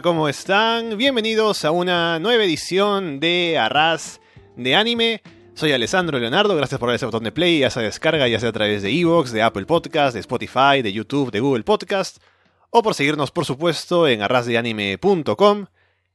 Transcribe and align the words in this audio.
¿cómo 0.00 0.26
están? 0.26 0.96
Bienvenidos 0.96 1.66
a 1.66 1.70
una 1.70 2.18
nueva 2.18 2.44
edición 2.44 3.20
de 3.20 3.58
Arras 3.58 4.22
de 4.56 4.74
Anime. 4.74 5.20
Soy 5.52 5.72
Alessandro 5.72 6.18
Leonardo, 6.18 6.56
gracias 6.56 6.80
por 6.80 6.88
dar 6.88 6.96
ese 6.96 7.04
botón 7.04 7.24
de 7.24 7.32
play, 7.32 7.58
ya 7.58 7.68
sea 7.68 7.82
descarga, 7.82 8.26
ya 8.26 8.40
sea 8.40 8.48
a 8.48 8.52
través 8.52 8.82
de 8.82 8.90
Evox, 8.90 9.32
de 9.32 9.42
Apple 9.42 9.66
Podcast, 9.66 10.14
de 10.14 10.20
Spotify, 10.20 10.80
de 10.82 10.94
YouTube, 10.94 11.30
de 11.30 11.40
Google 11.40 11.64
Podcast, 11.64 12.22
o 12.70 12.82
por 12.82 12.94
seguirnos, 12.94 13.30
por 13.32 13.44
supuesto, 13.44 14.08
en 14.08 14.22
arrasdeanime.com. 14.22 15.66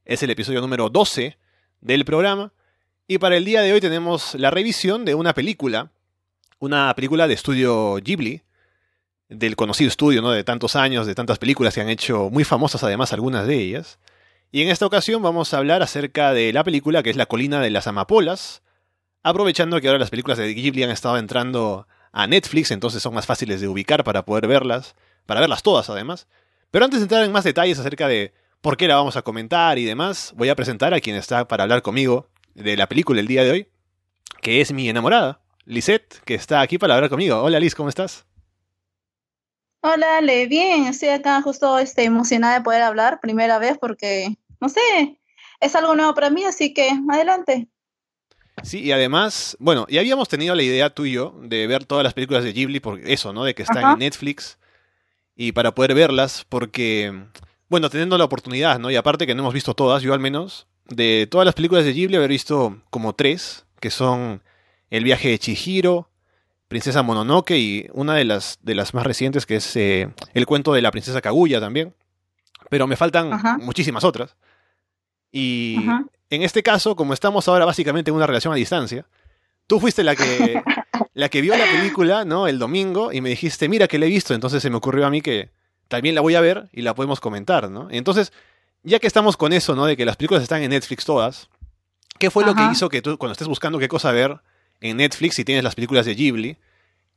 Es 0.05 0.23
el 0.23 0.31
episodio 0.31 0.61
número 0.61 0.89
12 0.89 1.37
del 1.81 2.03
programa. 2.03 2.53
Y 3.05 3.19
para 3.19 3.37
el 3.37 3.45
día 3.45 3.61
de 3.61 3.73
hoy 3.73 3.81
tenemos 3.81 4.33
la 4.33 4.49
revisión 4.49 5.05
de 5.05 5.13
una 5.13 5.33
película, 5.33 5.91
una 6.57 6.91
película 6.95 7.27
de 7.27 7.35
estudio 7.35 7.97
Ghibli, 7.97 8.41
del 9.29 9.55
conocido 9.55 9.89
estudio, 9.89 10.21
¿no? 10.21 10.31
De 10.31 10.43
tantos 10.43 10.75
años, 10.75 11.05
de 11.05 11.15
tantas 11.15 11.39
películas 11.39 11.73
que 11.73 11.81
han 11.81 11.89
hecho 11.89 12.29
muy 12.29 12.43
famosas 12.43 12.83
además 12.83 13.13
algunas 13.13 13.47
de 13.47 13.55
ellas. 13.55 13.99
Y 14.51 14.61
en 14.61 14.69
esta 14.69 14.85
ocasión 14.85 15.21
vamos 15.21 15.53
a 15.53 15.57
hablar 15.57 15.81
acerca 15.81 16.33
de 16.33 16.53
la 16.53 16.63
película 16.63 17.03
que 17.03 17.09
es 17.09 17.17
La 17.17 17.25
colina 17.25 17.59
de 17.59 17.69
las 17.69 17.87
amapolas, 17.87 18.61
aprovechando 19.23 19.81
que 19.81 19.87
ahora 19.87 19.99
las 19.99 20.09
películas 20.09 20.37
de 20.37 20.53
Ghibli 20.53 20.83
han 20.83 20.89
estado 20.89 21.17
entrando 21.17 21.87
a 22.13 22.27
Netflix, 22.27 22.71
entonces 22.71 23.03
son 23.03 23.13
más 23.13 23.25
fáciles 23.25 23.59
de 23.59 23.67
ubicar 23.67 24.03
para 24.03 24.23
poder 24.23 24.47
verlas, 24.47 24.95
para 25.25 25.41
verlas 25.41 25.63
todas 25.63 25.89
además. 25.89 26.27
Pero 26.71 26.85
antes 26.85 26.99
de 26.99 27.03
entrar 27.03 27.23
en 27.23 27.31
más 27.31 27.43
detalles 27.43 27.79
acerca 27.79 28.07
de 28.07 28.33
por 28.61 28.77
qué 28.77 28.87
la 28.87 28.95
vamos 28.95 29.17
a 29.17 29.21
comentar 29.21 29.77
y 29.77 29.83
demás, 29.83 30.33
voy 30.35 30.49
a 30.49 30.55
presentar 30.55 30.93
a 30.93 31.01
quien 31.01 31.15
está 31.15 31.47
para 31.47 31.63
hablar 31.63 31.81
conmigo 31.81 32.29
de 32.55 32.77
la 32.77 32.87
película 32.87 33.19
el 33.19 33.27
día 33.27 33.43
de 33.43 33.51
hoy, 33.51 33.67
que 34.41 34.61
es 34.61 34.71
mi 34.71 34.89
enamorada, 34.89 35.41
Lisette, 35.65 36.21
que 36.23 36.35
está 36.35 36.61
aquí 36.61 36.77
para 36.77 36.95
hablar 36.95 37.09
conmigo. 37.09 37.41
Hola 37.41 37.59
Liz, 37.59 37.75
¿cómo 37.75 37.89
estás? 37.89 38.25
Hola, 39.81 40.21
Le, 40.21 40.47
bien, 40.47 40.85
estoy 40.85 41.09
acá 41.09 41.41
justo 41.41 41.77
este, 41.77 42.03
emocionada 42.03 42.55
de 42.55 42.61
poder 42.61 42.81
hablar, 42.81 43.19
primera 43.21 43.59
vez 43.59 43.77
porque, 43.79 44.35
no 44.59 44.69
sé, 44.69 45.19
es 45.59 45.75
algo 45.75 45.95
nuevo 45.95 46.13
para 46.13 46.29
mí, 46.29 46.43
así 46.43 46.73
que 46.73 46.89
adelante. 47.09 47.67
Sí, 48.63 48.81
y 48.81 48.91
además, 48.91 49.55
bueno, 49.59 49.85
ya 49.87 49.99
habíamos 49.99 50.29
tenido 50.29 50.55
la 50.55 50.63
idea 50.63 50.89
tú 50.89 51.05
y 51.05 51.11
yo 51.11 51.35
de 51.43 51.67
ver 51.67 51.85
todas 51.85 52.03
las 52.03 52.15
películas 52.15 52.43
de 52.43 52.53
Ghibli, 52.53 52.79
por 52.79 52.99
eso, 53.01 53.33
¿no? 53.33 53.43
De 53.43 53.53
que 53.53 53.61
están 53.61 53.93
en 53.93 53.99
Netflix, 53.99 54.57
y 55.35 55.51
para 55.51 55.75
poder 55.75 55.93
verlas, 55.93 56.45
porque, 56.49 57.13
bueno, 57.69 57.91
teniendo 57.91 58.17
la 58.17 58.25
oportunidad, 58.25 58.79
¿no? 58.79 58.89
Y 58.89 58.95
aparte 58.95 59.27
que 59.27 59.35
no 59.35 59.43
hemos 59.43 59.53
visto 59.53 59.75
todas, 59.75 60.01
yo 60.01 60.13
al 60.13 60.19
menos, 60.19 60.67
de 60.85 61.27
todas 61.29 61.45
las 61.45 61.53
películas 61.53 61.85
de 61.85 61.93
Ghibli 61.93 62.15
haber 62.15 62.31
visto 62.31 62.81
como 62.89 63.13
tres, 63.13 63.65
que 63.79 63.91
son 63.91 64.41
El 64.89 65.03
viaje 65.03 65.29
de 65.29 65.37
Chihiro, 65.37 66.09
Princesa 66.67 67.01
Mononoke 67.01 67.51
y 67.51 67.87
una 67.93 68.15
de 68.15 68.25
las, 68.25 68.59
de 68.61 68.75
las 68.75 68.93
más 68.93 69.05
recientes 69.05 69.45
que 69.45 69.57
es 69.57 69.75
eh, 69.75 70.09
el 70.33 70.45
cuento 70.45 70.73
de 70.73 70.81
la 70.81 70.91
princesa 70.91 71.21
Kaguya 71.21 71.59
también. 71.59 71.93
Pero 72.69 72.87
me 72.87 72.97
faltan 72.97 73.31
muchísimas 73.61 74.03
otras. 74.03 74.35
Y 75.31 75.77
en 76.29 76.41
este 76.41 76.63
caso, 76.63 76.95
como 76.95 77.13
estamos 77.13 77.47
ahora 77.47 77.65
básicamente 77.65 78.11
en 78.11 78.15
una 78.15 78.27
relación 78.27 78.51
a 78.51 78.57
distancia, 78.57 79.05
tú 79.67 79.79
fuiste 79.79 80.03
la 80.03 80.15
que, 80.15 80.61
la 81.13 81.29
que 81.29 81.39
vio 81.39 81.55
la 81.55 81.65
película, 81.65 82.25
¿no? 82.25 82.47
El 82.47 82.59
domingo 82.59 83.13
y 83.13 83.21
me 83.21 83.29
dijiste, 83.29 83.69
mira 83.69 83.87
que 83.87 83.99
la 83.99 84.05
he 84.05 84.09
visto. 84.09 84.33
Entonces 84.33 84.61
se 84.61 84.69
me 84.69 84.75
ocurrió 84.75 85.05
a 85.05 85.09
mí 85.09 85.21
que 85.21 85.51
también 85.87 86.15
la 86.15 86.21
voy 86.21 86.35
a 86.35 86.41
ver 86.41 86.67
y 86.73 86.81
la 86.81 86.93
podemos 86.93 87.21
comentar, 87.21 87.69
¿no? 87.69 87.87
Entonces, 87.89 88.33
ya 88.83 88.99
que 88.99 89.07
estamos 89.07 89.37
con 89.37 89.53
eso, 89.53 89.73
¿no? 89.73 89.85
De 89.85 89.95
que 89.95 90.03
las 90.03 90.17
películas 90.17 90.43
están 90.43 90.61
en 90.61 90.71
Netflix 90.71 91.05
todas, 91.05 91.47
¿qué 92.19 92.29
fue 92.29 92.43
lo 92.43 92.53
que 92.53 92.63
hizo 92.69 92.89
que 92.89 93.01
tú, 93.01 93.17
cuando 93.17 93.31
estés 93.31 93.47
buscando 93.47 93.79
qué 93.79 93.87
cosa 93.87 94.11
ver, 94.11 94.41
en 94.81 94.97
Netflix 94.97 95.39
y 95.39 95.45
tienes 95.45 95.63
las 95.63 95.75
películas 95.75 96.05
de 96.05 96.15
Ghibli. 96.15 96.57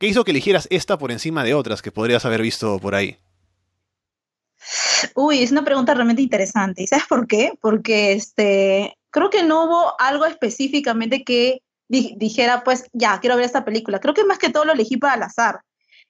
¿Qué 0.01 0.07
hizo 0.07 0.23
que 0.23 0.31
eligieras 0.31 0.67
esta 0.71 0.97
por 0.97 1.11
encima 1.11 1.43
de 1.43 1.53
otras 1.53 1.83
que 1.83 1.91
podrías 1.91 2.25
haber 2.25 2.41
visto 2.41 2.79
por 2.79 2.95
ahí? 2.95 3.19
Uy, 5.13 5.43
es 5.43 5.51
una 5.51 5.63
pregunta 5.63 5.93
realmente 5.93 6.23
interesante. 6.23 6.81
¿Y 6.81 6.87
sabes 6.87 7.05
por 7.05 7.27
qué? 7.27 7.53
Porque 7.61 8.13
este, 8.13 8.97
creo 9.11 9.29
que 9.29 9.43
no 9.43 9.65
hubo 9.65 10.01
algo 10.01 10.25
específicamente 10.25 11.23
que 11.23 11.61
dijera, 11.87 12.63
pues, 12.63 12.85
ya, 12.93 13.19
quiero 13.19 13.35
ver 13.35 13.45
esta 13.45 13.63
película. 13.63 13.99
Creo 13.99 14.15
que 14.15 14.23
más 14.23 14.39
que 14.39 14.49
todo 14.49 14.65
lo 14.65 14.73
elegí 14.73 14.97
para 14.97 15.13
al 15.13 15.21
azar. 15.21 15.61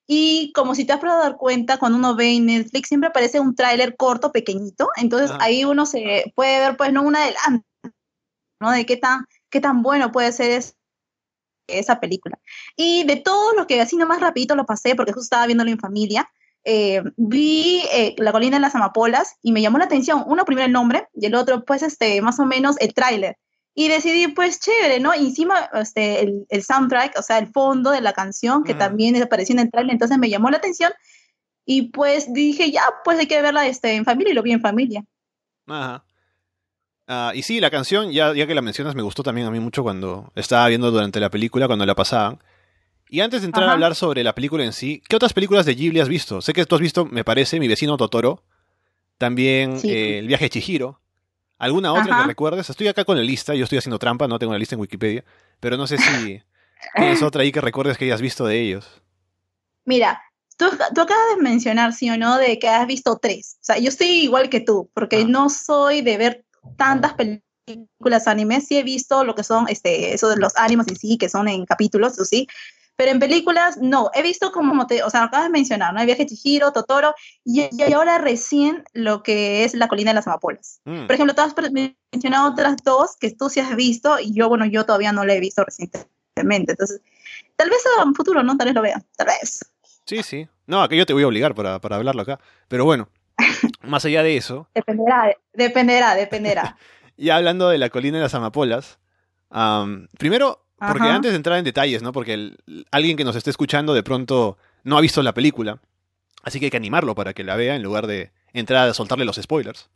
Y 0.08 0.53
como 0.53 0.73
si 0.73 0.85
te 0.85 0.94
has 0.94 1.00
podido 1.02 1.19
dar 1.19 1.35
cuenta, 1.35 1.78
cuando 1.78 1.97
uno 1.97 2.16
ve 2.16 2.31
en 2.31 2.46
Netflix 2.46 2.88
siempre 2.88 3.09
aparece 3.09 3.41
un 3.41 3.56
tráiler 3.56 3.97
corto, 3.97 4.31
pequeñito. 4.31 4.88
Entonces 4.96 5.31
ahí 5.41 5.66
uno 5.66 5.85
se 5.85 6.31
puede 6.34 6.59
ver, 6.59 6.78
pues, 6.78 6.94
no 6.94 7.02
un 7.02 7.18
adelanto, 7.18 7.68
¿no? 8.62 8.72
De 8.72 8.85
qué 8.85 8.96
tan, 8.96 9.25
qué 9.50 9.59
tan 9.59 9.81
bueno 9.81 10.13
puede 10.13 10.31
ser 10.31 10.52
esa 11.80 12.00
película. 12.00 12.40
Y 12.76 13.04
de 13.04 13.18
todo 13.18 13.54
lo 13.54 13.68
que 13.68 13.82
así 13.82 13.98
nomás 13.98 14.20
rapidito 14.20 14.56
lo 14.56 14.66
pasé, 14.66 14.96
porque 14.96 15.14
justo 15.14 15.26
estaba 15.26 15.46
viéndolo 15.46 15.72
en 15.72 15.80
familia, 15.80 16.30
eh, 16.64 17.02
vi 17.18 17.84
eh, 17.92 18.16
La 18.20 18.32
colina 18.32 18.58
de 18.58 18.62
las 18.62 18.76
amapolas 18.76 19.38
y 19.42 19.52
me 19.52 19.62
llamó 19.62 19.80
la 19.80 19.86
atención, 19.86 20.24
uno 20.28 20.46
primero 20.46 20.68
el 20.68 20.72
nombre 20.72 21.08
y 21.14 21.26
el 21.26 21.34
otro 21.34 21.66
pues 21.66 21.82
este, 21.82 22.22
más 22.22 22.40
o 22.40 22.46
menos 22.46 22.76
el 22.80 22.94
tráiler. 22.94 23.38
Y 23.74 23.88
decidí, 23.88 24.28
pues 24.28 24.59
chévere, 24.59 25.00
¿no? 25.00 25.16
Y 25.16 25.28
encima 25.28 25.70
este, 25.74 26.20
el, 26.50 26.64
soundtrack, 26.64 27.18
o 27.18 27.22
sea, 27.22 27.38
el 27.38 27.48
fondo 27.48 27.92
de 27.92 28.02
la 28.02 28.12
canción, 28.12 28.66
que 28.66 28.74
también 28.74 29.22
apareció 29.22 29.53
en 29.53 29.59
el 29.59 29.72
tráiler, 29.72 29.94
entonces 29.94 30.18
me 30.18 30.30
llamó 30.30 30.50
la 30.50 30.58
atención. 30.58 30.92
Y 31.66 31.84
pues 31.84 32.34
dije, 32.34 32.70
ya, 32.70 32.84
pues 33.06 33.18
hay 33.18 33.28
que 33.28 33.42
verla 33.42 33.66
este, 33.68 33.94
en 33.94 34.03
familia 34.03 34.32
y 34.32 34.36
lo 34.36 34.44
vi 34.44 34.52
en 34.52 34.59
familia. 34.59 35.06
Ajá. 35.68 36.03
Ah, 37.14 37.34
y 37.36 37.44
sí, 37.44 37.60
la 37.60 37.70
canción, 37.70 38.14
ya, 38.14 38.34
ya 38.34 38.48
que 38.48 38.56
la 38.56 38.62
mencionas, 38.62 38.96
me 38.96 39.02
gustó 39.02 39.22
también 39.22 39.46
a 39.46 39.52
mí 39.52 39.60
mucho 39.60 39.84
cuando 39.84 40.32
estaba 40.34 40.66
viendo 40.70 40.92
durante 40.92 41.20
la 41.20 41.30
película, 41.30 41.68
cuando 41.68 41.86
la 41.86 41.94
pasaban. 41.94 42.42
Y 43.10 43.20
antes 43.20 43.42
de 43.42 43.48
entrar 43.48 43.68
a 43.68 43.74
hablar 43.74 43.96
sobre 43.96 44.24
la 44.24 44.34
película 44.34 44.64
en 44.64 44.72
sí, 44.72 45.04
¿qué 45.10 45.18
otras 45.18 45.34
películas 45.34 45.66
de 45.66 45.76
Ghibli 45.76 46.00
has 46.00 46.08
visto? 46.08 46.42
Sé 46.42 46.54
que 46.54 46.66
tú 46.66 46.76
has 46.76 46.80
visto, 46.80 47.06
me 47.06 47.26
parece, 47.26 47.60
Mi 47.60 47.68
vecino 47.68 47.98
Totoro, 47.98 48.46
también 49.18 49.78
eh, 49.84 50.20
El 50.20 50.28
viaje 50.28 50.46
de 50.46 50.52
Chihiro. 50.52 51.02
¿Alguna 51.58 51.92
otra 51.92 52.20
que 52.20 52.28
recuerdes? 52.28 52.70
Estoy 52.70 52.88
acá 52.88 53.04
con 53.04 53.18
la 53.18 53.24
lista, 53.24 53.56
yo 53.56 53.66
estoy 53.66 53.80
haciendo 53.80 54.00
trampa, 54.00 54.30
no 54.30 54.40
tengo 54.40 54.54
la 54.54 54.60
lista 54.60 54.76
en 54.76 54.82
Wikipedia, 54.82 55.26
pero 55.60 55.76
no 55.76 55.88
sé 55.88 55.98
si 55.98 56.42
tienes 56.96 57.22
otra 57.22 57.42
ahí 57.42 57.52
que 57.52 57.60
recuerdes 57.60 57.98
que 57.98 58.06
hayas 58.06 58.22
visto 58.22 58.46
de 58.46 58.58
ellos. 58.58 59.02
Mira, 59.84 60.22
tú, 60.56 60.68
tú, 60.96 61.02
acabas 61.02 61.36
de 61.36 61.44
mencionar, 61.44 61.92
sí 61.92 62.10
o 62.10 62.18
no, 62.18 62.38
de 62.38 62.58
que 62.58 62.70
has 62.70 62.88
visto 62.88 63.20
tres. 63.22 63.58
O 63.60 63.66
sea, 63.66 63.80
yo 63.80 63.90
estoy 63.90 64.08
igual 64.08 64.50
que 64.50 64.62
tú, 64.62 64.90
porque 64.94 65.18
ah. 65.18 65.26
no 65.28 65.50
soy 65.50 66.02
de 66.04 66.18
ver 66.18 66.46
tantas 66.78 67.14
películas 67.14 68.28
animes, 68.28 68.68
sí 68.68 68.78
he 68.78 68.84
visto 68.84 69.24
lo 69.24 69.36
que 69.36 69.44
son 69.44 69.68
este, 69.70 70.14
eso 70.14 70.30
de 70.30 70.38
los 70.38 70.56
ánimos 70.58 70.88
en 70.88 70.96
sí, 70.96 71.18
que 71.18 71.30
son 71.30 71.48
en 71.48 71.66
capítulos, 71.66 72.16
sí, 72.28 72.48
pero 72.96 73.12
en 73.12 73.20
películas 73.20 73.78
no, 73.78 74.12
he 74.14 74.22
visto 74.22 74.52
como 74.52 74.86
te, 74.86 75.02
o 75.04 75.10
sea, 75.10 75.24
acabas 75.24 75.48
de 75.48 75.52
mencionar, 75.52 75.94
¿no? 75.94 76.02
El 76.02 76.06
viaje 76.06 76.26
Chihiro, 76.26 76.72
Totoro, 76.72 77.16
y, 77.44 77.68
ahora 77.94 78.20
recién 78.20 78.84
lo 78.94 79.24
que 79.24 79.64
es 79.64 79.74
La 79.74 79.88
colina 79.88 80.12
de 80.12 80.16
las 80.16 80.28
amapolas. 80.28 80.82
Mm. 80.86 81.08
Por 81.08 81.14
ejemplo, 81.14 81.34
tú 81.34 81.42
has 81.42 81.56
mencionado 82.12 82.52
otras 82.52 82.78
dos 82.84 83.16
que 83.20 83.32
tú 83.32 83.50
sí 83.50 83.60
has 83.60 83.76
visto, 83.76 84.20
y 84.20 84.34
yo, 84.34 84.50
bueno, 84.50 84.66
yo 84.66 84.85
todavía 84.85 85.12
no 85.12 85.26
la 85.26 85.34
he 85.34 85.40
visto 85.40 85.64
recientemente, 85.64 86.74
entonces, 86.74 87.02
tal 87.56 87.70
vez 87.70 87.80
en 87.97 88.08
un 88.09 88.16
futuro, 88.16 88.44
¿no? 88.44 88.56
Tal 88.58 88.68
vez 88.68 88.76
lo 88.76 88.82
vea, 88.82 89.03
tal 89.16 89.28
vez. 89.28 89.66
Sí, 90.06 90.22
sí. 90.24 90.47
No, 90.68 90.88
que 90.88 90.97
yo 90.97 91.06
te 91.06 91.14
voy 91.14 91.24
a 91.24 91.28
obligar 91.28 91.56
para, 91.56 91.80
para 91.80 91.96
hablarlo 91.96 92.22
acá. 92.22 92.40
Pero 92.68 92.85
bueno, 92.85 93.09
más 93.84 94.06
allá 94.06 94.24
de 94.24 94.38
eso. 94.38 94.68
Dependerá, 94.74 95.36
dependerá, 95.54 96.16
dependerá. 96.16 96.78
y 97.18 97.30
hablando 97.30 97.70
de 97.70 97.78
la 97.78 97.90
colina 97.90 98.18
de 98.18 98.24
las 98.24 98.34
amapolas, 98.34 99.00
primero, 100.18 100.66
porque 100.78 101.08
antes 101.08 101.32
de 101.32 101.38
entrar 101.38 101.58
en 101.58 101.66
detalles, 101.66 102.02
¿no? 102.02 102.12
Porque 102.12 102.56
alguien 102.92 103.18
que 103.18 103.24
nos 103.24 103.36
esté 103.36 103.50
escuchando 103.50 103.94
de 103.94 104.04
pronto 104.04 104.58
no 104.84 104.98
ha 104.98 105.02
visto 105.02 105.22
la 105.22 105.34
película, 105.34 105.80
así 106.44 106.60
que 106.60 106.66
hay 106.66 106.72
que 106.72 106.78
animarlo 106.78 107.14
para 107.16 107.34
que 107.34 107.44
la 107.44 107.56
vea 107.56 107.76
en 107.76 107.84
lugar 107.84 108.08
de 108.08 108.32
entrar 108.54 108.90
a 108.90 108.94
soltarle 108.94 109.26
los 109.26 109.36
spoilers. 109.36 109.90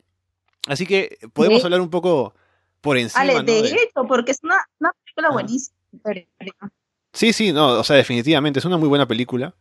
Así 0.66 0.86
que 0.86 1.18
podemos 1.32 1.64
hablar 1.64 1.80
un 1.80 1.90
poco 1.90 2.34
por 2.80 2.96
encima. 2.98 3.22
Ale, 3.22 3.42
de, 3.42 3.60
hecho, 3.60 4.06
porque 4.06 4.32
es 4.32 4.40
una, 4.42 4.58
película 5.04 5.30
buenísima. 5.30 5.74
Sí, 7.12 7.32
sí, 7.32 7.52
no, 7.52 7.80
o 7.80 7.84
sea, 7.84 7.96
definitivamente 7.96 8.58
es 8.58 8.64
una 8.64 8.76
muy 8.76 8.88
buena 8.88 9.06
película. 9.06 9.54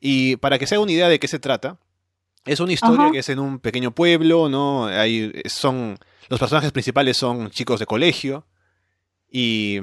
Y 0.00 0.36
para 0.36 0.58
que 0.58 0.66
se 0.66 0.74
haga 0.74 0.82
una 0.82 0.92
idea 0.92 1.08
de 1.08 1.18
qué 1.18 1.28
se 1.28 1.38
trata, 1.38 1.78
es 2.44 2.60
una 2.60 2.72
historia 2.72 3.10
que 3.10 3.18
es 3.18 3.28
en 3.28 3.38
un 3.38 3.58
pequeño 3.58 3.92
pueblo, 3.92 4.48
¿no? 4.48 4.86
Hay, 4.86 5.32
son, 5.46 5.98
los 6.28 6.40
personajes 6.40 6.72
principales 6.72 7.16
son 7.16 7.50
chicos 7.50 7.80
de 7.80 7.86
colegio 7.86 8.46
y 9.30 9.80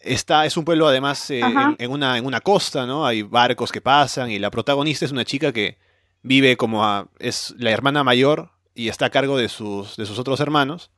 está, 0.00 0.46
es 0.46 0.56
un 0.56 0.64
pueblo 0.64 0.88
además 0.88 1.30
eh, 1.30 1.42
en, 1.78 1.90
una, 1.90 2.18
en 2.18 2.26
una 2.26 2.40
costa, 2.40 2.86
¿no? 2.86 3.06
Hay 3.06 3.22
barcos 3.22 3.70
que 3.70 3.80
pasan 3.80 4.30
y 4.30 4.38
la 4.38 4.50
protagonista 4.50 5.04
es 5.04 5.12
una 5.12 5.24
chica 5.24 5.52
que 5.52 5.78
vive 6.22 6.56
como 6.56 6.84
a, 6.84 7.08
es 7.18 7.54
la 7.58 7.70
hermana 7.70 8.02
mayor 8.04 8.50
y 8.74 8.88
está 8.88 9.06
a 9.06 9.10
cargo 9.10 9.36
de 9.36 9.48
sus, 9.48 9.96
de 9.96 10.06
sus 10.06 10.18
otros 10.18 10.40
hermanos 10.40 10.90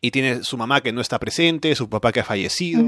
y 0.00 0.10
tiene 0.10 0.42
su 0.42 0.56
mamá 0.56 0.80
que 0.80 0.92
no 0.92 1.00
está 1.00 1.18
presente, 1.18 1.74
su 1.74 1.88
papá 1.88 2.12
que 2.12 2.20
ha 2.20 2.24
fallecido. 2.24 2.84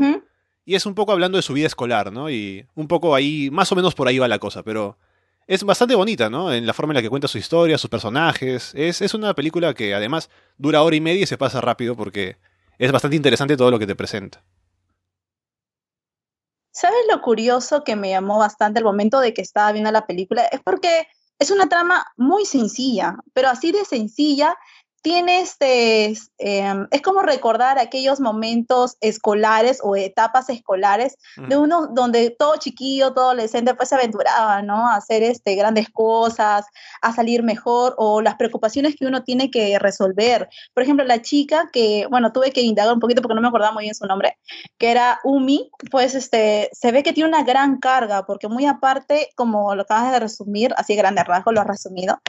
Y 0.65 0.75
es 0.75 0.85
un 0.85 0.95
poco 0.95 1.13
hablando 1.13 1.39
de 1.39 1.43
su 1.43 1.55
vida 1.55 1.67
escolar, 1.67 2.13
¿no? 2.13 2.29
Y 2.29 2.67
un 2.75 2.89
poco 2.89 3.15
ahí, 3.15 3.49
más 3.51 3.73
o 3.73 3.77
menos 3.77 3.95
por 3.95 4.07
ahí 4.07 4.19
va 4.19 4.29
la 4.29 4.39
cosa, 4.39 4.63
pero 4.63 4.99
es 5.49 5.65
bastante 5.65 5.95
bonita, 5.95 6.29
¿no? 6.29 6.53
En 6.53 6.67
la 6.67 6.75
forma 6.75 6.93
en 6.93 6.97
la 6.97 7.03
que 7.03 7.09
cuenta 7.09 7.27
su 7.27 7.39
historia, 7.39 7.79
sus 7.79 7.89
personajes. 7.89 8.73
Es, 8.75 9.01
es 9.01 9.15
una 9.15 9.35
película 9.35 9.73
que 9.73 9.95
además 9.95 10.29
dura 10.59 10.83
hora 10.83 10.95
y 10.95 11.01
media 11.01 11.23
y 11.23 11.27
se 11.27 11.39
pasa 11.39 11.63
rápido 11.63 11.97
porque 11.97 12.37
es 12.79 12.93
bastante 12.93 13.17
interesante 13.17 13.57
todo 13.57 13.71
lo 13.71 13.79
que 13.79 13.87
te 13.87 13.97
presenta. 13.97 14.45
¿Sabes 16.71 17.01
lo 17.11 17.23
curioso 17.23 17.83
que 17.83 17.97
me 17.97 18.11
llamó 18.11 18.39
bastante 18.39 18.79
el 18.79 18.85
momento 18.85 19.21
de 19.21 19.33
que 19.33 19.41
estaba 19.41 19.73
viendo 19.73 19.91
la 19.91 20.07
película? 20.07 20.45
Es 20.45 20.61
porque 20.63 21.09
es 21.39 21.51
una 21.51 21.67
trama 21.67 22.07
muy 22.19 22.45
sencilla, 22.45 23.17
pero 23.33 23.49
así 23.49 23.73
de 23.73 23.87
sencilla 23.87 24.55
tiene 25.03 25.41
este, 25.41 26.15
em, 26.39 26.87
es 26.91 27.03
como 27.03 27.23
recordar 27.23 27.79
aquellos 27.79 28.21
momentos 28.21 28.97
escolares 29.01 29.81
o 29.83 29.97
etapas 29.97 30.49
escolares 30.51 31.17
de 31.37 31.57
uno 31.57 31.89
donde 31.89 32.31
todo 32.31 32.57
chiquillo, 32.57 33.13
todo 33.13 33.27
adolescente 33.27 33.75
pues 33.75 33.89
se 33.89 33.95
aventuraba, 33.95 34.63
¿no? 34.63 34.89
A 34.89 34.97
hacer 34.97 35.23
este, 35.23 35.55
grandes 35.55 35.89
cosas, 35.91 36.67
a 37.03 37.13
salir 37.13 37.43
mejor 37.43 37.95
o 37.99 38.21
las 38.21 38.37
preocupaciones 38.37 38.97
que 38.97 39.07
uno 39.07 39.23
tiene 39.23 39.51
que 39.51 39.79
resolver. 39.79 40.49
Por 40.75 40.83
ejemplo, 40.83 41.05
la 41.05 41.23
chica 41.23 41.69
que, 41.73 42.07
bueno, 42.11 42.33
tuve 42.33 42.51
que 42.51 42.63
indagar 42.63 42.95
un 42.95 43.01
poquito 43.01 43.23
porque 43.23 43.35
no 43.35 43.41
me 43.41 43.49
acordaba 43.49 43.73
muy 43.73 43.85
bien 43.85 43.95
su 43.95 44.07
nombre, 44.07 44.39
que 44.79 44.91
era 44.91 45.21
Umi, 45.25 45.71
pues 45.91 46.15
este, 46.15 46.71
se 46.73 46.93
ve 46.93 47.03
que 47.03 47.13
tiene 47.13 47.29
una 47.29 47.45
gran 47.45 47.79
carga 47.79 48.27
porque 48.27 48.49
muy 48.49 48.67
aparte, 48.67 49.31
como 49.37 49.75
lo 49.75 49.83
acabas 49.83 50.13
de 50.13 50.21
resumir, 50.21 50.75
así 50.77 50.95
grande 50.97 51.25
rasgo 51.25 51.53
lo 51.53 51.61
has 51.61 51.67
resumido, 51.67 52.21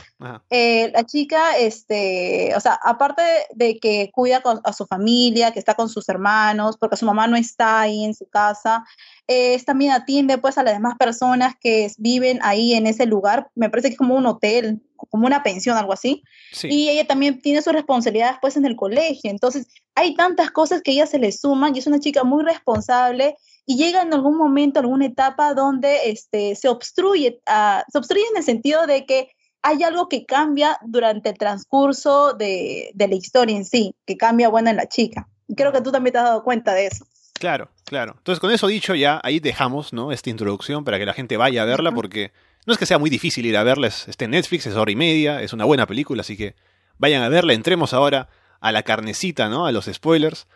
eh, 0.49 0.91
la 0.93 1.05
chica, 1.05 1.57
este, 1.57 2.53
o 2.59 2.61
sea, 2.61 2.77
aparte 2.83 3.21
de 3.55 3.79
que 3.79 4.11
cuida 4.13 4.43
a 4.65 4.73
su 4.73 4.85
familia, 4.85 5.51
que 5.51 5.59
está 5.59 5.75
con 5.75 5.87
sus 5.87 6.09
hermanos, 6.09 6.75
porque 6.77 6.97
su 6.97 7.05
mamá 7.05 7.25
no 7.25 7.37
está 7.37 7.79
ahí 7.79 8.03
en 8.03 8.13
su 8.13 8.27
casa, 8.27 8.83
eh, 9.27 9.57
también 9.63 9.93
atiende 9.93 10.37
pues 10.37 10.57
a 10.57 10.63
las 10.63 10.73
demás 10.73 10.95
personas 10.99 11.53
que 11.61 11.89
viven 11.97 12.39
ahí 12.41 12.73
en 12.73 12.85
ese 12.85 13.05
lugar, 13.05 13.49
me 13.55 13.69
parece 13.69 13.87
que 13.87 13.93
es 13.93 13.97
como 13.97 14.15
un 14.15 14.25
hotel, 14.25 14.81
como 14.97 15.25
una 15.25 15.41
pensión, 15.41 15.77
algo 15.77 15.93
así, 15.93 16.21
y 16.63 16.89
ella 16.89 17.07
también 17.07 17.39
tiene 17.39 17.61
sus 17.61 17.71
responsabilidades 17.71 18.39
pues 18.41 18.57
en 18.57 18.65
el 18.65 18.75
colegio, 18.75 19.31
entonces 19.31 19.67
hay 19.95 20.15
tantas 20.15 20.51
cosas 20.51 20.81
que 20.81 20.91
ella 20.91 21.07
se 21.07 21.17
le 21.17 21.31
suman 21.31 21.73
y 21.73 21.79
es 21.79 21.87
una 21.87 22.01
chica 22.01 22.25
muy 22.25 22.43
responsable 22.43 23.37
y 23.65 23.77
llega 23.77 24.01
en 24.01 24.13
algún 24.13 24.37
momento, 24.37 24.81
alguna 24.81 25.05
etapa 25.05 25.53
donde 25.53 26.09
este, 26.09 26.55
se 26.55 26.67
obstruye, 26.67 27.39
uh, 27.47 27.89
se 27.89 27.97
obstruye 27.97 28.25
en 28.31 28.37
el 28.37 28.43
sentido 28.43 28.85
de 28.85 29.05
que 29.05 29.29
hay 29.61 29.83
algo 29.83 30.07
que 30.07 30.25
cambia 30.25 30.77
durante 30.85 31.29
el 31.29 31.37
transcurso 31.37 32.33
de, 32.33 32.91
la 32.95 33.15
historia 33.15 33.55
en 33.55 33.65
sí, 33.65 33.95
que 34.05 34.17
cambia 34.17 34.49
bueno 34.49 34.69
en 34.69 34.77
la 34.77 34.87
chica. 34.87 35.27
Y 35.47 35.55
creo 35.55 35.71
que 35.71 35.81
tú 35.81 35.91
también 35.91 36.13
te 36.13 36.19
has 36.19 36.25
dado 36.25 36.43
cuenta 36.43 36.73
de 36.73 36.87
eso. 36.87 37.05
Claro, 37.33 37.69
claro. 37.85 38.15
Entonces, 38.17 38.39
con 38.39 38.51
eso 38.51 38.67
dicho, 38.67 38.95
ya 38.95 39.19
ahí 39.23 39.39
dejamos 39.39 39.93
¿no? 39.93 40.11
esta 40.11 40.29
introducción 40.29 40.83
para 40.83 40.99
que 40.99 41.05
la 41.05 41.13
gente 41.13 41.37
vaya 41.37 41.63
a 41.63 41.65
verla, 41.65 41.91
porque 41.91 42.31
no 42.65 42.73
es 42.73 42.79
que 42.79 42.85
sea 42.85 42.97
muy 42.97 43.09
difícil 43.09 43.45
ir 43.45 43.57
a 43.57 43.63
verla, 43.63 43.87
está 43.87 44.25
en 44.25 44.31
Netflix, 44.31 44.67
es 44.67 44.75
hora 44.75 44.91
y 44.91 44.95
media, 44.95 45.41
es 45.41 45.53
una 45.53 45.65
buena 45.65 45.87
película, 45.87 46.21
así 46.21 46.37
que 46.37 46.55
vayan 46.97 47.23
a 47.23 47.29
verla. 47.29 47.53
Entremos 47.53 47.93
ahora 47.93 48.29
a 48.59 48.71
la 48.71 48.83
carnecita, 48.83 49.49
¿no? 49.49 49.65
A 49.65 49.71
los 49.71 49.85
spoilers. 49.85 50.47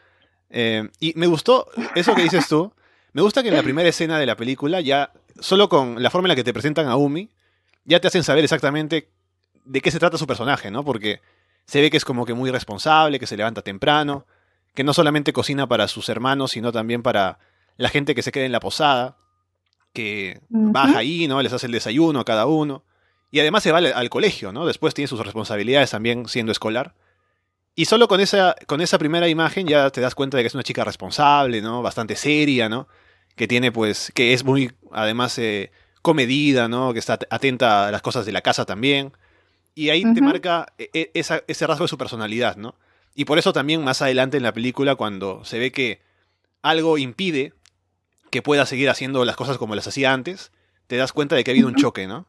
Eh, 0.49 0.89
y 0.99 1.13
me 1.15 1.27
gustó 1.27 1.67
eso 1.95 2.13
que 2.15 2.23
dices 2.23 2.47
tú. 2.47 2.73
Me 3.13 3.21
gusta 3.21 3.41
que 3.41 3.49
en 3.49 3.55
la 3.55 3.63
primera 3.63 3.89
escena 3.89 4.19
de 4.19 4.25
la 4.25 4.35
película, 4.35 4.81
ya 4.81 5.11
solo 5.39 5.69
con 5.69 6.01
la 6.01 6.09
forma 6.09 6.27
en 6.27 6.29
la 6.29 6.35
que 6.35 6.43
te 6.43 6.53
presentan 6.53 6.87
a 6.87 6.95
Umi, 6.95 7.29
ya 7.85 7.99
te 7.99 8.07
hacen 8.07 8.23
saber 8.23 8.43
exactamente 8.43 9.09
de 9.65 9.81
qué 9.81 9.91
se 9.91 9.99
trata 9.99 10.17
su 10.17 10.27
personaje, 10.27 10.71
¿no? 10.71 10.83
Porque 10.83 11.21
se 11.65 11.81
ve 11.81 11.89
que 11.89 11.97
es 11.97 12.05
como 12.05 12.25
que 12.25 12.33
muy 12.33 12.51
responsable, 12.51 13.19
que 13.19 13.27
se 13.27 13.37
levanta 13.37 13.61
temprano, 13.61 14.25
que 14.75 14.83
no 14.83 14.93
solamente 14.93 15.33
cocina 15.33 15.67
para 15.67 15.87
sus 15.87 16.09
hermanos, 16.09 16.51
sino 16.51 16.71
también 16.71 17.03
para 17.03 17.39
la 17.77 17.89
gente 17.89 18.15
que 18.15 18.21
se 18.21 18.31
queda 18.31 18.45
en 18.45 18.51
la 18.51 18.59
posada, 18.59 19.17
que 19.93 20.41
baja 20.49 20.99
ahí, 20.99 21.27
¿no? 21.27 21.41
Les 21.41 21.53
hace 21.53 21.67
el 21.67 21.71
desayuno 21.71 22.19
a 22.19 22.25
cada 22.25 22.45
uno. 22.45 22.83
Y 23.31 23.39
además 23.39 23.63
se 23.63 23.71
va 23.71 23.79
al, 23.79 24.09
colegio, 24.09 24.51
¿no? 24.51 24.65
Después 24.65 24.93
tiene 24.93 25.07
sus 25.07 25.19
responsabilidades 25.19 25.91
también 25.91 26.27
siendo 26.27 26.51
escolar. 26.51 26.93
Y 27.75 27.85
solo 27.85 28.07
con 28.07 28.19
esa, 28.19 28.55
con 28.67 28.81
esa 28.81 28.99
primera 28.99 29.27
imagen 29.27 29.67
ya 29.67 29.89
te 29.89 30.01
das 30.01 30.13
cuenta 30.13 30.37
de 30.37 30.43
que 30.43 30.47
es 30.47 30.53
una 30.53 30.63
chica 30.63 30.83
responsable, 30.83 31.61
¿no? 31.61 31.81
Bastante 31.81 32.15
seria, 32.15 32.69
¿no? 32.69 32.87
Que 33.35 33.47
tiene, 33.47 33.71
pues, 33.71 34.11
que 34.13 34.33
es 34.33 34.43
muy, 34.43 34.71
además, 34.91 35.37
eh, 35.39 35.71
comedida, 36.03 36.67
¿no? 36.67 36.93
Que 36.93 36.99
está 36.99 37.17
atenta 37.31 37.87
a 37.87 37.91
las 37.91 38.03
cosas 38.03 38.27
de 38.27 38.31
la 38.31 38.41
casa 38.41 38.65
también. 38.65 39.13
Y 39.73 39.89
ahí 39.89 40.03
te 40.13 40.21
marca 40.21 40.67
e, 40.77 40.89
e, 40.93 41.09
ese 41.13 41.67
rasgo 41.67 41.85
de 41.85 41.87
su 41.87 41.97
personalidad, 41.97 42.57
¿no? 42.57 42.75
Y 43.15 43.25
por 43.25 43.39
eso 43.39 43.53
también 43.53 43.83
más 43.83 44.03
adelante 44.03 44.37
en 44.37 44.43
la 44.43 44.53
película, 44.53 44.95
cuando 44.95 45.43
se 45.45 45.57
ve 45.57 45.71
que 45.71 46.01
algo 46.61 46.99
impide 46.99 47.53
que 48.29 48.41
pueda 48.41 48.65
seguir 48.65 48.89
haciendo 48.89 49.25
las 49.25 49.35
cosas 49.35 49.57
como 49.57 49.75
las 49.75 49.87
hacía 49.87 50.13
antes, 50.13 50.51
te 50.87 50.97
das 50.97 51.13
cuenta 51.13 51.35
de 51.35 51.43
que 51.43 51.51
ha 51.51 51.53
habido 51.53 51.67
un 51.67 51.75
choque, 51.75 52.05
¿no? 52.05 52.27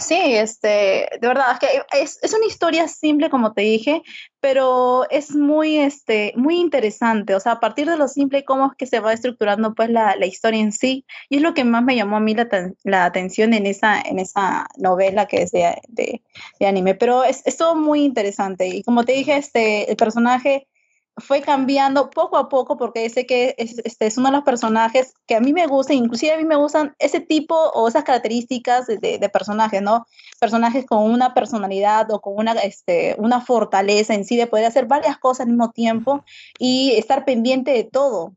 Sí, 0.00 0.16
este, 0.16 1.08
de 1.20 1.28
verdad, 1.28 1.52
es 1.52 1.58
que 1.60 2.02
es, 2.02 2.18
es, 2.20 2.34
una 2.34 2.46
historia 2.46 2.88
simple, 2.88 3.30
como 3.30 3.52
te 3.52 3.62
dije, 3.62 4.02
pero 4.40 5.08
es 5.08 5.36
muy, 5.36 5.78
este, 5.78 6.32
muy 6.34 6.58
interesante. 6.58 7.36
O 7.36 7.40
sea, 7.40 7.52
a 7.52 7.60
partir 7.60 7.88
de 7.88 7.96
lo 7.96 8.08
simple, 8.08 8.44
cómo 8.44 8.66
es 8.66 8.72
que 8.76 8.86
se 8.86 8.98
va 8.98 9.12
estructurando 9.12 9.72
pues 9.72 9.90
la, 9.90 10.16
la 10.16 10.26
historia 10.26 10.60
en 10.60 10.72
sí. 10.72 11.06
Y 11.28 11.36
es 11.36 11.42
lo 11.42 11.54
que 11.54 11.62
más 11.62 11.84
me 11.84 11.94
llamó 11.94 12.16
a 12.16 12.20
mí 12.20 12.34
la, 12.34 12.48
la 12.82 13.04
atención 13.04 13.54
en 13.54 13.66
esa, 13.66 14.00
en 14.00 14.18
esa 14.18 14.66
novela 14.78 15.26
que 15.26 15.42
es 15.42 15.52
de, 15.52 15.80
de, 15.86 16.22
de 16.58 16.66
anime. 16.66 16.96
Pero 16.96 17.22
es, 17.22 17.42
es, 17.46 17.56
todo 17.56 17.76
muy 17.76 18.04
interesante. 18.04 18.66
Y 18.66 18.82
como 18.82 19.04
te 19.04 19.12
dije, 19.12 19.36
este, 19.36 19.88
el 19.88 19.96
personaje 19.96 20.66
fue 21.16 21.42
cambiando 21.42 22.10
poco 22.10 22.36
a 22.36 22.48
poco 22.48 22.76
porque 22.76 23.08
sé 23.08 23.26
que 23.26 23.54
es, 23.56 23.78
este 23.84 24.06
es 24.06 24.18
uno 24.18 24.30
de 24.30 24.36
los 24.36 24.44
personajes 24.44 25.14
que 25.26 25.36
a 25.36 25.40
mí 25.40 25.52
me 25.52 25.66
gusta, 25.66 25.94
inclusive 25.94 26.32
a 26.32 26.36
mí 26.36 26.44
me 26.44 26.56
gustan 26.56 26.94
ese 26.98 27.20
tipo 27.20 27.54
o 27.54 27.86
esas 27.86 28.04
características 28.04 28.86
de, 28.86 29.18
de, 29.18 29.28
personajes, 29.28 29.80
¿no? 29.80 30.06
Personajes 30.40 30.84
con 30.86 31.10
una 31.10 31.32
personalidad 31.32 32.10
o 32.10 32.20
con 32.20 32.34
una, 32.36 32.52
este, 32.54 33.14
una 33.18 33.40
fortaleza 33.40 34.14
en 34.14 34.24
sí 34.24 34.36
de 34.36 34.46
poder 34.46 34.66
hacer 34.66 34.86
varias 34.86 35.18
cosas 35.18 35.46
al 35.46 35.52
mismo 35.52 35.70
tiempo 35.70 36.24
y 36.58 36.94
estar 36.96 37.24
pendiente 37.24 37.70
de 37.70 37.84
todo. 37.84 38.34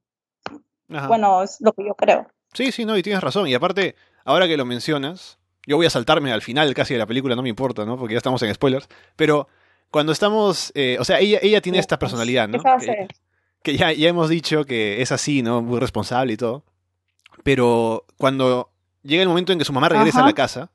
Bueno, 0.88 1.44
es 1.44 1.58
lo 1.60 1.74
que 1.74 1.86
yo 1.86 1.96
creo. 1.96 2.28
Sí, 2.54 2.72
sí, 2.72 2.86
no, 2.86 2.98
y 2.98 3.04
tienes 3.04 3.22
razón. 3.22 3.48
Y 3.48 3.54
aparte, 3.54 3.96
ahora 4.24 4.48
que 4.48 4.56
lo 4.56 4.66
mencionas, 4.66 5.38
yo 5.66 5.78
voy 5.78 5.86
a 5.86 5.90
saltarme 5.90 6.32
al 6.32 6.42
final 6.42 6.74
casi 6.74 6.94
de 6.94 7.00
la 7.00 7.06
película, 7.06 7.36
no 7.36 7.42
me 7.42 7.50
importa, 7.50 7.86
¿no? 7.86 7.98
Porque 7.98 8.14
ya 8.14 8.20
estamos 8.20 8.42
en 8.44 8.54
spoilers, 8.54 8.88
pero 9.16 9.50
cuando 9.92 10.12
estamos, 10.12 10.72
eh, 10.76 10.98
o 11.00 11.06
sea, 11.06 11.20
ella, 11.20 11.40
ella 11.42 11.62
tiene 11.62 11.80
esta 11.80 12.00
personalidad, 12.00 12.48
¿no? 12.48 12.62
Que, 13.64 13.78
ya, 13.78 13.92
ya 13.92 14.10
hemos 14.10 14.30
dicho 14.30 14.66
que 14.66 15.02
es 15.02 15.12
así, 15.12 15.42
¿no? 15.42 15.62
Muy 15.62 15.80
responsable 15.80 16.34
y 16.34 16.38
todo. 16.38 16.64
Pero 17.44 18.06
cuando 18.18 18.72
llega 19.04 19.24
el 19.24 19.30
momento 19.30 19.52
en 19.54 19.60
que 19.60 19.66
su 19.66 19.74
mamá 19.74 19.90
regresa 19.90 20.22
a 20.22 20.26
la 20.26 20.34
casa, 20.34 20.70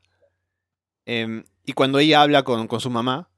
em, 1.06 1.44
y 1.64 1.72
cuando 1.72 1.98
ella 1.98 2.22
habla 2.22 2.42
con, 2.42 2.66
con, 2.66 2.80
su 2.80 2.90
mamá, 2.90 3.28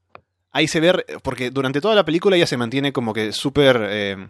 ahí 0.51 0.67
se 0.67 0.79
ve, 0.79 1.05
porque 1.21 1.51
durante 1.51 1.81
toda 1.81 1.95
la 1.95 2.05
película 2.05 2.35
ella 2.35 2.47
se 2.47 2.57
mantiene 2.57 2.91
como 2.91 3.13
que 3.13 3.31
súper, 3.31 3.77
em, 3.91 4.29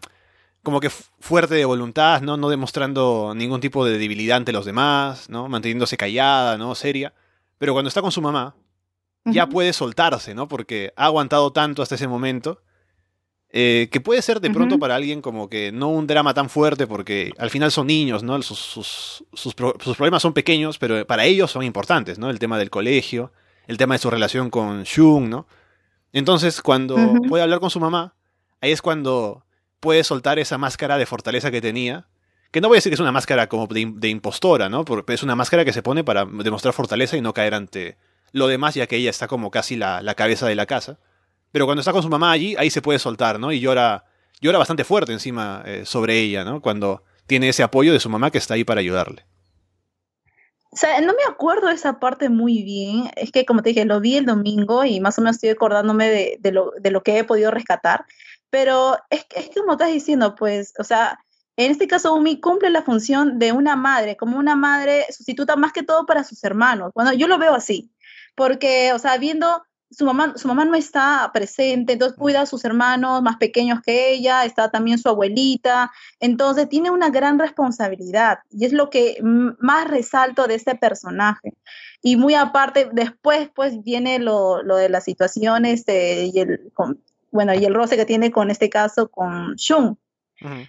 como 0.63 0.79
que 0.79 0.89
fuerte 0.89 1.55
de 1.55 1.65
voluntad, 1.65 2.21
¿no? 2.21 2.37
No 2.37 2.49
demostrando 2.49 3.33
ningún 3.35 3.61
tipo 3.61 3.85
de 3.85 3.97
debilidad 3.97 4.37
ante 4.37 4.51
los 4.51 4.65
demás, 4.65 5.29
¿no? 5.29 5.47
Manteniéndose 5.47 5.97
callada, 5.97 6.57
¿no? 6.57 6.75
Seria. 6.75 7.13
Pero 7.57 7.73
cuando 7.73 7.87
está 7.87 8.01
con 8.01 8.11
su 8.11 8.21
mamá, 8.21 8.55
ya 9.25 9.47
puede 9.47 9.73
soltarse, 9.73 10.33
¿no? 10.33 10.47
Porque 10.47 10.93
ha 10.95 11.05
aguantado 11.05 11.51
tanto 11.51 11.81
hasta 11.81 11.95
ese 11.95 12.07
momento. 12.07 12.61
Eh, 13.57 13.87
que 13.89 14.01
puede 14.01 14.21
ser 14.21 14.41
de 14.41 14.49
pronto 14.49 14.79
para 14.79 14.95
alguien 14.95 15.21
como 15.21 15.47
que 15.47 15.71
no 15.71 15.87
un 15.87 16.07
drama 16.07 16.33
tan 16.33 16.49
fuerte 16.49 16.87
porque 16.87 17.31
al 17.37 17.49
final 17.49 17.71
son 17.71 17.87
niños, 17.87 18.21
¿no? 18.21 18.41
Sus, 18.41 18.59
sus, 18.59 19.23
sus, 19.33 19.55
problemas 19.55 20.21
son 20.21 20.33
pequeños, 20.33 20.77
pero 20.77 21.07
para 21.07 21.23
ellos 21.23 21.51
son 21.51 21.63
importantes, 21.63 22.19
¿no? 22.19 22.29
El 22.29 22.37
tema 22.37 22.57
del 22.57 22.69
colegio, 22.69 23.31
el 23.67 23.77
tema 23.77 23.95
de 23.95 23.99
su 23.99 24.09
relación 24.09 24.49
con 24.49 24.83
Shun, 24.83 25.29
¿no? 25.29 25.47
Entonces, 26.11 26.61
cuando 26.61 26.97
puede 27.29 27.43
hablar 27.43 27.61
con 27.61 27.69
su 27.69 27.79
mamá, 27.79 28.15
ahí 28.59 28.71
es 28.71 28.81
cuando 28.81 29.45
puede 29.79 30.03
soltar 30.03 30.37
esa 30.37 30.57
máscara 30.57 30.97
de 30.97 31.05
fortaleza 31.05 31.49
que 31.49 31.61
tenía. 31.61 32.07
Que 32.51 32.59
no 32.59 32.67
voy 32.67 32.75
a 32.75 32.79
decir 32.79 32.89
que 32.89 32.95
es 32.95 32.99
una 32.99 33.11
máscara 33.13 33.47
como 33.47 33.67
de, 33.67 33.89
de 33.95 34.09
impostora, 34.09 34.67
¿no? 34.67 34.83
Porque 34.83 35.13
es 35.13 35.23
una 35.23 35.35
máscara 35.35 35.63
que 35.63 35.71
se 35.71 35.81
pone 35.81 36.03
para 36.03 36.25
demostrar 36.25 36.73
fortaleza 36.73 37.15
y 37.15 37.21
no 37.21 37.33
caer 37.33 37.53
ante, 37.53 37.97
lo 38.35 38.47
demás, 38.47 38.75
ya 38.75 38.85
que 38.85 38.97
ella 38.97 39.09
está 39.09 39.29
como 39.29 39.49
casi 39.49 39.77
la, 39.77 40.13
cabeza 40.15 40.45
de 40.45 40.55
la 40.55 40.65
casa. 40.65 40.99
Pero 41.53 41.65
cuando 41.65 41.79
está 41.79 41.93
con 41.93 42.03
su 42.03 42.09
mamá 42.09 42.31
allí, 42.31 42.53
ahí 42.57 42.69
se 42.69 42.81
puede 42.81 42.99
soltar, 42.99 43.39
¿no? 43.39 43.53
Y 43.53 43.61
llora, 43.61 44.03
llora 44.41 44.57
bastante 44.57 44.83
fuerte 44.83 45.13
encima 45.13 45.63
eh, 45.65 45.83
sobre 45.85 46.19
ella, 46.19 46.43
¿no? 46.43 46.61
Cuando 46.61 47.03
tiene 47.27 47.47
ese 47.47 47.63
apoyo 47.63 47.93
de 47.93 47.99
su 48.01 48.09
mamá 48.09 48.31
que 48.31 48.37
está 48.37 48.55
ahí 48.55 48.65
para 48.65 48.81
ayudarle. 48.81 49.25
O 50.69 50.75
sea, 50.75 50.99
no 50.99 51.13
me 51.13 51.23
acuerdo 51.29 51.69
de 51.69 51.75
esa 51.75 51.97
parte 52.01 52.27
muy 52.27 52.61
bien. 52.61 53.09
Es 53.15 53.31
que, 53.31 53.45
como 53.45 53.61
te 53.61 53.69
dije, 53.69 53.85
lo 53.85 54.01
vi 54.01 54.17
el 54.17 54.25
domingo 54.25 54.83
y 54.83 54.99
más 54.99 55.17
o 55.17 55.21
menos 55.21 55.37
estoy 55.37 55.51
acordándome 55.51 56.37
de, 56.37 56.51
lo, 56.51 56.73
de 56.77 56.91
lo, 56.91 57.03
que 57.03 57.17
he 57.17 57.23
podido 57.23 57.51
rescatar. 57.51 58.03
Pero 58.49 58.97
es, 59.09 59.25
es 59.33 59.49
como 59.55 59.71
estás 59.71 59.93
diciendo, 59.93 60.35
pues, 60.35 60.73
o 60.77 60.83
sea, 60.83 61.19
en 61.55 61.71
este 61.71 61.87
caso, 61.87 62.13
Umi 62.13 62.41
cumple 62.41 62.69
la 62.69 62.81
función 62.81 63.39
de 63.39 63.53
una 63.53 63.77
madre, 63.77 64.17
como 64.17 64.37
una 64.37 64.57
madre 64.57 65.05
sustituta 65.09 65.55
más 65.55 65.71
que 65.71 65.83
todo 65.83 66.05
para 66.05 66.25
sus 66.25 66.43
hermanos. 66.43 66.91
Bueno, 66.93 67.13
yo 67.13 67.29
lo 67.29 67.37
veo 67.37 67.55
así 67.55 67.94
porque, 68.35 68.91
o 68.93 68.99
sea, 68.99 69.17
viendo 69.17 69.63
su 69.91 70.05
mamá, 70.05 70.33
su 70.37 70.47
mamá 70.47 70.65
no 70.65 70.75
está 70.75 71.29
presente, 71.33 71.93
entonces 71.93 72.17
cuida 72.17 72.41
a 72.41 72.45
sus 72.45 72.65
hermanos 72.65 73.21
más 73.21 73.37
pequeños 73.37 73.79
que 73.81 74.11
ella, 74.11 74.43
está 74.43 74.69
también 74.69 74.97
su 74.97 75.09
abuelita, 75.09 75.91
entonces 76.19 76.67
tiene 76.67 76.89
una 76.89 77.09
gran 77.09 77.39
responsabilidad 77.39 78.39
y 78.51 78.65
es 78.65 78.73
lo 78.73 78.89
que 78.89 79.17
más 79.21 79.87
resalto 79.87 80.47
de 80.47 80.55
este 80.55 80.75
personaje. 80.75 81.53
Y 82.01 82.17
muy 82.17 82.35
aparte, 82.35 82.89
después 82.91 83.49
pues 83.55 83.83
viene 83.83 84.19
lo, 84.19 84.63
lo 84.63 84.75
de 84.75 84.89
las 84.89 85.05
situaciones 85.05 85.79
este, 85.79 86.25
y 86.25 86.39
el, 86.39 86.71
bueno, 87.31 87.53
y 87.53 87.65
el 87.65 87.73
roce 87.73 87.95
que 87.95 88.05
tiene 88.05 88.31
con 88.31 88.51
este 88.51 88.69
caso 88.69 89.09
con 89.09 89.55
Shun. 89.55 89.97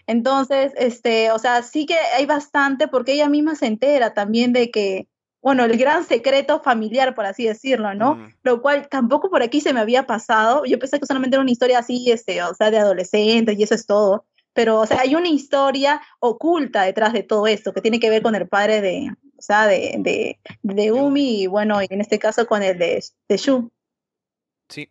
Entonces, 0.06 0.72
este, 0.76 1.32
o 1.32 1.38
sea, 1.38 1.62
sí 1.62 1.86
que 1.86 1.96
hay 2.16 2.24
bastante 2.24 2.88
porque 2.88 3.14
ella 3.14 3.28
misma 3.28 3.56
se 3.56 3.66
entera 3.66 4.14
también 4.14 4.52
de 4.52 4.70
que 4.70 5.08
bueno, 5.46 5.64
el 5.64 5.78
gran 5.78 6.02
secreto 6.04 6.60
familiar, 6.60 7.14
por 7.14 7.24
así 7.24 7.44
decirlo, 7.44 7.94
¿no? 7.94 8.16
Mm. 8.16 8.34
Lo 8.42 8.60
cual 8.60 8.88
tampoco 8.88 9.30
por 9.30 9.44
aquí 9.44 9.60
se 9.60 9.72
me 9.72 9.78
había 9.78 10.04
pasado. 10.04 10.64
Yo 10.64 10.76
pensé 10.76 10.98
que 10.98 11.06
solamente 11.06 11.36
era 11.36 11.42
una 11.42 11.52
historia 11.52 11.78
así, 11.78 12.10
este, 12.10 12.42
o 12.42 12.52
sea, 12.52 12.72
de 12.72 12.78
adolescentes 12.78 13.56
y 13.56 13.62
eso 13.62 13.76
es 13.76 13.86
todo. 13.86 14.24
Pero, 14.54 14.80
o 14.80 14.86
sea, 14.86 15.02
hay 15.02 15.14
una 15.14 15.28
historia 15.28 16.02
oculta 16.18 16.82
detrás 16.82 17.12
de 17.12 17.22
todo 17.22 17.46
esto 17.46 17.72
que 17.72 17.80
tiene 17.80 18.00
que 18.00 18.10
ver 18.10 18.22
con 18.22 18.34
el 18.34 18.48
padre 18.48 18.80
de, 18.80 19.08
o 19.38 19.40
sea, 19.40 19.68
de, 19.68 19.94
de, 20.00 20.40
de 20.62 20.90
Umi 20.90 21.42
y 21.42 21.46
bueno, 21.46 21.80
y 21.80 21.86
en 21.90 22.00
este 22.00 22.18
caso 22.18 22.44
con 22.48 22.64
el 22.64 22.76
de, 22.76 23.04
de 23.28 23.36
Shu. 23.36 23.70
Sí. 24.68 24.90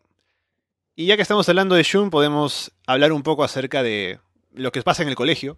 Y 0.95 1.07
ya 1.07 1.17
que 1.17 1.24
estamos 1.24 1.50
hablando 1.50 1.75
de 1.75 1.83
Shun, 1.83 2.09
podemos 2.09 2.71
hablar 2.88 3.12
un 3.12 3.24
poco 3.24 3.43
acerca 3.43 3.83
de 3.83 4.21
lo 4.53 4.71
que 4.71 4.81
pasa 4.83 5.03
en 5.03 5.09
el 5.09 5.15
colegio. 5.15 5.57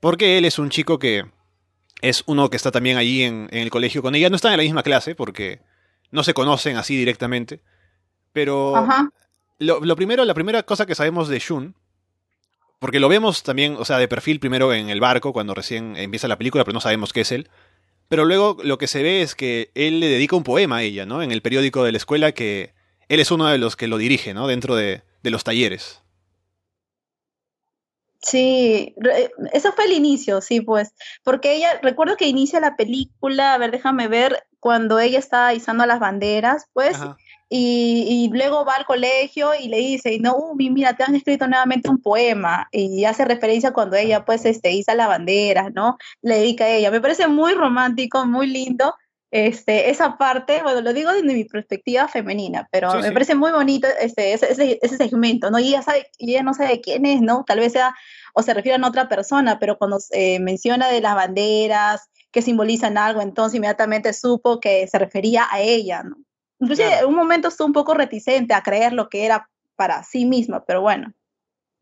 Porque 0.00 0.38
él 0.38 0.44
es 0.44 0.58
un 0.58 0.70
chico 0.70 0.98
que 0.98 1.22
es 2.08 2.22
uno 2.26 2.50
que 2.50 2.56
está 2.56 2.70
también 2.70 2.96
allí 2.96 3.22
en, 3.22 3.48
en 3.50 3.60
el 3.62 3.70
colegio 3.70 4.02
con 4.02 4.14
ella. 4.14 4.30
No 4.30 4.36
están 4.36 4.52
en 4.52 4.58
la 4.58 4.62
misma 4.62 4.82
clase 4.82 5.14
porque 5.14 5.60
no 6.10 6.22
se 6.22 6.34
conocen 6.34 6.76
así 6.76 6.96
directamente. 6.96 7.60
Pero 8.32 8.86
lo, 9.58 9.80
lo 9.80 9.96
primero, 9.96 10.24
la 10.24 10.34
primera 10.34 10.62
cosa 10.62 10.86
que 10.86 10.94
sabemos 10.94 11.28
de 11.28 11.38
Shun, 11.38 11.74
porque 12.78 13.00
lo 13.00 13.08
vemos 13.08 13.42
también, 13.42 13.76
o 13.78 13.84
sea, 13.84 13.98
de 13.98 14.08
perfil 14.08 14.38
primero 14.40 14.74
en 14.74 14.90
el 14.90 15.00
barco 15.00 15.32
cuando 15.32 15.54
recién 15.54 15.96
empieza 15.96 16.28
la 16.28 16.36
película, 16.36 16.64
pero 16.64 16.74
no 16.74 16.80
sabemos 16.80 17.12
qué 17.12 17.22
es 17.22 17.32
él. 17.32 17.48
Pero 18.08 18.26
luego 18.26 18.58
lo 18.62 18.76
que 18.76 18.86
se 18.86 19.02
ve 19.02 19.22
es 19.22 19.34
que 19.34 19.70
él 19.74 20.00
le 20.00 20.08
dedica 20.08 20.36
un 20.36 20.44
poema 20.44 20.76
a 20.76 20.82
ella, 20.82 21.06
¿no? 21.06 21.22
En 21.22 21.32
el 21.32 21.40
periódico 21.40 21.84
de 21.84 21.92
la 21.92 21.98
escuela 21.98 22.32
que 22.32 22.74
él 23.08 23.20
es 23.20 23.30
uno 23.30 23.46
de 23.46 23.56
los 23.58 23.76
que 23.76 23.88
lo 23.88 23.96
dirige, 23.96 24.34
¿no? 24.34 24.46
Dentro 24.46 24.76
de, 24.76 25.02
de 25.22 25.30
los 25.30 25.42
talleres. 25.42 26.02
Sí, 28.24 28.94
eso 29.52 29.72
fue 29.72 29.84
el 29.84 29.92
inicio, 29.92 30.40
sí, 30.40 30.62
pues, 30.62 30.94
porque 31.22 31.56
ella, 31.56 31.78
recuerdo 31.82 32.16
que 32.16 32.26
inicia 32.26 32.58
la 32.58 32.74
película, 32.74 33.52
a 33.52 33.58
ver, 33.58 33.70
déjame 33.70 34.08
ver, 34.08 34.44
cuando 34.60 34.98
ella 34.98 35.18
está 35.18 35.52
izando 35.52 35.84
las 35.84 36.00
banderas, 36.00 36.64
pues, 36.72 36.96
y, 37.50 38.06
y 38.08 38.34
luego 38.34 38.64
va 38.64 38.76
al 38.76 38.86
colegio 38.86 39.50
y 39.60 39.68
le 39.68 39.76
dice, 39.76 40.18
no, 40.20 40.36
Umi, 40.36 40.70
mira, 40.70 40.96
te 40.96 41.04
han 41.04 41.14
escrito 41.14 41.46
nuevamente 41.46 41.90
un 41.90 42.00
poema, 42.00 42.66
y 42.72 43.04
hace 43.04 43.26
referencia 43.26 43.74
cuando 43.74 43.96
ella, 43.96 44.24
pues, 44.24 44.46
este, 44.46 44.72
iza 44.72 44.94
la 44.94 45.06
bandera, 45.06 45.68
¿no? 45.68 45.98
Le 46.22 46.36
dedica 46.36 46.64
a 46.64 46.70
ella. 46.70 46.90
Me 46.90 47.02
parece 47.02 47.28
muy 47.28 47.52
romántico, 47.52 48.24
muy 48.24 48.46
lindo, 48.46 48.94
este, 49.36 49.90
esa 49.90 50.16
parte, 50.16 50.62
bueno, 50.62 50.80
lo 50.80 50.92
digo 50.92 51.12
desde 51.12 51.26
mi 51.34 51.44
perspectiva 51.44 52.06
femenina, 52.06 52.68
pero 52.70 52.92
Sí, 52.92 52.98
me 52.98 53.08
sí. 53.08 53.10
parece 53.10 53.34
muy 53.34 53.50
bonito 53.50 53.88
este, 54.00 54.32
ese, 54.32 54.52
ese, 54.52 54.78
ese 54.80 54.96
segmento, 54.96 55.50
¿no? 55.50 55.58
Y 55.58 55.70
ella 55.70 55.82
sabe, 55.82 56.06
ella 56.20 56.44
no 56.44 56.54
sabe 56.54 56.80
quién 56.80 57.04
es, 57.04 57.20
¿no? 57.20 57.42
Tal 57.44 57.58
vez 57.58 57.72
sea, 57.72 57.96
o 58.32 58.42
se 58.44 58.54
refiere 58.54 58.80
a 58.80 58.86
otra 58.86 59.08
persona, 59.08 59.58
pero 59.58 59.76
cuando 59.76 59.98
eh, 60.12 60.38
menciona 60.38 60.88
de 60.88 61.00
las 61.00 61.16
banderas 61.16 62.08
que 62.30 62.42
simbolizan 62.42 62.96
algo, 62.96 63.22
entonces 63.22 63.56
inmediatamente 63.56 64.12
supo 64.12 64.60
que 64.60 64.86
se 64.86 65.00
refería 65.00 65.48
a 65.50 65.58
ella, 65.60 66.04
¿no? 66.04 66.14
Inclusive 66.60 66.86
Claro. 66.90 67.02
en 67.02 67.08
un 67.10 67.16
momento 67.16 67.48
estuvo 67.48 67.66
un 67.66 67.72
poco 67.72 67.94
reticente 67.94 68.54
a 68.54 68.62
creer 68.62 68.92
lo 68.92 69.08
que 69.08 69.24
era 69.26 69.50
para 69.74 70.04
sí 70.04 70.26
misma, 70.26 70.64
pero 70.64 70.80
bueno. 70.80 71.12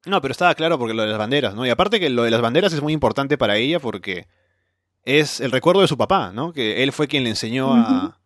No, 0.07 0.23
pero 0.23 0.33
estaba 0.33 0.55
claro 0.55 0.79
porque 0.79 0.95
lo 0.95 1.03
de 1.03 1.09
las 1.11 1.19
banderas, 1.19 1.55
¿no? 1.55 1.67
Y 1.67 1.71
aparte 1.71 2.01
que 2.01 2.09
lo 2.09 2.23
de 2.23 2.31
las 2.31 2.41
banderas 2.41 2.73
es 2.73 2.81
muy 2.81 2.95
importante 2.95 3.37
para 3.37 3.57
ella 3.57 3.79
porque 3.79 4.27
es 5.05 5.41
el 5.41 5.51
recuerdo 5.51 5.81
de 5.81 5.89
su 5.89 5.97
papá, 5.97 6.33
¿no? 6.33 6.53
Que 6.53 6.83
él 6.83 6.93
fue 6.93 7.09
quien 7.09 7.25
le 7.25 7.31
enseñó 7.31 7.75
a, 7.75 8.19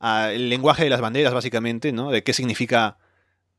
a 0.00 0.32
el 0.32 0.48
lenguaje 0.48 0.84
de 0.84 0.90
las 0.90 1.00
banderas, 1.00 1.32
básicamente, 1.32 1.92
¿no? 1.92 2.10
De 2.10 2.22
qué 2.22 2.32
significa 2.32 2.98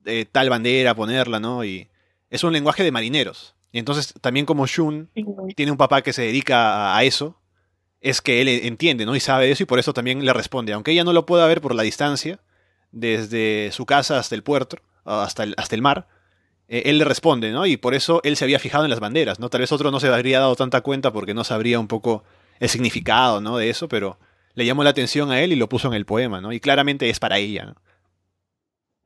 eh, 0.05 0.25
tal 0.31 0.49
bandera, 0.49 0.95
ponerla, 0.95 1.39
¿no? 1.39 1.63
Y 1.63 1.87
es 2.29 2.43
un 2.43 2.53
lenguaje 2.53 2.83
de 2.83 2.91
marineros. 2.91 3.55
Y 3.71 3.79
entonces, 3.79 4.13
también 4.21 4.45
como 4.45 4.65
Shun 4.65 5.09
tiene 5.55 5.71
un 5.71 5.77
papá 5.77 6.01
que 6.01 6.13
se 6.13 6.23
dedica 6.23 6.93
a, 6.93 6.97
a 6.97 7.03
eso, 7.03 7.39
es 8.01 8.21
que 8.21 8.41
él 8.41 8.47
entiende, 8.47 9.05
¿no? 9.05 9.15
Y 9.15 9.19
sabe 9.19 9.51
eso 9.51 9.63
y 9.63 9.65
por 9.65 9.79
eso 9.79 9.93
también 9.93 10.23
le 10.23 10.33
responde. 10.33 10.73
Aunque 10.73 10.91
ella 10.91 11.03
no 11.03 11.13
lo 11.13 11.25
pueda 11.25 11.47
ver 11.47 11.61
por 11.61 11.75
la 11.75 11.83
distancia, 11.83 12.39
desde 12.91 13.69
su 13.71 13.85
casa 13.85 14.19
hasta 14.19 14.35
el 14.35 14.43
puerto, 14.43 14.77
hasta 15.05 15.43
el, 15.43 15.53
hasta 15.57 15.75
el 15.75 15.81
mar, 15.81 16.07
eh, 16.67 16.83
él 16.85 16.97
le 16.97 17.05
responde, 17.05 17.51
¿no? 17.51 17.65
Y 17.65 17.77
por 17.77 17.93
eso 17.93 18.21
él 18.23 18.35
se 18.35 18.45
había 18.45 18.59
fijado 18.59 18.83
en 18.83 18.89
las 18.89 18.99
banderas, 18.99 19.39
¿no? 19.39 19.49
Tal 19.49 19.61
vez 19.61 19.71
otro 19.71 19.91
no 19.91 19.99
se 19.99 20.07
habría 20.07 20.39
dado 20.39 20.55
tanta 20.55 20.81
cuenta 20.81 21.11
porque 21.11 21.33
no 21.33 21.43
sabría 21.43 21.79
un 21.79 21.87
poco 21.87 22.23
el 22.59 22.69
significado, 22.69 23.41
¿no? 23.41 23.57
De 23.57 23.69
eso, 23.69 23.87
pero 23.87 24.19
le 24.53 24.65
llamó 24.65 24.83
la 24.83 24.89
atención 24.89 25.31
a 25.31 25.41
él 25.41 25.51
y 25.51 25.55
lo 25.55 25.69
puso 25.69 25.87
en 25.87 25.93
el 25.93 26.05
poema, 26.05 26.41
¿no? 26.41 26.51
Y 26.51 26.59
claramente 26.59 27.09
es 27.09 27.19
para 27.19 27.37
ella, 27.37 27.65
¿no? 27.65 27.75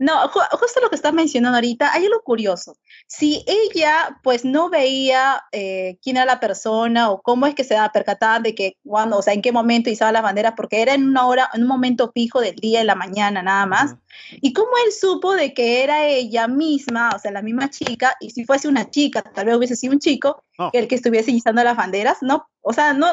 No, 0.02 0.14
ju- 0.32 0.48
justo 0.60 0.82
lo 0.82 0.90
que 0.90 0.96
estás 0.96 1.14
mencionando 1.14 1.58
ahorita, 1.58 1.94
hay 1.94 2.06
algo 2.06 2.22
curioso. 2.24 2.76
Si 3.08 3.46
ella, 3.46 4.18
pues, 4.24 4.44
no 4.44 4.70
veía 4.72 5.44
eh, 5.52 5.98
quién 6.02 6.18
era 6.18 6.26
la 6.26 6.40
persona 6.40 7.12
o 7.12 7.22
cómo 7.22 7.46
es 7.46 7.54
que 7.54 7.64
se 7.64 7.76
da 7.76 7.92
percatada 7.92 8.40
de 8.40 8.56
que 8.56 8.78
cuando, 8.84 9.18
o 9.20 9.22
sea, 9.22 9.34
en 9.34 9.44
qué 9.44 9.52
momento 9.52 9.92
izaba 9.92 10.12
las 10.12 10.24
banderas, 10.24 10.54
porque 10.58 10.82
era 10.82 10.96
en 10.96 11.08
una 11.08 11.28
hora, 11.28 11.50
en 11.54 11.62
un 11.62 11.68
momento 11.68 12.12
fijo 12.14 12.42
del 12.42 12.56
día, 12.56 12.82
en 12.82 12.88
la 12.88 12.96
mañana, 12.96 13.44
nada 13.44 13.68
más. 13.68 13.96
Y 14.42 14.54
cómo 14.54 14.72
él 14.86 14.92
supo 14.92 15.34
de 15.36 15.54
que 15.54 15.84
era 15.84 16.08
ella 16.08 16.48
misma, 16.48 17.12
o 17.16 17.20
sea, 17.20 17.30
la 17.32 17.44
misma 17.44 17.70
chica, 17.70 18.16
y 18.20 18.32
si 18.32 18.44
fuese 18.44 18.68
una 18.68 18.90
chica, 18.90 19.22
tal 19.22 19.46
vez 19.46 19.56
hubiese 19.56 19.76
sido 19.76 19.94
un 19.94 20.00
chico, 20.00 20.44
Oh. 20.58 20.70
el 20.74 20.88
que 20.88 20.96
estuviese 20.96 21.32
izando 21.32 21.64
las 21.64 21.76
banderas, 21.76 22.18
¿no? 22.22 22.48
O 22.62 22.72
sea, 22.74 22.94
no, 22.94 23.08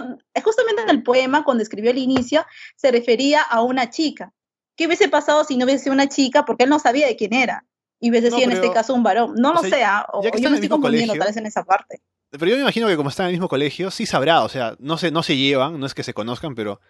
justamente 0.44 0.82
en 0.82 0.90
el 0.90 1.02
poema, 1.02 1.44
cuando 1.44 1.62
escribió 1.62 1.90
el 1.92 1.96
inicio, 1.98 2.44
se 2.76 2.90
refería 2.90 3.40
a 3.40 3.62
una 3.62 3.88
chica. 3.88 4.32
¿Qué 4.78 4.86
hubiese 4.86 5.08
pasado 5.08 5.44
si 5.44 5.56
no 5.58 5.66
hubiese 5.66 5.84
sido 5.84 5.92
una 5.92 6.08
chica? 6.08 6.44
Porque 6.46 6.64
él 6.64 6.70
no 6.70 6.78
sabía 6.78 7.06
de 7.06 7.16
quién 7.16 7.34
era. 7.34 7.66
Y 8.00 8.08
hubiese 8.10 8.30
No, 8.30 8.36
sido 8.38 8.50
en 8.50 8.56
este 8.56 8.72
caso 8.72 8.94
un 8.94 9.02
varón. 9.02 9.34
No 9.36 9.52
lo 9.52 9.60
sea, 9.60 9.70
sea, 9.70 10.06
o 10.12 10.22
yo 10.22 10.48
me 10.50 10.54
estoy 10.56 10.68
confundiendo 10.68 11.12
colegio- 11.12 11.18
tal 11.18 11.28
vez 11.28 11.36
en 11.36 11.46
esa 11.46 11.64
parte. 11.64 12.00
Pero 12.30 12.46
yo 12.46 12.54
me 12.56 12.62
imagino 12.62 12.86
que 12.86 12.96
como 12.96 13.08
están 13.10 13.24
en 13.24 13.30
el 13.30 13.34
mismo 13.34 13.48
colegio, 13.48 13.90
sí 13.90 14.06
sabrá, 14.06 14.42
o 14.42 14.48
sea, 14.48 14.76
no 14.78 14.96
se, 14.98 15.10
no 15.10 15.22
se 15.22 15.36
llevan, 15.36 15.80
no 15.80 15.86
es 15.86 15.94
que 15.94 16.02
se 16.04 16.14
conozcan, 16.14 16.54
pero 16.54 16.80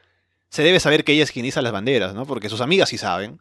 se 0.51 0.63
debe 0.63 0.81
saber 0.81 1.03
que 1.05 1.13
ella 1.13 1.23
es 1.25 1.33
quien 1.33 1.47
iza 1.47 1.63
las 1.63 1.73
banderas, 1.73 2.13
¿no? 2.15 2.27
Porque 2.27 2.49
sus 2.49 2.61
amigas 2.61 2.89
sí 2.91 2.99
saben. 2.99 3.41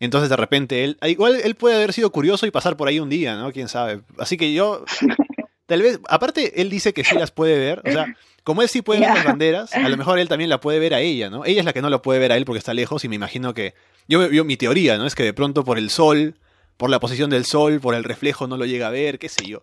Entonces 0.00 0.30
de 0.30 0.36
repente 0.36 0.82
él, 0.84 0.96
ah, 1.00 1.08
igual 1.08 1.36
él 1.42 1.54
puede 1.54 1.76
haber 1.76 1.92
sido 1.92 2.10
curioso 2.10 2.46
y 2.46 2.50
pasar 2.50 2.76
por 2.76 2.88
ahí 2.88 2.98
un 3.00 3.10
día, 3.10 3.36
¿no? 3.36 3.52
Quién 3.52 3.68
sabe. 3.68 4.00
Así 4.18 4.36
que 4.36 4.52
yo, 4.54 4.84
tal 5.66 5.82
vez, 5.82 6.00
aparte 6.08 6.60
él 6.62 6.70
dice 6.70 6.92
que 6.94 7.04
sí 7.04 7.14
las 7.16 7.30
puede 7.30 7.58
ver, 7.58 7.82
o 7.86 7.90
sea, 7.92 8.06
como 8.44 8.60
él 8.62 8.68
sí 8.68 8.82
puede 8.82 9.00
ver 9.00 9.10
las 9.14 9.24
banderas, 9.24 9.74
a 9.74 9.88
lo 9.88 9.96
mejor 9.96 10.18
él 10.18 10.28
también 10.28 10.50
la 10.50 10.60
puede 10.60 10.78
ver 10.78 10.94
a 10.94 11.00
ella, 11.00 11.30
¿no? 11.30 11.44
Ella 11.44 11.60
es 11.60 11.64
la 11.64 11.72
que 11.72 11.82
no 11.82 11.90
lo 11.90 12.02
puede 12.02 12.20
ver 12.20 12.30
a 12.30 12.36
él 12.36 12.44
porque 12.44 12.58
está 12.58 12.74
lejos 12.74 13.04
y 13.04 13.08
me 13.08 13.16
imagino 13.16 13.54
que, 13.54 13.74
yo, 14.06 14.30
yo 14.30 14.44
mi 14.44 14.56
teoría, 14.56 14.98
¿no? 14.98 15.06
Es 15.06 15.14
que 15.14 15.24
de 15.24 15.32
pronto 15.32 15.64
por 15.64 15.78
el 15.78 15.90
sol, 15.90 16.36
por 16.76 16.90
la 16.90 17.00
posición 17.00 17.30
del 17.30 17.46
sol, 17.46 17.80
por 17.80 17.94
el 17.94 18.04
reflejo 18.04 18.46
no 18.46 18.56
lo 18.56 18.66
llega 18.66 18.88
a 18.88 18.90
ver, 18.90 19.18
qué 19.18 19.30
sé 19.30 19.46
yo. 19.46 19.62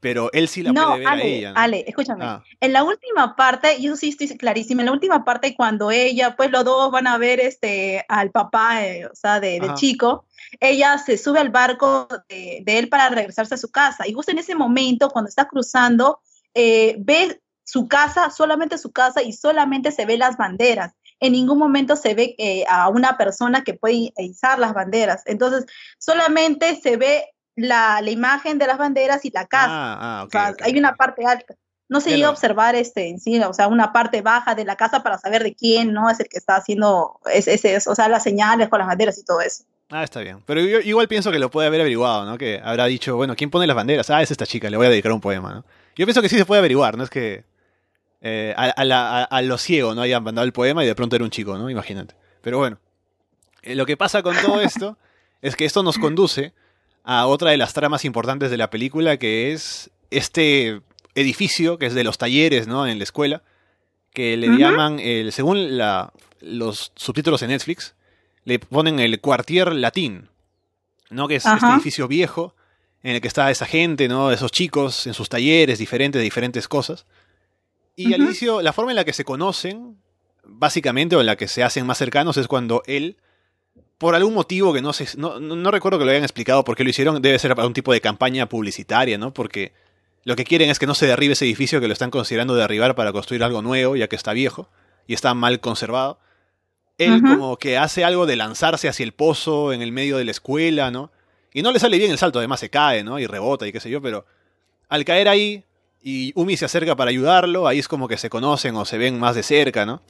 Pero 0.00 0.30
él 0.32 0.46
sí 0.46 0.62
la 0.62 0.72
No, 0.72 0.88
puede 0.88 0.98
ver 1.00 1.08
a 1.08 1.22
ella, 1.22 1.52
¿no? 1.52 1.60
Ale, 1.60 1.84
escúchame. 1.88 2.24
Ah. 2.24 2.44
En 2.60 2.72
la 2.72 2.84
última 2.84 3.34
parte, 3.34 3.78
y 3.78 3.86
eso 3.86 3.96
sí 3.96 4.10
estoy 4.10 4.28
clarísima, 4.36 4.82
en 4.82 4.86
la 4.86 4.92
última 4.92 5.24
parte 5.24 5.56
cuando 5.56 5.90
ella, 5.90 6.36
pues 6.36 6.52
los 6.52 6.64
dos 6.64 6.92
van 6.92 7.08
a 7.08 7.18
ver 7.18 7.40
este 7.40 8.04
al 8.08 8.30
papá, 8.30 8.86
eh, 8.86 9.06
o 9.06 9.14
sea, 9.14 9.40
de, 9.40 9.58
del 9.58 9.74
chico, 9.74 10.26
ella 10.60 10.98
se 10.98 11.18
sube 11.18 11.40
al 11.40 11.50
barco 11.50 12.06
de, 12.28 12.60
de 12.62 12.78
él 12.78 12.88
para 12.88 13.08
regresarse 13.08 13.54
a 13.54 13.58
su 13.58 13.70
casa. 13.70 14.06
Y 14.06 14.12
justo 14.12 14.30
en 14.30 14.38
ese 14.38 14.54
momento, 14.54 15.08
cuando 15.08 15.30
está 15.30 15.48
cruzando, 15.48 16.20
eh, 16.54 16.96
ve 16.98 17.40
su 17.68 17.86
casa, 17.86 18.30
solamente 18.30 18.78
su 18.78 18.92
casa, 18.92 19.22
y 19.22 19.32
solamente 19.34 19.92
se 19.92 20.06
ve 20.06 20.16
las 20.16 20.36
banderas. 20.38 20.92
En 21.20 21.32
ningún 21.32 21.58
momento 21.58 21.96
se 21.96 22.14
ve 22.14 22.34
eh, 22.38 22.64
a 22.68 22.88
una 22.88 23.18
persona 23.18 23.62
que 23.64 23.74
puede 23.74 24.12
izar 24.16 24.58
las 24.58 24.72
banderas. 24.72 25.22
Entonces, 25.26 25.66
solamente 25.98 26.80
se 26.80 26.96
ve 26.96 27.24
la, 27.56 28.00
la 28.00 28.10
imagen 28.10 28.58
de 28.58 28.66
las 28.66 28.78
banderas 28.78 29.24
y 29.24 29.30
la 29.30 29.46
casa. 29.46 29.68
Ah, 29.70 29.98
ah, 30.20 30.24
O 30.26 30.30
sea, 30.30 30.54
hay 30.62 30.78
una 30.78 30.94
parte 30.96 31.24
alta. 31.26 31.54
No 31.90 32.00
se 32.00 32.10
Ya 32.10 32.16
llega 32.16 32.28
a 32.28 32.32
observar 32.32 32.74
este 32.74 33.08
en 33.08 33.18
sí, 33.18 33.38
o 33.40 33.52
sea, 33.52 33.66
una 33.68 33.92
parte 33.92 34.20
baja 34.22 34.54
de 34.54 34.64
la 34.64 34.76
casa 34.76 35.02
para 35.02 35.18
saber 35.18 35.42
de 35.42 35.54
quién, 35.54 35.92
¿no? 35.92 36.08
Es 36.10 36.20
el 36.20 36.28
que 36.28 36.36
está 36.38 36.56
haciendo, 36.56 37.18
es, 37.32 37.48
es- 37.48 37.64
es- 37.64 37.86
o 37.86 37.94
sea, 37.94 38.08
las 38.08 38.22
señales 38.22 38.68
con 38.68 38.78
las 38.78 38.88
banderas 38.88 39.18
y 39.18 39.24
todo 39.24 39.40
eso. 39.40 39.64
Ah, 39.90 40.04
está 40.04 40.20
bien. 40.20 40.42
Pero 40.46 40.60
yo 40.60 40.80
igual 40.80 41.08
pienso 41.08 41.32
que 41.32 41.38
lo 41.38 41.50
puede 41.50 41.66
haber 41.66 41.80
averiguado, 41.80 42.26
¿no? 42.26 42.36
Que 42.36 42.60
habrá 42.62 42.84
dicho, 42.86 43.16
bueno, 43.16 43.34
¿quién 43.36 43.50
pone 43.50 43.66
las 43.66 43.74
banderas? 43.76 44.10
Ah, 44.10 44.20
es 44.22 44.30
esta 44.30 44.46
chica, 44.46 44.68
le 44.68 44.76
voy 44.76 44.86
a 44.86 44.90
dedicar 44.90 45.12
un 45.12 45.20
poema, 45.22 45.52
¿no? 45.54 45.64
Yo 45.96 46.04
pienso 46.06 46.20
que 46.22 46.28
sí 46.28 46.36
se 46.36 46.44
puede 46.44 46.58
averiguar, 46.58 46.96
¿no? 46.98 47.04
Es 47.04 47.10
que 47.10 47.44
eh, 48.20 48.54
a, 48.56 48.64
a 48.64 48.84
la- 48.84 49.20
a- 49.20 49.24
a 49.24 49.42
lo 49.42 49.58
ciego 49.58 49.94
no 49.94 50.02
hayan 50.02 50.22
mandado 50.24 50.44
el 50.46 50.52
poema 50.52 50.82
y 50.84 50.86
de 50.86 50.94
pronto 50.94 51.16
era 51.16 51.24
un 51.24 51.30
chico, 51.30 51.56
¿no? 51.58 51.70
Imagínate. 51.70 52.14
Pero 52.42 52.58
bueno, 52.58 52.78
eh, 53.62 53.74
lo 53.74 53.86
que 53.86 53.96
pasa 53.96 54.22
con 54.22 54.36
todo 54.36 54.60
esto 54.60 54.96
es 55.42 55.56
que 55.56 55.64
esto 55.64 55.82
nos 55.82 55.98
conduce 55.98 56.52
a 57.04 57.26
otra 57.26 57.50
de 57.52 57.56
las 57.56 57.72
tramas 57.74 58.04
importantes 58.04 58.50
de 58.50 58.56
la 58.56 58.70
película, 58.70 59.16
que 59.18 59.52
es 59.52 59.90
este 60.10 60.80
edificio 61.14 61.78
que 61.78 61.86
es 61.86 61.94
de 61.94 62.04
los 62.04 62.18
talleres, 62.18 62.66
¿no? 62.66 62.86
En 62.86 62.98
la 62.98 63.04
escuela, 63.04 63.42
que 64.12 64.36
le 64.36 64.48
llaman, 64.56 64.98
el, 65.00 65.32
según 65.32 65.78
la, 65.78 66.12
los 66.40 66.92
subtítulos 66.96 67.42
en 67.42 67.48
Netflix, 67.50 67.94
le 68.44 68.58
ponen 68.58 68.98
el 69.00 69.20
Quartier 69.20 69.72
Latín, 69.74 70.28
¿no? 71.10 71.28
Que 71.28 71.36
es 71.36 71.44
este 71.46 71.56
Ajá. 71.64 71.74
edificio 71.74 72.08
viejo 72.08 72.54
en 73.02 73.14
el 73.14 73.20
que 73.20 73.28
está 73.28 73.50
esa 73.50 73.64
gente, 73.66 74.08
¿no? 74.08 74.30
Esos 74.32 74.50
chicos 74.50 75.06
en 75.06 75.14
sus 75.14 75.28
talleres 75.28 75.78
diferentes 75.78 76.18
de 76.18 76.24
diferentes 76.24 76.66
cosas. 76.68 77.06
Y 77.98 78.14
al 78.14 78.22
inicio, 78.22 78.62
la 78.62 78.72
forma 78.72 78.92
en 78.92 78.96
la 78.96 79.04
que 79.04 79.12
se 79.12 79.24
conocen, 79.24 80.00
básicamente, 80.44 81.16
o 81.16 81.20
en 81.20 81.26
la 81.26 81.36
que 81.36 81.48
se 81.48 81.64
hacen 81.64 81.84
más 81.84 81.98
cercanos, 81.98 82.36
es 82.36 82.46
cuando 82.46 82.84
él, 82.86 83.16
por 83.98 84.14
algún 84.14 84.34
motivo 84.34 84.72
que 84.72 84.80
no 84.80 84.92
sé, 84.92 85.08
no, 85.16 85.40
no, 85.40 85.56
no 85.56 85.70
recuerdo 85.72 85.98
que 85.98 86.04
lo 86.04 86.12
hayan 86.12 86.22
explicado 86.22 86.62
por 86.62 86.76
qué 86.76 86.84
lo 86.84 86.90
hicieron, 86.90 87.20
debe 87.20 87.40
ser 87.40 87.56
para 87.56 87.66
un 87.66 87.74
tipo 87.74 87.92
de 87.92 88.00
campaña 88.00 88.48
publicitaria, 88.48 89.18
¿no? 89.18 89.34
Porque 89.34 89.72
lo 90.22 90.36
que 90.36 90.44
quieren 90.44 90.70
es 90.70 90.78
que 90.78 90.86
no 90.86 90.94
se 90.94 91.08
derribe 91.08 91.32
ese 91.32 91.44
edificio 91.44 91.80
que 91.80 91.88
lo 91.88 91.92
están 91.92 92.12
considerando 92.12 92.54
derribar 92.54 92.94
para 92.94 93.12
construir 93.12 93.42
algo 93.42 93.62
nuevo, 93.62 93.96
ya 93.96 94.06
que 94.06 94.14
está 94.14 94.32
viejo 94.32 94.70
y 95.08 95.14
está 95.14 95.34
mal 95.34 95.58
conservado. 95.58 96.20
él 96.98 97.20
como 97.20 97.56
que 97.56 97.78
hace 97.78 98.04
algo 98.04 98.26
de 98.26 98.36
lanzarse 98.36 98.88
hacia 98.88 99.02
el 99.02 99.12
pozo 99.12 99.72
en 99.72 99.82
el 99.82 99.90
medio 99.90 100.18
de 100.18 100.24
la 100.24 100.30
escuela, 100.30 100.92
¿no? 100.92 101.10
Y 101.52 101.62
no 101.62 101.72
le 101.72 101.80
sale 101.80 101.98
bien 101.98 102.12
el 102.12 102.18
salto, 102.18 102.38
además 102.38 102.60
se 102.60 102.70
cae, 102.70 103.02
¿no? 103.02 103.18
Y 103.18 103.26
rebota 103.26 103.66
y 103.66 103.72
qué 103.72 103.80
sé 103.80 103.90
yo, 103.90 104.00
pero 104.00 104.24
al 104.88 105.04
caer 105.04 105.28
ahí 105.28 105.64
y 106.02 106.32
Umi 106.34 106.56
se 106.56 106.64
acerca 106.64 106.96
para 106.96 107.10
ayudarlo, 107.10 107.66
ahí 107.66 107.78
es 107.78 107.88
como 107.88 108.08
que 108.08 108.16
se 108.16 108.30
conocen 108.30 108.76
o 108.76 108.84
se 108.84 108.98
ven 108.98 109.18
más 109.18 109.34
de 109.34 109.42
cerca, 109.42 109.84
¿no? 109.84 110.02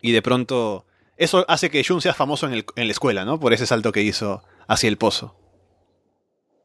Y 0.00 0.12
de 0.12 0.22
pronto 0.22 0.86
eso 1.16 1.44
hace 1.48 1.70
que 1.70 1.84
Jun 1.84 2.00
sea 2.00 2.14
famoso 2.14 2.46
en, 2.46 2.64
la 2.74 2.92
escuela, 2.92 3.24
¿no? 3.24 3.40
Por 3.40 3.52
ese 3.52 3.66
salto 3.66 3.92
que 3.92 4.02
hizo 4.02 4.42
hacia 4.68 4.88
el 4.88 4.98
pozo. 4.98 5.34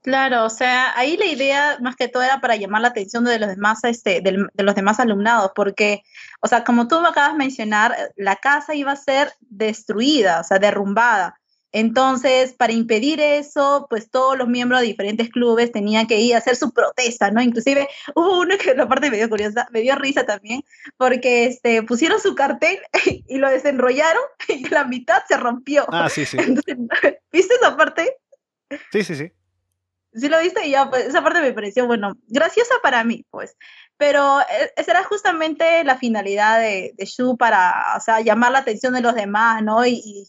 Claro, 0.03 0.46
o 0.46 0.50
sea, 0.50 0.98
ahí 0.98 1.15
la 1.15 1.25
idea 1.25 1.77
más 1.80 1.96
que 1.96 2.08
todo 2.08 2.24
era 2.24 2.41
para 2.41 2.56
llamar 2.56 2.82
la 2.82 2.88
atención 2.88 3.24
de 3.24 3.38
los 3.38 3.50
demás, 3.50 3.84
este, 3.84 4.22
de, 4.22 4.48
de 4.51 4.63
los 4.63 4.74
demás 4.74 5.00
alumnados, 5.00 5.51
porque, 5.56 6.01
o 6.41 6.48
sea, 6.48 6.63
como 6.63 6.88
tú 6.88 7.00
me 7.01 7.08
acabas 7.08 7.34
de 7.34 7.38
mencionar, 7.38 7.96
la 8.15 8.36
casa 8.38 8.74
iba 8.74 8.91
a 8.91 8.96
ser 8.96 9.32
destruida, 9.41 10.39
o 10.39 10.44
sea, 10.44 10.58
derrumbada. 10.58 11.40
Entonces, 11.74 12.54
para 12.54 12.74
impedir 12.74 13.22
eso, 13.22 13.88
pues 13.90 14.10
todos 14.10 14.38
los 14.38 14.48
miembros 14.48 14.82
de 14.82 14.88
diferentes 14.88 15.30
clubes 15.30 15.72
tenían 15.72 16.06
que 16.06 16.20
ir 16.20 16.36
a 16.36 16.40
hacer 16.40 16.56
su 16.56 16.72
protesta, 16.72 17.32
¿no? 17.32 17.42
Inclusive 17.42 17.88
hubo 18.16 18.42
uno 18.42 18.58
que 18.58 18.75
la 18.75 18.88
parte 18.88 19.10
me 19.10 19.18
dio 19.18 19.30
curiosa, 19.30 19.68
me 19.72 19.82
dio 19.82 19.96
risa 19.96 20.25
también, 20.25 20.63
porque 20.98 21.46
este, 21.46 21.84
pusieron 21.84 22.20
su 22.20 22.36
cartel 22.36 22.80
y 23.28 23.38
lo 23.38 23.50
desenrollaron 23.50 24.24
y 24.48 24.68
la 24.70 24.86
mitad 24.86 25.24
se 25.28 25.38
rompió. 25.38 25.86
Ah, 25.90 26.10
sí, 26.10 26.25
sí. 26.25 26.38
¿Viste 27.32 27.56
esa 27.56 27.78
parte? 27.78 28.18
Sí, 28.92 29.04
sí, 29.04 29.16
sí. 29.16 29.32
Sí 30.13 30.28
lo 30.28 30.42
viste 30.42 30.68
y 30.68 30.72
ya, 30.72 30.90
pues, 30.90 31.06
esa 31.06 31.24
parte 31.24 31.40
me 31.40 31.54
pareció, 31.54 31.88
bueno, 31.88 32.18
graciosa 32.28 32.75
para 32.84 33.04
mí, 33.06 33.25
pues. 33.30 33.56
Pero 34.01 34.41
eh, 34.41 34.74
esa 34.77 34.93
era 34.93 35.03
justamente 35.03 35.84
la 35.84 35.96
finalidad 35.96 36.60
de, 36.60 36.91
Shu 37.05 37.38
para, 37.38 37.93
o 37.96 38.00
sea, 38.00 38.20
llamar 38.20 38.51
la 38.51 38.58
atención 38.58 38.96
de 38.96 39.01
los 39.01 39.13
demás, 39.13 39.62
¿no? 39.62 39.86
Y, 39.86 40.25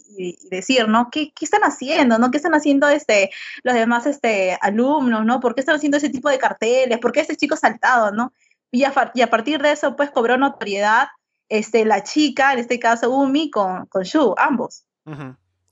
decir, 0.51 0.89
¿no? 0.89 1.09
¿Qué, 1.11 1.33
¿Qué, 1.33 1.47
están 1.47 1.63
haciendo, 1.63 2.19
no? 2.19 2.31
¿Qué 2.31 2.37
están 2.37 2.55
haciendo 2.55 2.91
este, 2.91 3.31
los 3.63 3.73
demás 3.73 4.05
este, 4.05 4.59
alumnos, 4.61 5.25
¿no? 5.25 5.41
¿Por 5.41 5.55
qué 5.55 5.63
están 5.63 5.77
haciendo 5.77 5.97
ese 5.97 6.11
tipo 6.11 6.29
de 6.29 6.37
carteles? 6.37 6.99
¿Por 6.99 7.13
qué 7.13 7.21
ese 7.21 7.35
chico 7.35 7.57
saltado, 7.57 8.13
¿no? 8.13 8.35
Y 8.71 8.85
a, 8.85 8.93
y 9.15 9.23
a 9.23 9.31
partir 9.31 9.63
de 9.63 9.73
eso, 9.73 9.97
pues, 9.97 10.11
cobró 10.11 10.37
notoriedad 10.37 11.09
este, 11.49 11.87
la 11.87 12.03
chica, 12.03 12.53
en 12.53 12.59
este 12.59 12.79
caso 12.79 13.11
Umi, 13.11 13.51
con, 13.51 13.87
con 13.87 14.03
Shu, 14.03 14.35
ambos. 14.37 14.85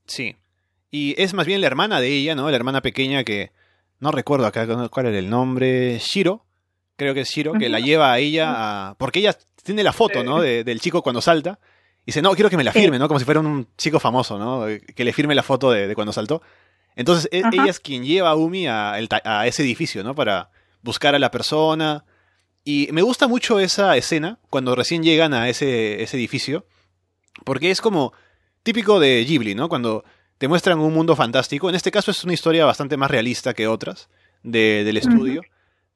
Sí. 0.06 0.38
Y 0.90 1.20
es 1.22 1.34
más 1.34 1.44
bien 1.44 1.60
la 1.60 1.66
hermana 1.66 2.00
de 2.00 2.08
ella, 2.08 2.34
¿no? 2.34 2.48
La 2.48 2.56
hermana 2.56 2.80
pequeña 2.80 3.24
que 3.24 3.52
no 3.98 4.10
recuerdo 4.10 4.46
acá 4.46 4.66
cuál 4.88 5.04
era 5.04 5.18
el 5.18 5.28
nombre, 5.28 5.98
Shiro, 5.98 6.46
creo 7.00 7.14
que 7.14 7.22
es 7.22 7.30
Shiro, 7.30 7.54
que 7.54 7.70
la 7.70 7.80
lleva 7.80 8.12
a 8.12 8.18
ella 8.18 8.90
a... 8.90 8.94
Porque 8.98 9.20
ella 9.20 9.34
tiene 9.62 9.82
la 9.82 9.92
foto, 9.94 10.22
¿no? 10.22 10.42
del 10.42 10.80
chico 10.80 11.00
cuando 11.00 11.22
salta. 11.22 11.58
Y 12.02 12.12
dice, 12.12 12.20
no, 12.20 12.32
quiero 12.32 12.50
que 12.50 12.58
me 12.58 12.64
la 12.64 12.72
firme, 12.72 12.98
¿no? 12.98 13.08
Como 13.08 13.18
si 13.18 13.24
fuera 13.24 13.40
un 13.40 13.68
chico 13.78 13.98
famoso, 13.98 14.38
¿no? 14.38 14.66
Que 14.94 15.04
le 15.04 15.12
firme 15.14 15.34
la 15.34 15.42
foto 15.42 15.70
de, 15.70 15.94
cuando 15.94 16.12
saltó. 16.12 16.42
Entonces, 16.96 17.28
e, 17.32 17.42
ella 17.52 17.70
es 17.70 17.80
quien 17.80 18.04
lleva 18.04 18.30
a 18.30 18.34
Umi 18.34 18.66
a, 18.66 18.92
a, 18.92 19.46
ese 19.46 19.62
edificio, 19.62 20.04
¿no? 20.04 20.14
Para 20.14 20.50
buscar 20.82 21.14
a 21.14 21.18
la 21.18 21.30
persona. 21.30 22.04
Y 22.64 22.88
me 22.92 23.00
gusta 23.00 23.28
mucho 23.28 23.60
esa 23.60 23.96
escena, 23.96 24.38
cuando 24.50 24.74
recién 24.74 25.02
llegan 25.02 25.32
a 25.32 25.48
ese, 25.48 26.02
ese 26.02 26.18
edificio. 26.18 26.66
Porque 27.44 27.70
es 27.70 27.80
como 27.80 28.12
típico 28.62 29.00
de 29.00 29.24
Ghibli, 29.24 29.54
¿no? 29.54 29.70
Cuando 29.70 30.04
te 30.36 30.48
muestran 30.48 30.78
un 30.80 30.92
mundo 30.92 31.16
fantástico. 31.16 31.70
En 31.70 31.76
este 31.76 31.90
caso 31.90 32.10
es 32.10 32.24
una 32.24 32.34
historia 32.34 32.66
bastante 32.66 32.98
más 32.98 33.10
realista 33.10 33.54
que 33.54 33.68
otras 33.68 34.10
del 34.42 34.96
estudio. 34.98 35.42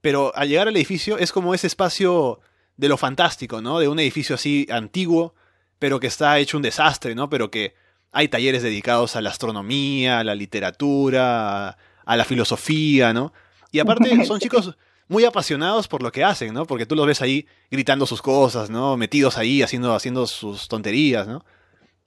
Pero 0.05 0.37
al 0.37 0.51
llegar 0.51 0.69
al 0.69 0.77
edificio 0.77 1.17
es 1.17 1.33
como 1.33 1.55
ese 1.55 1.67
espacio 1.67 2.39
de 2.77 2.91
lo 2.91 2.99
fantástico, 2.99 3.63
¿no? 3.63 3.79
De 3.79 3.89
un 3.89 3.99
edificio 3.99 4.35
así 4.35 4.67
antiguo, 4.71 5.35
pero 5.79 5.99
que 5.99 6.09
está 6.09 6.39
hecho 6.39 6.59
un 6.59 6.63
desastre, 6.63 7.15
¿no? 7.15 7.31
Pero 7.31 7.51
que 7.51 7.75
hay 8.13 8.29
talleres 8.29 8.63
dedicados 8.63 9.17
a 9.17 9.23
la 9.23 9.31
astronomía, 9.31 10.19
a 10.19 10.25
la 10.25 10.35
literatura, 10.35 11.79
a, 12.05 12.17
la 12.19 12.25
filosofía, 12.27 13.15
¿no? 13.15 13.33
Y 13.73 13.79
aparte 13.79 14.11
son 14.27 14.41
chicos 14.41 14.77
muy 15.09 15.25
apasionados 15.25 15.89
por 15.89 16.03
lo 16.03 16.13
que 16.13 16.23
hacen, 16.23 16.53
¿no? 16.53 16.67
Porque 16.67 16.85
tú 16.85 16.97
los 16.97 17.07
ves 17.07 17.23
ahí 17.23 17.47
gritando 17.71 18.05
sus 18.05 18.21
cosas, 18.21 18.69
¿no? 18.69 18.99
Metidos 18.99 19.39
ahí 19.39 19.63
haciendo, 19.63 19.95
haciendo 19.95 20.27
sus 20.27 20.69
tonterías, 20.69 21.27
¿no? 21.27 21.47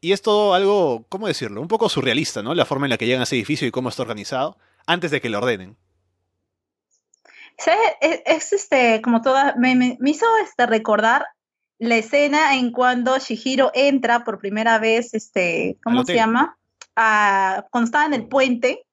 Y 0.01 0.11
es 0.11 0.21
todo 0.21 0.53
algo, 0.53 1.07
¿cómo 1.09 1.25
decirlo? 1.25 1.63
Un 1.63 1.67
poco 1.67 1.89
surrealista, 1.89 2.43
¿no? 2.43 2.53
La 2.53 2.65
forma 2.65 2.85
en 2.85 2.91
la 2.91 2.99
que 2.99 3.07
llegan 3.07 3.21
a 3.21 3.23
ese 3.23 3.37
edificio 3.37 3.67
y 3.67 3.71
cómo 3.71 3.89
está 3.89 4.03
organizado 4.03 4.59
antes 4.85 5.09
de 5.09 5.19
que 5.19 5.29
lo 5.29 5.39
ordenen. 5.39 5.77
Es, 8.25 8.53
este, 8.53 9.01
como 9.01 9.21
toda, 9.21 9.55
me, 9.55 9.97
hizo 10.05 10.25
este, 10.43 10.65
recordar 10.65 11.25
la 11.79 11.95
escena 11.95 12.55
en 12.55 12.71
cuando 12.71 13.17
Shihiro 13.17 13.71
entra 13.73 14.23
por 14.23 14.39
primera 14.39 14.79
vez, 14.79 15.13
este, 15.13 15.77
¿cómo 15.83 16.03
se 16.03 16.15
llama? 16.15 16.57
A, 16.95 17.65
cuando 17.71 17.85
estaba 17.85 18.05
en 18.05 18.13
el 18.13 18.27
puente. 18.27 18.83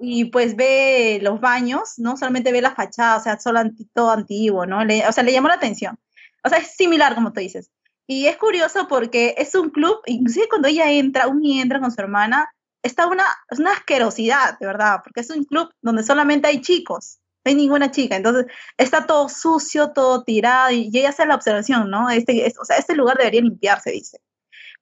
Y 0.00 0.26
pues 0.26 0.54
ve 0.54 1.18
los 1.22 1.40
baños, 1.40 1.94
no 1.98 2.16
solamente 2.16 2.52
ve 2.52 2.62
la 2.62 2.74
fachada, 2.74 3.16
o 3.16 3.20
sea, 3.20 3.40
solo 3.40 3.60
todo 3.92 4.12
antiguo, 4.12 4.64
¿no? 4.64 4.78
o 4.78 5.12
sea, 5.12 5.24
le 5.24 5.32
llamó 5.32 5.48
la 5.48 5.54
atención. 5.54 5.98
O 6.44 6.48
sea, 6.48 6.58
es 6.58 6.76
similar, 6.76 7.16
como 7.16 7.32
tú 7.32 7.40
dices. 7.40 7.70
Y 8.06 8.26
es 8.26 8.36
curioso 8.36 8.88
porque 8.88 9.34
es 9.36 9.54
un 9.54 9.70
club, 9.70 10.00
inclusive 10.06 10.48
cuando 10.48 10.68
ella 10.68 10.90
entra, 10.90 11.26
Umi 11.26 11.60
entra 11.60 11.80
con 11.80 11.90
su 11.90 12.00
hermana, 12.00 12.48
está 12.82 13.06
una, 13.06 13.24
es 13.50 13.58
una 13.58 13.72
asquerosidad, 13.72 14.58
de 14.58 14.66
verdad, 14.66 15.00
porque 15.04 15.20
es 15.20 15.30
un 15.30 15.44
club 15.44 15.68
donde 15.82 16.02
solamente 16.02 16.48
hay 16.48 16.62
chicos, 16.62 17.18
hay 17.48 17.54
ninguna 17.54 17.90
chica, 17.90 18.16
entonces 18.16 18.46
está 18.76 19.06
todo 19.06 19.28
sucio, 19.28 19.92
todo 19.92 20.24
tirado, 20.24 20.72
y, 20.72 20.90
ella 20.94 21.10
hace 21.10 21.26
la 21.26 21.34
observación, 21.34 21.90
¿no? 21.90 22.10
Este, 22.10 22.52
o 22.60 22.64
sea, 22.64 22.76
este 22.76 22.94
lugar 22.94 23.18
debería 23.18 23.42
limpiarse, 23.42 23.90
dice. 23.90 24.20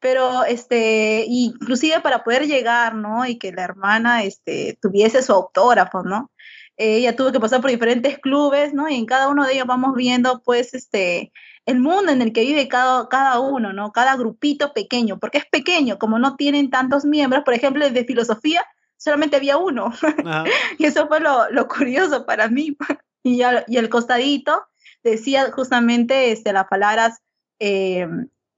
Pero, 0.00 0.44
este, 0.44 1.24
inclusive 1.26 2.00
para 2.00 2.22
poder 2.24 2.46
llegar, 2.46 2.94
¿no? 2.94 3.26
Y 3.26 3.38
que 3.38 3.52
la 3.52 3.64
hermana, 3.64 4.24
este, 4.24 4.79
tuviese 4.81 5.22
su 5.22 5.33
autógrafo, 5.33 6.02
¿no? 6.02 6.31
ella 6.79 7.16
tuvo 7.16 7.33
que 7.33 7.40
pasar 7.40 7.61
por 7.62 7.70
diferentes 7.70 8.18
clubes, 8.18 8.74
¿no? 8.74 8.88
Y 8.88 8.96
en 8.96 9.07
cada 9.07 9.29
uno 9.29 9.46
de 9.46 9.55
ellos 9.55 9.66
vamos 9.66 9.94
viendo, 9.94 10.42
pues, 10.44 10.74
este, 10.74 11.33
el 11.64 11.81
mundo 11.81 12.12
en 12.12 12.22
el 12.22 12.33
que 12.33 12.42
vive 12.42 12.68
cada, 12.68 13.09
cada 13.09 13.40
uno, 13.40 13.72
¿no? 13.72 13.92
Cada 13.92 14.16
grupito 14.16 14.72
pequeño, 14.72 15.18
porque 15.18 15.38
es 15.38 15.46
pequeño, 15.46 15.98
como 15.98 16.18
no 16.18 16.37
tienen 16.37 16.70
tantos 16.70 17.05
miembros, 17.05 17.44
por 17.44 17.55
ejemplo, 17.55 17.88
de 17.88 18.05
filosofía 18.05 18.64
solamente 18.96 19.37
había 19.37 19.56
uno. 19.56 19.92
y 20.78 20.87
eso 20.87 21.06
fue 21.09 21.20
lo, 21.20 21.68
curioso 21.68 22.26
para 22.26 22.48
mí. 22.48 22.76
y, 23.22 23.42
y 23.68 23.76
el 23.76 23.88
costadito 23.88 24.66
decía 25.02 25.50
justamente 25.52 26.32
este, 26.32 26.52
las 26.52 26.66
palabras, 26.66 27.20
eh, 27.59 28.06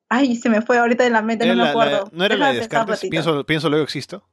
ay, 0.08 0.36
se 0.36 0.48
me 0.48 0.62
fue 0.62 0.78
ahorita 0.78 1.04
de 1.04 1.10
la 1.10 1.22
mente, 1.22 1.46
no 1.46 1.54
me 1.54 1.68
acuerdo. 1.68 2.08
¿No 2.12 2.24
era 2.24 2.36
la 2.36 2.52
de 2.52 2.60
Descartes? 2.60 3.00
Pienso, 3.08 3.44
pienso 3.44 3.68
luego 3.68 3.84
existo. 3.84 4.26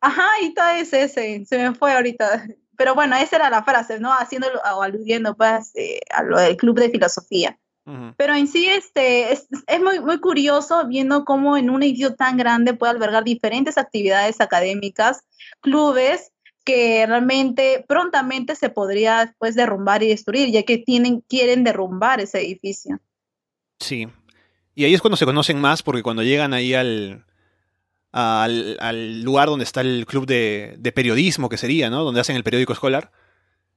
Ajá, 0.00 0.26
y 0.42 0.52
todo 0.52 0.68
ese, 0.70 1.04
ese, 1.04 1.44
se 1.46 1.58
me 1.58 1.74
fue 1.74 1.92
ahorita. 1.92 2.46
Pero 2.76 2.94
bueno, 2.94 3.16
esa 3.16 3.36
era 3.36 3.50
la 3.50 3.62
frase, 3.62 4.00
¿no? 4.00 4.12
Haciéndolo 4.12 4.60
o 4.74 4.82
aludiendo 4.82 5.36
pues 5.36 5.72
eh, 5.76 6.00
a 6.10 6.22
lo 6.24 6.38
del 6.38 6.56
club 6.56 6.78
de 6.78 6.90
filosofía. 6.90 7.58
Pero 8.16 8.34
en 8.34 8.46
sí 8.46 8.68
este, 8.68 9.32
es, 9.32 9.48
muy, 9.82 9.98
muy 9.98 10.20
curioso 10.20 10.86
viendo 10.86 11.24
cómo 11.24 11.56
en 11.56 11.68
un 11.68 11.82
edificio 11.82 12.14
tan 12.14 12.36
grande 12.36 12.74
puede 12.74 12.92
albergar 12.92 13.24
diferentes 13.24 13.76
actividades 13.76 14.40
académicas, 14.40 15.24
clubes 15.60 16.30
que 16.64 17.04
realmente 17.06 17.84
prontamente 17.88 18.54
se 18.54 18.70
podría 18.70 19.26
después 19.26 19.56
derrumbar 19.56 20.04
y 20.04 20.08
destruir, 20.08 20.50
ya 20.52 20.62
que 20.62 20.78
tienen, 20.78 21.22
quieren 21.22 21.64
derrumbar 21.64 22.20
ese 22.20 22.40
edificio. 22.40 23.00
Sí. 23.80 24.06
Y 24.76 24.84
ahí 24.84 24.94
es 24.94 25.00
cuando 25.00 25.16
se 25.16 25.24
conocen 25.24 25.60
más, 25.60 25.82
porque 25.82 26.04
cuando 26.04 26.22
llegan 26.22 26.54
ahí 26.54 26.74
al, 26.74 27.26
al, 28.12 29.22
lugar 29.22 29.48
donde 29.48 29.64
está 29.64 29.80
el 29.80 30.06
club 30.06 30.24
de, 30.26 30.76
de, 30.78 30.92
periodismo, 30.92 31.48
que 31.48 31.58
sería, 31.58 31.90
¿no? 31.90 32.04
Donde 32.04 32.20
hacen 32.20 32.36
el 32.36 32.44
periódico 32.44 32.72
escolar, 32.72 33.10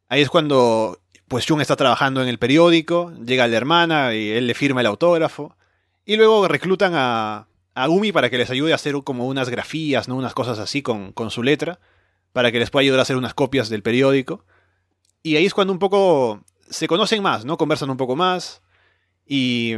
ahí 0.07 0.21
es 0.21 0.29
cuando 0.29 0.99
pues 1.27 1.45
Jung 1.47 1.61
está 1.61 1.75
trabajando 1.75 2.21
en 2.21 2.27
el 2.27 2.37
periódico, 2.37 3.13
llega 3.25 3.47
la 3.47 3.57
hermana 3.57 4.13
y 4.13 4.29
él 4.29 4.47
le 4.47 4.53
firma 4.53 4.81
el 4.81 4.87
autógrafo. 4.87 5.55
Y 6.05 6.17
luego 6.17 6.47
reclutan 6.47 6.93
a, 6.95 7.47
a 7.73 7.89
Umi 7.89 8.11
para 8.11 8.29
que 8.29 8.37
les 8.37 8.49
ayude 8.49 8.71
a 8.71 8.75
hacer 8.75 8.95
como 9.03 9.27
unas 9.27 9.49
grafías, 9.49 10.07
¿no? 10.07 10.15
Unas 10.15 10.33
cosas 10.33 10.59
así 10.59 10.81
con, 10.81 11.11
con 11.13 11.31
su 11.31 11.41
letra, 11.41 11.79
para 12.31 12.51
que 12.51 12.59
les 12.59 12.69
pueda 12.69 12.81
ayudar 12.81 12.99
a 12.99 13.03
hacer 13.03 13.17
unas 13.17 13.33
copias 13.33 13.69
del 13.69 13.81
periódico. 13.81 14.45
Y 15.23 15.35
ahí 15.37 15.45
es 15.45 15.53
cuando 15.53 15.73
un 15.73 15.79
poco 15.79 16.43
se 16.69 16.87
conocen 16.87 17.23
más, 17.23 17.45
¿no? 17.45 17.57
Conversan 17.57 17.89
un 17.89 17.97
poco 17.97 18.15
más. 18.15 18.61
Y 19.25 19.73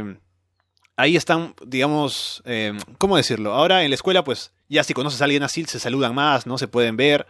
ahí 0.96 1.16
están, 1.16 1.54
digamos, 1.66 2.42
eh, 2.44 2.76
¿cómo 2.98 3.16
decirlo? 3.16 3.54
Ahora 3.54 3.84
en 3.84 3.90
la 3.90 3.94
escuela, 3.94 4.22
pues 4.24 4.52
ya 4.68 4.84
si 4.84 4.92
conoces 4.92 5.22
a 5.22 5.24
alguien 5.24 5.42
así, 5.42 5.64
se 5.64 5.80
saludan 5.80 6.14
más, 6.14 6.46
¿no? 6.46 6.58
Se 6.58 6.68
pueden 6.68 6.96
ver. 6.96 7.26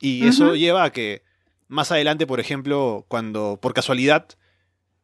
Y 0.00 0.26
eso 0.28 0.54
lleva 0.54 0.84
a 0.84 0.92
que 0.92 1.22
más 1.68 1.92
adelante, 1.92 2.26
por 2.26 2.40
ejemplo, 2.40 3.04
cuando 3.08 3.58
por 3.60 3.74
casualidad... 3.74 4.26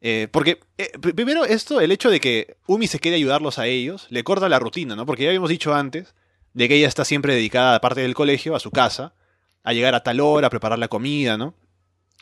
Eh, 0.07 0.29
porque 0.31 0.61
eh, 0.77 0.93
primero 0.99 1.47
esto, 1.47 1.81
el 1.81 1.91
hecho 1.91 2.11
de 2.11 2.21
que 2.21 2.59
Umi 2.67 2.89
se 2.89 2.99
quede 2.99 3.15
ayudarlos 3.15 3.59
a 3.59 3.67
ellos, 3.67 4.07
le 4.11 4.23
corta 4.23 4.51
la 4.51 4.59
rutina, 4.59 4.95
¿no? 4.97 5.07
Porque 5.07 5.23
ya 5.23 5.31
habíamos 5.31 5.49
dicho 5.49 5.73
antes 5.73 6.15
de 6.53 6.69
que 6.69 6.75
ella 6.77 6.89
está 6.89 7.07
siempre 7.07 7.35
dedicada, 7.35 7.75
aparte 7.75 8.03
del 8.03 8.15
colegio, 8.15 8.55
a 8.55 8.61
su 8.61 8.71
casa, 8.71 9.15
a 9.63 9.73
llegar 9.73 9.95
a 9.95 10.03
tal 10.03 10.21
hora, 10.21 10.49
a 10.49 10.51
preparar 10.51 10.79
la 10.79 10.89
comida, 10.89 11.39
¿no? 11.39 11.55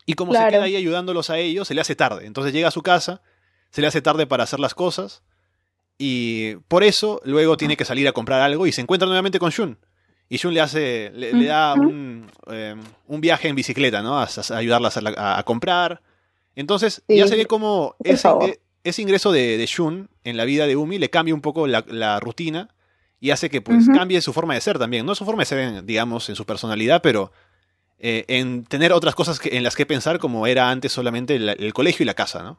Y 0.07 0.14
como 0.14 0.33
se 0.33 0.48
queda 0.48 0.64
ahí 0.64 0.76
ayudándolos 0.76 1.31
a 1.31 1.38
ellos, 1.38 1.66
se 1.66 1.74
le 1.74 1.81
hace 1.81 1.96
tarde. 1.96 2.26
Entonces 2.26 2.52
llega 2.52 2.68
a 2.68 2.72
su 2.72 2.83
casa, 2.83 3.20
se 3.70 3.81
le 3.81 3.88
hace 3.88 4.00
tarde 4.00 4.26
para 4.26 4.44
hacer 4.44 4.61
las 4.61 4.74
cosas, 4.74 5.22
Y 5.98 6.57
por 6.68 6.83
eso 6.83 7.20
luego 7.24 7.57
tiene 7.57 7.76
que 7.76 7.85
salir 7.85 8.09
a 8.09 8.12
comprar 8.12 8.40
algo 8.40 8.66
y 8.66 8.72
se 8.72 8.81
encuentra 8.81 9.07
nuevamente 9.07 9.38
con 9.38 9.50
Shun. 9.50 9.78
Y 10.32 10.38
Shun 10.38 10.54
le 10.54 10.62
hace, 10.62 11.12
le, 11.14 11.34
le 11.34 11.44
da 11.44 11.74
un, 11.74 12.26
eh, 12.50 12.74
un, 13.06 13.20
viaje 13.20 13.48
en 13.48 13.54
bicicleta, 13.54 14.00
¿no? 14.00 14.18
A, 14.18 14.24
a 14.24 14.56
ayudarla 14.56 14.90
a, 15.18 15.38
a, 15.38 15.42
comprar. 15.42 16.00
Entonces 16.56 17.02
sí, 17.06 17.18
ya 17.18 17.26
se 17.28 17.36
ve 17.36 17.44
como 17.44 17.96
ese, 18.02 18.30
ese, 18.82 19.02
ingreso 19.02 19.30
de, 19.30 19.58
de, 19.58 19.66
Shun 19.66 20.08
en 20.24 20.38
la 20.38 20.46
vida 20.46 20.66
de 20.66 20.74
Umi 20.74 20.98
le 20.98 21.10
cambia 21.10 21.34
un 21.34 21.42
poco 21.42 21.66
la, 21.66 21.84
la 21.86 22.18
rutina 22.18 22.74
y 23.20 23.28
hace 23.28 23.50
que 23.50 23.60
pues 23.60 23.86
uh 23.86 23.90
-huh. 23.90 23.98
cambie 23.98 24.22
su 24.22 24.32
forma 24.32 24.54
de 24.54 24.62
ser 24.62 24.78
también. 24.78 25.04
No 25.04 25.14
su 25.14 25.26
forma 25.26 25.42
de 25.42 25.46
ser, 25.46 25.84
digamos, 25.84 26.26
en 26.30 26.34
su 26.34 26.46
personalidad, 26.46 27.02
pero 27.02 27.30
eh, 27.98 28.24
en 28.28 28.64
tener 28.64 28.94
otras 28.94 29.14
cosas 29.14 29.38
que, 29.38 29.54
en 29.58 29.62
las 29.62 29.76
que 29.76 29.84
pensar 29.84 30.18
como 30.18 30.46
era 30.46 30.70
antes 30.70 30.92
solamente 30.92 31.36
el, 31.36 31.50
el 31.50 31.74
colegio 31.74 32.04
y 32.04 32.06
la 32.06 32.14
casa, 32.14 32.42
¿no? 32.42 32.58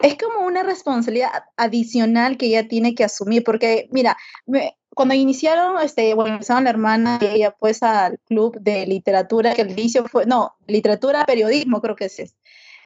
es 0.00 0.16
como 0.16 0.46
una 0.46 0.62
responsabilidad 0.62 1.30
adicional 1.56 2.36
que 2.36 2.46
ella 2.46 2.68
tiene 2.68 2.94
que 2.94 3.04
asumir, 3.04 3.42
porque 3.42 3.88
mira, 3.90 4.16
me, 4.46 4.76
cuando 4.98 5.14
iniciaron, 5.14 5.80
este, 5.80 6.12
bueno, 6.14 6.32
empezaron 6.32 6.64
la 6.64 6.70
hermana 6.70 7.20
y 7.22 7.26
ella 7.26 7.54
pues 7.56 7.84
al 7.84 8.18
club 8.26 8.58
de 8.60 8.84
literatura, 8.84 9.54
que 9.54 9.62
al 9.62 9.70
inicio 9.70 10.04
fue, 10.08 10.26
no, 10.26 10.56
literatura, 10.66 11.24
periodismo 11.24 11.80
creo 11.80 11.94
que 11.94 12.06
es. 12.06 12.18
Ese. 12.18 12.34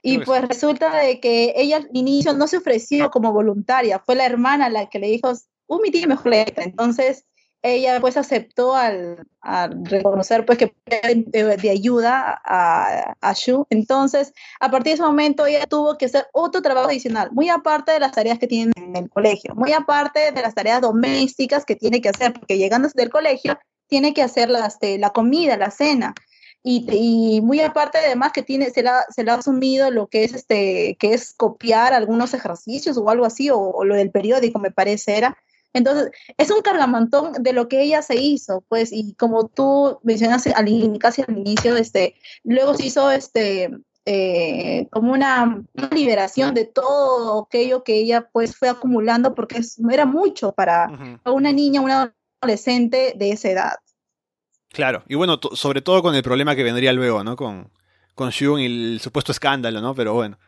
Y 0.03 0.18
pues 0.18 0.46
resulta 0.46 0.94
de 0.94 1.20
que 1.20 1.55
ella 1.57 1.79
al 1.79 1.88
inicio 1.94 2.35
no 2.35 2.48
se 2.48 2.59
ofreció 2.59 3.11
como 3.11 3.33
voluntaria, 3.33 3.98
fue 3.98 4.14
la 4.14 4.27
hermana 4.27 4.68
la 4.68 4.90
que 4.90 4.98
le 4.98 5.07
dijo, 5.07 5.33
un 5.66 5.81
mi 5.81 5.90
tía 5.90 6.07
mejor 6.07 6.33
letra. 6.33 6.64
Entonces, 6.64 7.25
ella 7.62 8.01
pues 8.01 8.16
aceptó 8.16 8.75
al, 8.75 9.25
reconocer 9.85 10.44
pues 10.44 10.59
que 10.59 10.75
de, 10.87 11.57
de 11.57 11.70
ayuda 11.70 12.40
a, 12.44 13.33
Shu. 13.35 13.66
Entonces, 13.70 14.33
a 14.61 14.70
partir 14.70 14.90
de 14.90 14.94
ese 14.94 15.03
momento 15.03 15.46
ella 15.46 15.66
tuvo 15.66 15.96
que 15.96 16.07
hacer 16.07 16.27
otro 16.33 16.61
trabajo 16.61 16.88
adicional, 16.88 17.31
muy 17.33 17.48
aparte 17.48 17.92
de 17.92 18.01
las 18.01 18.12
tareas 18.12 18.38
que 18.38 18.48
tiene 18.48 18.72
en 18.77 18.96
el 18.96 19.11
colegio, 19.11 19.55
muy 19.55 19.72
aparte 19.72 20.33
de 20.33 20.42
las 20.42 20.55
tareas 20.55 20.81
domésticas 20.81 21.64
que 21.64 21.77
tiene 21.77 22.01
que 22.01 22.09
hacer, 22.09 22.33
porque 22.33 22.59
llegando 22.59 22.88
del 22.94 23.11
colegio 23.11 23.59
tiene 23.87 24.12
que 24.12 24.22
hacer 24.22 24.51
la, 24.51 24.66
este, 24.66 24.98
la 24.98 25.11
comida, 25.11 25.57
la 25.57 25.70
cena. 25.70 26.14
Y, 26.64 27.40
muy 27.42 27.61
aparte 27.61 27.98
además 27.98 28.31
que 28.33 28.42
tiene, 28.42 28.70
se, 28.70 28.85
la, 28.85 29.05
se 29.11 29.25
le 29.25 29.33
ha 29.33 29.35
asumido 29.35 29.90
lo 29.90 30.07
que 30.07 30.22
es 30.22 30.33
este, 30.33 30.96
que 31.01 31.12
es 31.12 31.35
copiar 31.35 31.92
algunos 31.92 32.35
ejercicios 32.35 32.96
o 32.96 33.11
algo 33.11 33.25
así, 33.25 33.51
o 33.51 33.83
lo 33.85 33.96
del 33.96 34.12
periódico 34.12 34.61
me 34.61 34.70
parece 34.70 35.16
era, 35.16 35.37
entonces, 35.73 36.11
es 36.37 36.51
un 36.51 36.61
cargamantón 36.63 37.33
de 37.41 37.53
lo 37.53 37.69
que 37.69 37.83
ella 37.83 38.03
se 38.03 38.17
hizo, 38.17 38.63
pues, 38.69 38.93
y 38.93 39.15
como 39.15 39.49
tú 39.49 39.99
mencionaste 40.03 40.53
al, 40.53 40.99
casi 40.99 41.23
al 41.23 41.37
inicio, 41.37 41.77
este, 41.77 42.17
luego 42.45 42.75
se 42.75 42.87
hizo 42.87 43.11
este, 43.11 43.71
eh, 44.05 44.89
como 44.91 45.13
una, 45.13 45.65
una, 45.75 45.89
liberación 45.89 46.55
de 46.55 46.67
todo 46.67 47.45
aquello 47.45 47.85
que 47.85 47.97
ella 47.97 48.29
pues 48.33 48.57
fue 48.57 48.69
acumulando, 48.69 49.35
porque 49.35 49.59
es, 49.59 49.79
era 49.91 50.05
mucho 50.05 50.53
para 50.53 50.89
uh 50.91 50.95
-huh. 50.95 51.33
una 51.33 51.53
niña, 51.53 51.81
una 51.81 52.15
adolescente 52.41 53.15
de 53.17 53.31
esa 53.31 53.51
edad. 53.51 53.75
Claro, 54.69 55.05
y 55.09 55.15
bueno, 55.15 55.39
sobre 55.53 55.83
todo 55.83 56.03
con 56.03 56.15
el 56.15 56.23
problema 56.23 56.57
que 56.57 56.63
vendría 56.63 56.93
luego, 56.93 57.23
¿no? 57.25 57.37
Con, 57.37 57.71
con 58.15 58.31
Shun 58.31 58.61
y 58.61 58.67
el 58.67 59.01
supuesto 59.01 59.33
escándalo, 59.33 59.81
¿no? 59.81 59.95
Pero 59.95 60.15
bueno. 60.15 60.39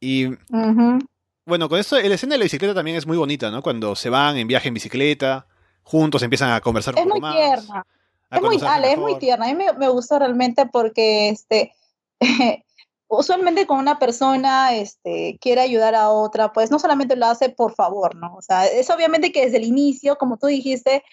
Y... 0.00 0.26
Uh 0.26 0.36
-huh. 0.50 1.06
Bueno, 1.46 1.68
con 1.68 1.78
esto, 1.78 1.96
la 1.98 2.14
escena 2.14 2.34
de 2.34 2.38
la 2.38 2.44
bicicleta 2.44 2.74
también 2.74 2.96
es 2.96 3.06
muy 3.06 3.16
bonita, 3.16 3.52
¿no? 3.52 3.62
Cuando 3.62 3.94
se 3.94 4.10
van 4.10 4.36
en 4.36 4.48
viaje 4.48 4.66
en 4.66 4.74
bicicleta, 4.74 5.46
juntos 5.84 6.22
empiezan 6.22 6.50
a 6.50 6.60
conversar 6.60 6.94
es 6.96 7.02
un 7.02 7.08
poco 7.08 7.20
muy 7.20 7.20
más. 7.20 7.36
Tierna. 7.36 7.86
Es 8.32 8.42
muy, 8.42 8.58
Ale, 8.66 8.92
es 8.92 8.98
muy 8.98 9.18
tierna. 9.18 9.46
A 9.46 9.48
mí 9.48 9.54
me, 9.54 9.72
me 9.74 9.88
gusta 9.88 10.18
realmente 10.18 10.66
porque 10.66 11.28
este, 11.28 11.72
usualmente 13.08 13.64
con 13.66 13.78
una 13.78 14.00
persona 14.00 14.74
este, 14.74 15.38
quiere 15.40 15.60
ayudar 15.60 15.94
a 15.94 16.10
otra, 16.10 16.52
pues 16.52 16.72
no 16.72 16.80
solamente 16.80 17.14
lo 17.14 17.26
hace 17.26 17.48
por 17.48 17.74
favor, 17.74 18.16
¿no? 18.16 18.34
O 18.34 18.42
sea, 18.42 18.66
es 18.66 18.90
obviamente 18.90 19.30
que 19.30 19.44
desde 19.44 19.58
el 19.58 19.64
inicio, 19.64 20.16
como 20.16 20.38
tú 20.38 20.48
dijiste, 20.48 21.04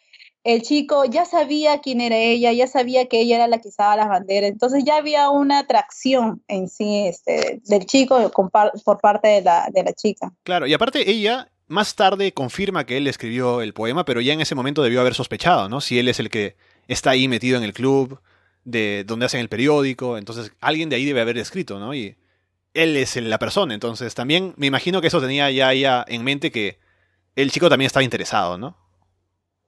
el 0.44 0.62
chico 0.62 1.06
ya 1.06 1.26
sabía 1.26 1.80
quién 1.80 2.02
era 2.02 2.18
ella, 2.18 2.52
ya 2.52 2.68
sabía 2.68 3.08
que 3.08 3.22
ella 3.22 3.38
era 3.38 3.48
la 3.48 3.60
que 3.60 3.70
usaba 3.70 3.96
las 3.96 4.10
banderas, 4.10 4.50
entonces 4.50 4.84
ya 4.84 4.98
había 4.98 5.30
una 5.30 5.60
atracción 5.60 6.44
en 6.48 6.68
sí 6.68 7.06
este, 7.08 7.62
del 7.66 7.86
chico 7.86 8.32
por 8.32 9.00
parte 9.00 9.28
de 9.28 9.42
la, 9.42 9.70
de 9.72 9.84
la 9.84 9.94
chica. 9.94 10.34
Claro, 10.44 10.68
y 10.68 10.74
aparte 10.74 11.10
ella 11.10 11.50
más 11.68 11.96
tarde 11.96 12.34
confirma 12.34 12.86
que 12.86 12.98
él 12.98 13.08
escribió 13.08 13.62
el 13.62 13.74
poema, 13.74 14.04
pero 14.06 14.22
ya 14.22 14.34
en 14.34 14.42
ese 14.42 14.56
momento 14.56 14.84
debió 14.84 15.00
haber 15.02 15.16
sospechado, 15.16 15.70
¿no? 15.70 15.80
Si 15.80 15.98
él 15.98 16.08
es 16.10 16.20
el 16.20 16.30
que 16.30 16.58
está 16.88 17.12
ahí 17.12 17.28
metido 17.28 17.58
en 17.58 17.64
el 17.64 17.74
club, 17.74 18.20
de 18.66 19.04
donde 19.06 19.26
hacen 19.26 19.40
el 19.40 19.50
periódico, 19.50 20.18
entonces 20.18 20.52
alguien 20.60 20.90
de 20.90 20.98
ahí 20.98 21.06
debe 21.06 21.22
haber 21.22 21.38
escrito, 21.38 21.80
¿no? 21.80 21.94
Y 21.94 22.18
él 22.74 22.98
es 22.98 23.16
la 23.16 23.40
persona, 23.40 23.74
entonces 23.74 24.14
también 24.16 24.54
me 24.58 24.68
imagino 24.68 25.00
que 25.00 25.08
eso 25.08 25.22
tenía 25.22 25.50
ya 25.52 25.72
ella 25.72 26.04
en 26.08 26.24
mente 26.24 26.52
que 26.52 26.80
el 27.36 27.52
chico 27.52 27.70
también 27.70 27.88
estaba 27.88 28.04
interesado, 28.04 28.58
¿no? 28.58 28.78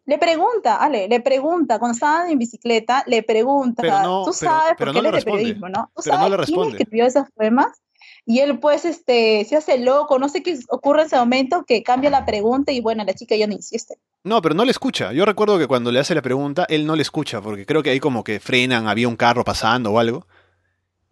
Le 0.06 0.18
pregunta, 0.20 0.76
Ale, 0.78 1.08
le 1.08 1.20
pregunta, 1.20 1.80
cuando 1.80 1.94
estaban 1.94 2.30
en 2.30 2.38
bicicleta, 2.38 3.04
le 3.08 3.24
pregunta, 3.24 3.82
pero 3.82 4.02
no, 4.04 4.26
tú 4.26 4.34
sabes, 4.34 4.76
pero, 4.78 4.91
pero 4.91 4.94
porque 4.94 5.12
no 5.12 5.18
de 5.18 5.24
periodismo, 5.24 5.70
¿no? 5.70 5.89
¿Tú 5.96 6.02
pero 6.04 6.18
sabes 6.18 6.32
no 6.32 6.38
le 6.38 6.46
quién 6.46 6.82
escribió 6.82 7.06
esos 7.06 7.26
poemas? 7.32 7.82
Y 8.28 8.39
él 8.39 8.60
pues 8.60 8.86
este, 8.86 9.46
se 9.46 9.56
hace 9.56 9.78
loco, 9.78 10.18
no 10.18 10.30
sé 10.30 10.41
qué 10.41 10.58
ocurre 10.70 11.02
en 11.02 11.08
ese 11.08 11.18
momento, 11.18 11.63
que 11.63 11.84
cambia 11.84 12.10
la 12.10 12.26
pregunta 12.26 12.72
y 12.72 12.82
bueno, 12.82 13.04
la 13.04 13.13
chica 13.13 13.36
ya 13.36 13.48
no 13.48 13.54
insiste. 13.54 13.96
No, 14.24 14.41
pero 14.41 14.56
no 14.56 14.65
le 14.65 14.72
escucha. 14.72 15.12
Yo 15.13 15.26
recuerdo 15.26 15.60
que 15.60 15.68
cuando 15.68 15.91
le 15.91 16.00
hace 16.00 16.15
la 16.15 16.24
pregunta, 16.24 16.65
él 16.70 16.86
no 16.88 16.96
le 16.96 17.04
escucha, 17.04 17.41
porque 17.41 17.65
creo 17.65 17.84
que 17.84 17.91
ahí 17.91 18.00
como 18.00 18.24
que 18.24 18.39
frenan, 18.39 18.88
había 18.88 19.08
un 19.08 19.15
carro 19.15 19.44
pasando 19.44 19.91
o 19.91 20.00
algo. 20.00 20.28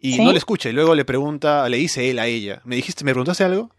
Y 0.00 0.14
¿Sí? 0.14 0.24
no 0.24 0.32
le 0.32 0.38
escucha, 0.38 0.68
y 0.68 0.72
luego 0.72 0.94
le 0.94 1.04
pregunta, 1.04 1.68
le 1.68 1.78
dice 1.78 2.10
él 2.10 2.18
a 2.18 2.26
ella, 2.26 2.60
¿me 2.64 2.76
dijiste, 2.76 3.04
me 3.04 3.12
preguntaste 3.12 3.44
algo? 3.44 3.70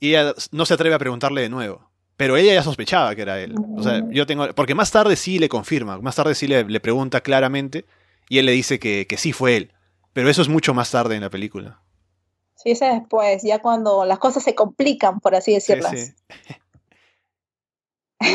Y 0.00 0.10
ella 0.10 0.34
no 0.50 0.66
se 0.66 0.74
atreve 0.74 0.94
a 0.94 0.98
preguntarle 0.98 1.40
de 1.40 1.48
nuevo. 1.48 1.91
Pero 2.16 2.36
ella 2.36 2.54
ya 2.54 2.62
sospechaba 2.62 3.14
que 3.14 3.22
era 3.22 3.40
él. 3.40 3.54
O 3.76 3.82
sea, 3.82 4.02
yo 4.10 4.26
tengo. 4.26 4.52
Porque 4.54 4.74
más 4.74 4.90
tarde 4.90 5.16
sí 5.16 5.38
le 5.38 5.48
confirma, 5.48 5.98
más 5.98 6.16
tarde 6.16 6.34
sí 6.34 6.46
le, 6.46 6.64
le 6.64 6.80
pregunta 6.80 7.20
claramente 7.20 7.84
y 8.28 8.38
él 8.38 8.46
le 8.46 8.52
dice 8.52 8.78
que, 8.78 9.06
que, 9.06 9.16
sí 9.16 9.32
fue 9.32 9.56
él. 9.56 9.72
Pero 10.12 10.28
eso 10.28 10.42
es 10.42 10.48
mucho 10.48 10.74
más 10.74 10.90
tarde 10.90 11.16
en 11.16 11.22
la 11.22 11.30
película. 11.30 11.80
Sí, 12.54 12.70
es 12.70 12.80
después, 12.80 13.42
ya 13.42 13.60
cuando 13.60 14.04
las 14.04 14.18
cosas 14.18 14.44
se 14.44 14.54
complican, 14.54 15.20
por 15.20 15.34
así 15.34 15.52
decirlas. 15.52 15.90
Sí, 15.90 16.06
sí. 16.48 16.54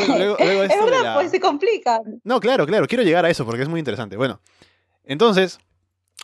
Bueno, 0.06 0.18
luego, 0.18 0.36
luego 0.38 0.62
es 0.64 0.68
verdad, 0.68 1.02
la... 1.02 1.14
pues 1.14 1.30
se 1.30 1.40
complican. 1.40 2.20
No, 2.24 2.40
claro, 2.40 2.66
claro, 2.66 2.86
quiero 2.86 3.04
llegar 3.04 3.24
a 3.24 3.30
eso 3.30 3.46
porque 3.46 3.62
es 3.62 3.68
muy 3.68 3.78
interesante. 3.78 4.16
Bueno, 4.16 4.40
entonces, 5.04 5.60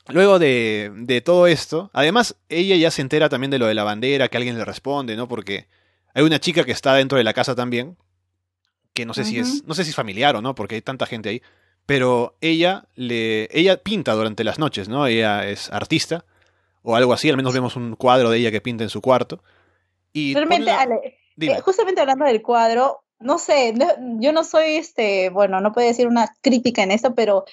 luego 0.08 0.38
de, 0.38 0.92
de 0.94 1.22
todo 1.22 1.46
esto, 1.46 1.90
además 1.94 2.36
ella 2.50 2.76
ya 2.76 2.90
se 2.90 3.00
entera 3.00 3.30
también 3.30 3.50
de 3.50 3.58
lo 3.58 3.66
de 3.66 3.74
la 3.74 3.84
bandera, 3.84 4.28
que 4.28 4.36
alguien 4.36 4.58
le 4.58 4.64
responde, 4.66 5.16
¿no? 5.16 5.28
Porque 5.28 5.66
hay 6.14 6.22
una 6.22 6.40
chica 6.40 6.64
que 6.64 6.72
está 6.72 6.94
dentro 6.94 7.18
de 7.18 7.24
la 7.24 7.34
casa 7.34 7.54
también, 7.54 7.96
que 8.92 9.04
no 9.04 9.12
sé 9.12 9.22
uh 9.22 9.24
-huh. 9.24 9.28
si 9.28 9.38
es, 9.40 9.64
no 9.64 9.74
sé 9.74 9.84
si 9.84 9.90
es 9.90 9.96
familiar 9.96 10.36
o 10.36 10.42
no, 10.42 10.54
porque 10.54 10.76
hay 10.76 10.82
tanta 10.82 11.06
gente 11.06 11.28
ahí, 11.28 11.42
pero 11.86 12.36
ella 12.40 12.86
le, 12.94 13.48
ella 13.52 13.82
pinta 13.82 14.12
durante 14.14 14.44
las 14.44 14.58
noches, 14.58 14.88
¿no? 14.88 15.06
Ella 15.06 15.46
es 15.46 15.70
artista 15.70 16.24
o 16.82 16.96
algo 16.96 17.12
así, 17.12 17.28
al 17.28 17.36
menos 17.36 17.52
vemos 17.52 17.76
un 17.76 17.96
cuadro 17.96 18.30
de 18.30 18.38
ella 18.38 18.50
que 18.50 18.60
pinta 18.60 18.84
en 18.84 18.90
su 18.90 19.00
cuarto. 19.00 19.42
Y 20.12 20.34
Realmente, 20.34 20.66
la... 20.66 20.82
Ale, 20.82 21.18
eh, 21.40 21.60
justamente 21.60 22.00
hablando 22.00 22.24
del 22.24 22.42
cuadro, 22.42 23.04
no 23.18 23.38
sé, 23.38 23.72
no, 23.72 23.86
yo 24.20 24.32
no 24.32 24.44
soy 24.44 24.76
este, 24.76 25.30
bueno, 25.30 25.60
no 25.60 25.72
puedo 25.72 25.88
decir 25.88 26.06
una 26.06 26.34
crítica 26.40 26.82
en 26.82 26.92
esto, 26.92 27.14
pero 27.14 27.44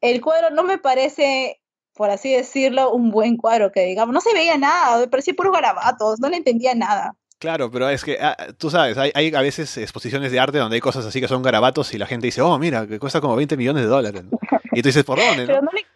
el 0.00 0.20
cuadro 0.20 0.50
no 0.50 0.64
me 0.64 0.76
parece, 0.76 1.60
por 1.94 2.10
así 2.10 2.32
decirlo, 2.32 2.92
un 2.92 3.10
buen 3.10 3.36
cuadro 3.36 3.70
que 3.72 3.84
digamos, 3.84 4.12
no 4.12 4.20
se 4.20 4.34
veía 4.34 4.58
nada, 4.58 4.98
me 4.98 5.08
parecía 5.08 5.34
puros 5.34 5.52
garabatos, 5.52 6.20
no 6.20 6.28
le 6.28 6.36
entendía 6.36 6.74
nada. 6.74 7.16
Claro, 7.40 7.70
pero 7.70 7.88
es 7.88 8.04
que 8.04 8.18
ah, 8.20 8.36
tú 8.58 8.68
sabes, 8.68 8.98
hay, 8.98 9.12
hay, 9.14 9.34
a 9.34 9.40
veces 9.40 9.74
exposiciones 9.78 10.30
de 10.30 10.38
arte 10.38 10.58
donde 10.58 10.74
hay 10.74 10.80
cosas 10.82 11.06
así 11.06 11.22
que 11.22 11.26
son 11.26 11.42
garabatos 11.42 11.94
y 11.94 11.98
la 11.98 12.06
gente 12.06 12.26
dice, 12.26 12.42
oh, 12.42 12.58
mira, 12.58 12.86
que 12.86 12.98
cuesta 12.98 13.22
como 13.22 13.34
20 13.34 13.56
millones 13.56 13.84
de 13.84 13.88
dólares. 13.88 14.24
Y 14.72 14.82
tú 14.82 14.88
dices, 14.88 15.04
¿por 15.04 15.18
dónde? 15.26 15.46
¿no? 15.46 15.46
pero, 15.46 15.62
no 15.62 15.70
le, 15.72 15.86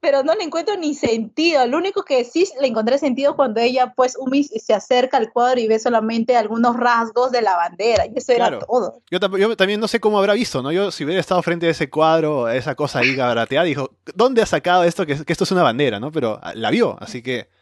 pero 0.00 0.22
no 0.24 0.34
le 0.34 0.42
encuentro 0.42 0.76
ni 0.76 0.94
sentido. 0.94 1.64
Lo 1.68 1.76
único 1.76 2.02
que 2.02 2.24
sí 2.24 2.48
le 2.60 2.66
encontré 2.66 2.98
sentido 2.98 3.36
cuando 3.36 3.60
ella, 3.60 3.94
pues, 3.94 4.16
Umi 4.18 4.42
se 4.42 4.74
acerca 4.74 5.18
al 5.18 5.30
cuadro 5.30 5.60
y 5.60 5.68
ve 5.68 5.78
solamente 5.78 6.36
algunos 6.36 6.76
rasgos 6.76 7.30
de 7.30 7.42
la 7.42 7.54
bandera. 7.54 8.06
Y 8.06 8.18
eso 8.18 8.34
claro. 8.34 8.56
era 8.56 8.66
todo. 8.66 9.00
Yo, 9.08 9.20
yo, 9.38 9.56
también 9.56 9.78
no 9.78 9.86
sé 9.86 10.00
cómo 10.00 10.18
habrá 10.18 10.32
visto, 10.32 10.62
¿no? 10.62 10.72
Yo, 10.72 10.90
si 10.90 11.04
hubiera 11.04 11.20
estado 11.20 11.40
frente 11.44 11.68
a 11.68 11.70
ese 11.70 11.88
cuadro, 11.88 12.46
a 12.46 12.56
esa 12.56 12.74
cosa 12.74 12.98
ahí 12.98 13.14
garateada, 13.14 13.64
dijo, 13.64 13.92
¿dónde 14.16 14.42
ha 14.42 14.46
sacado 14.46 14.82
esto 14.82 15.06
que, 15.06 15.24
que 15.24 15.32
esto 15.32 15.44
es 15.44 15.52
una 15.52 15.62
bandera, 15.62 16.00
¿no? 16.00 16.10
Pero 16.10 16.40
ah, 16.42 16.54
la 16.56 16.72
vio, 16.72 16.96
así 17.00 17.22
que 17.22 17.56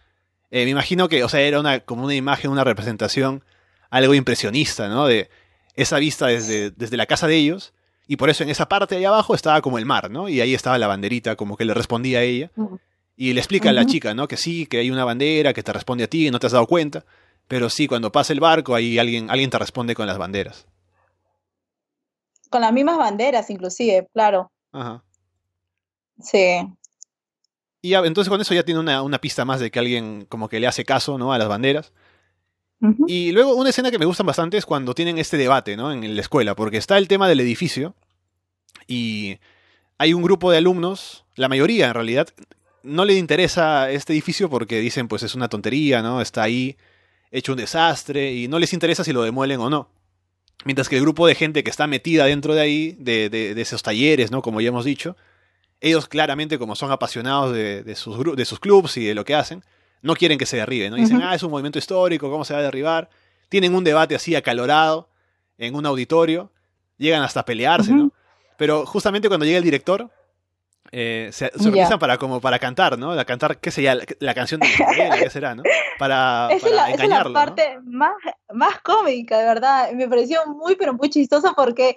eh, 0.50 0.64
me 0.64 0.70
imagino 0.70 1.09
que, 1.09 1.24
o 1.24 1.28
sea, 1.28 1.40
era 1.40 1.61
una, 1.61 1.80
como 1.80 2.04
una 2.04 2.14
imagen, 2.14 2.50
una 2.50 2.64
representación 2.64 3.42
algo 3.90 4.14
impresionista, 4.14 4.88
¿no? 4.88 5.06
De 5.06 5.28
esa 5.74 5.98
vista 5.98 6.26
desde, 6.26 6.70
desde 6.70 6.96
la 6.96 7.06
casa 7.06 7.26
de 7.26 7.37
ellos. 7.37 7.72
Y 8.09 8.16
por 8.16 8.30
eso 8.30 8.44
en 8.44 8.50
esa 8.50 8.68
parte 8.68 8.94
de 8.94 9.00
ahí 9.00 9.04
abajo 9.04 9.35
estaba 9.35 9.61
como 9.61 9.78
el 9.78 9.87
mar, 9.87 10.11
¿no? 10.11 10.28
Y 10.28 10.40
ahí 10.40 10.54
estaba 10.54 10.78
la 10.78 10.87
banderita, 10.87 11.37
como 11.37 11.56
que 11.56 11.64
le 11.64 11.74
respondía 11.74 12.20
a 12.20 12.22
ella. 12.22 12.50
Y 13.16 13.32
le 13.32 13.40
explica 13.40 13.68
uh 13.68 13.72
-huh. 13.72 13.78
a 13.78 13.82
la 13.82 13.87
chica, 13.87 14.14
¿no? 14.14 14.28
Que 14.28 14.37
sí, 14.37 14.66
que 14.66 14.78
hay 14.78 14.90
una 14.90 15.04
bandera 15.04 15.52
que 15.52 15.62
te 15.62 15.72
responde 15.72 16.04
a 16.04 16.09
ti 16.09 16.26
y 16.26 16.30
no 16.30 16.38
te 16.38 16.46
has 16.46 16.52
dado 16.52 16.66
cuenta. 16.66 17.04
Pero 17.48 17.70
sí, 17.70 17.88
cuando 17.88 18.12
pasa 18.12 18.32
el 18.32 18.40
barco, 18.40 18.74
ahí 18.74 18.98
alguien, 18.98 19.30
alguien 19.30 19.50
te 19.50 19.59
responde 19.59 19.94
con 19.94 20.06
las 20.06 20.18
banderas. 20.18 20.66
Con 22.50 22.61
las 22.61 22.72
mismas 22.72 22.98
banderas, 22.98 23.50
inclusive, 23.50 24.06
claro. 24.12 24.52
Ajá. 24.72 25.02
Sí. 26.20 26.61
Y 27.87 27.90
ya, 27.90 28.01
entonces 28.01 28.29
con 28.29 28.40
eso 28.40 28.53
ya 28.55 28.64
tiene 28.64 28.81
una, 28.81 29.03
una 29.03 29.18
pista 29.20 29.44
más 29.44 29.61
de 29.61 29.70
que 29.70 29.79
alguien 29.79 30.27
como 30.29 30.49
que 30.49 30.59
le 30.61 30.66
hace 30.66 30.85
caso, 30.85 31.18
¿no? 31.18 31.33
A 31.33 31.38
las 31.38 31.46
banderas. 31.49 31.92
Y 33.07 33.33
luego 33.33 33.55
una 33.55 33.70
escena 33.70 33.90
que 33.90 33.99
me 33.99 34.05
gusta 34.05 34.22
bastante 34.22 34.57
es 34.59 34.66
cuando 34.66 34.94
tienen 34.94 35.18
este 35.18 35.37
debate, 35.37 35.77
¿no? 35.77 35.92
En 35.92 36.14
la 36.14 36.20
escuela, 36.20 36.55
porque 36.55 36.77
está 36.77 36.99
el 36.99 37.09
tema 37.09 37.29
del 37.29 37.40
edificio 37.40 37.94
y 38.87 39.38
hay 39.99 40.12
un 40.12 40.22
grupo 40.22 40.51
de 40.51 40.59
alumnos, 40.59 41.25
la 41.37 41.49
mayoría 41.49 41.87
en 41.88 41.94
realidad, 41.94 42.29
no 42.83 43.05
le 43.05 43.14
interesa 43.14 43.90
este 43.90 44.12
edificio 44.12 44.51
porque 44.51 44.81
dicen 44.81 45.09
pues 45.09 45.22
es 45.22 45.35
una 45.35 45.49
tontería, 45.49 46.03
¿no? 46.03 46.20
Está 46.20 46.42
ahí 46.42 46.77
hecho 47.31 47.53
un 47.53 47.59
desastre 47.59 48.33
y 48.35 48.46
no 48.49 48.59
les 48.59 48.72
interesa 48.72 49.05
si 49.05 49.12
lo 49.12 49.22
demuelen 49.22 49.61
o 49.61 49.70
no. 49.70 49.88
Mientras 50.64 50.88
que 50.88 50.96
el 50.96 51.03
grupo 51.03 51.27
de 51.27 51.35
gente 51.35 51.62
que 51.64 51.70
está 51.70 51.87
metida 51.87 52.25
dentro 52.27 52.55
de 52.55 52.61
ahí, 52.61 52.96
de, 52.99 53.29
de- 53.31 53.55
de 53.55 53.62
esos 53.62 53.83
talleres, 53.83 54.31
¿no? 54.31 54.42
Como 54.42 54.61
ya 54.61 54.68
hemos 54.68 54.85
dicho, 54.85 55.16
ellos 55.81 56.09
claramente 56.09 56.59
como 56.59 56.75
son 56.75 56.91
apasionados 56.91 57.53
de, 57.53 57.83
de 57.83 57.95
sus, 57.95 58.37
de 58.37 58.45
sus 58.45 58.61
clubs 58.61 58.97
y 58.97 59.05
de 59.05 59.15
lo 59.15 59.25
que 59.25 59.35
hacen, 59.35 59.62
no 60.03 60.15
quieren 60.15 60.39
que 60.39 60.47
se 60.47 60.57
derribe, 60.57 60.91
¿no? 60.91 60.97
Dicen, 60.97 61.17
Ujú. 61.19 61.27
ah, 61.27 61.35
es 61.35 61.43
un 61.43 61.51
movimiento 61.51 61.79
histórico, 61.79 62.31
¿cómo 62.31 62.45
se 62.45 62.55
va 62.55 62.61
a 62.61 62.62
derribar? 62.62 63.09
Tienen 63.49 63.75
un 63.75 63.85
debate 63.85 64.15
así 64.15 64.35
acalorado 64.35 65.09
en 65.59 65.75
un 65.75 65.87
auditorio, 65.87 66.53
llegan 66.97 67.23
hasta 67.23 67.41
a 67.41 67.45
pelearse, 67.45 67.93
¿no? 67.93 68.12
Pero 68.57 68.87
justamente 68.87 69.29
cuando 69.29 69.45
llega 69.45 69.59
el 69.59 69.65
director, 69.65 70.11
eh, 70.93 71.31
se, 71.33 71.51
se 71.59 71.69
organizan 71.69 71.99
para 71.99 72.17
como 72.17 72.41
para 72.41 72.59
cantar, 72.59 72.99
¿no? 72.99 73.15
La 73.15 73.25
cantar, 73.25 73.59
¿qué 73.59 73.71
sería? 73.71 73.95
La, 73.95 74.05
la 74.21 74.35
canción 74.35 74.61
de 74.61 74.69
Isabela, 74.69 75.19
¿qué 75.19 75.31
será, 75.31 75.55
no? 75.55 75.62
Para, 75.99 76.49
Esa 76.53 76.57
es, 76.57 76.62
para 76.62 76.75
la, 76.75 76.83
esa 76.83 76.93
es 76.93 76.99
la 76.99 77.05
engañarlo, 77.05 77.31
¿no? 77.31 77.35
parte 77.35 77.79
más, 77.85 78.15
más 78.53 78.81
cómica, 78.81 79.39
de 79.39 79.45
verdad. 79.45 79.93
Me 79.93 80.09
pareció 80.09 80.47
muy, 80.47 80.77
pero 80.77 80.95
muy 80.95 81.11
chistoso 81.11 81.53
porque, 81.57 81.97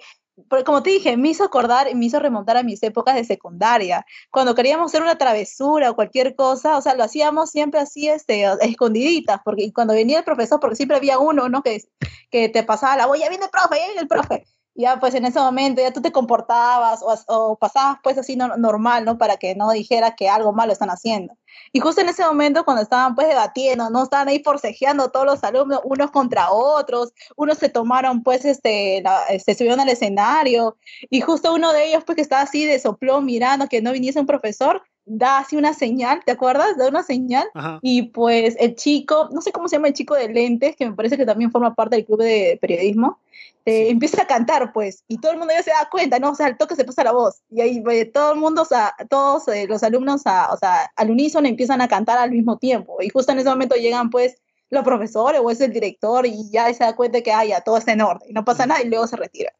como 0.64 0.82
te 0.82 0.90
dije, 0.90 1.16
me 1.16 1.28
hizo 1.30 1.44
acordar 1.44 1.94
me 1.94 2.06
hizo 2.06 2.18
remontar 2.18 2.56
a 2.56 2.62
mis 2.62 2.82
épocas 2.82 3.14
de 3.14 3.24
secundaria. 3.24 4.04
Cuando 4.30 4.54
queríamos 4.54 4.90
hacer 4.90 5.02
una 5.02 5.18
travesura 5.18 5.90
o 5.90 5.94
cualquier 5.94 6.34
cosa, 6.34 6.76
o 6.76 6.82
sea, 6.82 6.94
lo 6.94 7.04
hacíamos 7.04 7.50
siempre 7.50 7.80
así, 7.80 8.08
este, 8.08 8.44
escondiditas, 8.60 9.40
porque 9.44 9.72
cuando 9.72 9.94
venía 9.94 10.18
el 10.18 10.24
profesor, 10.24 10.60
porque 10.60 10.76
siempre 10.76 10.96
había 10.96 11.18
uno, 11.18 11.48
¿no? 11.48 11.62
Que, 11.62 11.82
que 12.30 12.48
te 12.48 12.62
pasaba 12.62 12.96
la 12.96 13.06
voz, 13.06 13.18
ya 13.18 13.28
viene 13.28 13.44
el 13.44 13.50
profe, 13.50 13.78
ya 13.78 13.86
viene 13.86 14.00
el 14.02 14.08
profe. 14.08 14.44
Ya 14.74 14.98
pues 15.00 15.14
en 15.14 15.24
ese 15.26 15.38
momento 15.40 15.82
ya 15.82 15.92
tú 15.92 16.00
te 16.00 16.12
comportabas 16.12 17.02
o, 17.02 17.14
o 17.26 17.56
pasabas 17.58 17.98
pues 18.02 18.16
así 18.18 18.36
no- 18.36 18.56
normal, 18.56 19.04
¿no? 19.04 19.18
Para 19.18 19.36
que 19.36 19.54
no 19.54 19.70
dijera 19.70 20.14
que 20.14 20.28
algo 20.28 20.52
malo 20.52 20.72
están 20.72 20.90
haciendo. 20.90 21.36
Y 21.72 21.80
justo 21.80 22.00
en 22.00 22.08
ese 22.08 22.24
momento, 22.24 22.64
cuando 22.64 22.82
estaban 22.82 23.14
pues 23.14 23.28
debatiendo, 23.28 23.90
¿no? 23.90 24.04
Estaban 24.04 24.28
ahí 24.28 24.42
forcejeando 24.42 25.10
todos 25.10 25.26
los 25.26 25.44
alumnos, 25.44 25.80
unos 25.84 26.10
contra 26.12 26.50
otros, 26.52 27.12
unos 27.36 27.58
se 27.58 27.68
tomaron 27.68 28.22
pues, 28.22 28.44
este, 28.44 29.02
la- 29.02 29.24
se 29.44 29.54
subieron 29.54 29.80
al 29.80 29.88
escenario, 29.88 30.78
y 31.10 31.20
justo 31.20 31.52
uno 31.52 31.72
de 31.72 31.86
ellos 31.88 32.04
pues 32.06 32.16
que 32.16 32.22
estaba 32.22 32.42
así 32.42 32.64
de 32.64 32.78
soplón 32.78 33.24
mirando 33.26 33.68
que 33.68 33.82
no 33.82 33.92
viniese 33.92 34.20
un 34.20 34.26
profesor, 34.26 34.82
da 35.12 35.38
así 35.38 35.56
una 35.56 35.74
señal, 35.74 36.20
¿te 36.24 36.30
acuerdas? 36.32 36.76
Da 36.78 36.86
una 36.88 37.02
señal, 37.02 37.48
Ajá. 37.54 37.80
y 37.82 38.02
pues 38.02 38.56
el 38.60 38.76
chico, 38.76 39.28
no 39.32 39.40
sé 39.40 39.50
cómo 39.50 39.68
se 39.68 39.76
llama 39.76 39.88
el 39.88 39.94
chico 39.94 40.14
de 40.14 40.28
lentes, 40.28 40.76
que 40.76 40.86
me 40.88 40.94
parece 40.94 41.16
que 41.16 41.26
también 41.26 41.50
forma 41.50 41.74
parte 41.74 41.96
del 41.96 42.04
club 42.06 42.20
de 42.22 42.58
periodismo, 42.60 43.18
eh, 43.66 43.86
Sí. 43.86 43.88
empieza 43.90 44.22
a 44.22 44.26
cantar, 44.26 44.72
pues, 44.72 45.02
y 45.08 45.18
todo 45.18 45.32
el 45.32 45.38
mundo 45.38 45.52
ya 45.52 45.62
se 45.62 45.70
da 45.70 45.88
cuenta, 45.90 46.18
¿no? 46.18 46.30
O 46.30 46.34
sea, 46.34 46.46
al 46.46 46.56
toque 46.56 46.76
se 46.76 46.84
pasa 46.84 47.02
la 47.04 47.12
voz, 47.12 47.40
y 47.50 47.60
ahí 47.60 47.82
eh, 47.90 48.04
todo 48.04 48.32
el 48.34 48.38
mundo, 48.38 48.62
o 48.62 48.64
sea, 48.64 48.94
todos 49.08 49.48
eh, 49.48 49.66
los 49.68 49.82
alumnos, 49.82 50.22
a- 50.26 50.52
o 50.52 50.56
sea, 50.56 50.90
al 50.96 51.10
unísono 51.10 51.48
empiezan 51.48 51.80
a 51.80 51.88
cantar 51.88 52.18
al 52.18 52.30
mismo 52.30 52.56
tiempo, 52.58 52.96
y 53.02 53.08
justo 53.08 53.32
en 53.32 53.40
ese 53.40 53.48
momento 53.50 53.74
llegan, 53.74 54.10
pues, 54.10 54.36
los 54.70 54.84
profesores 54.84 55.40
o 55.42 55.50
es 55.50 55.60
el 55.60 55.72
director, 55.72 56.24
y 56.26 56.48
ya 56.50 56.72
se 56.72 56.84
da 56.84 56.94
cuenta 56.94 57.20
que, 57.22 57.32
ah, 57.32 57.44
ya, 57.44 57.60
todo 57.60 57.76
está 57.76 57.92
en 57.92 58.02
orden, 58.02 58.30
y 58.30 58.32
no 58.32 58.44
pasa 58.44 58.64
nada, 58.66 58.80
y 58.82 58.88
luego 58.88 59.06
se 59.08 59.16
retira. 59.16 59.52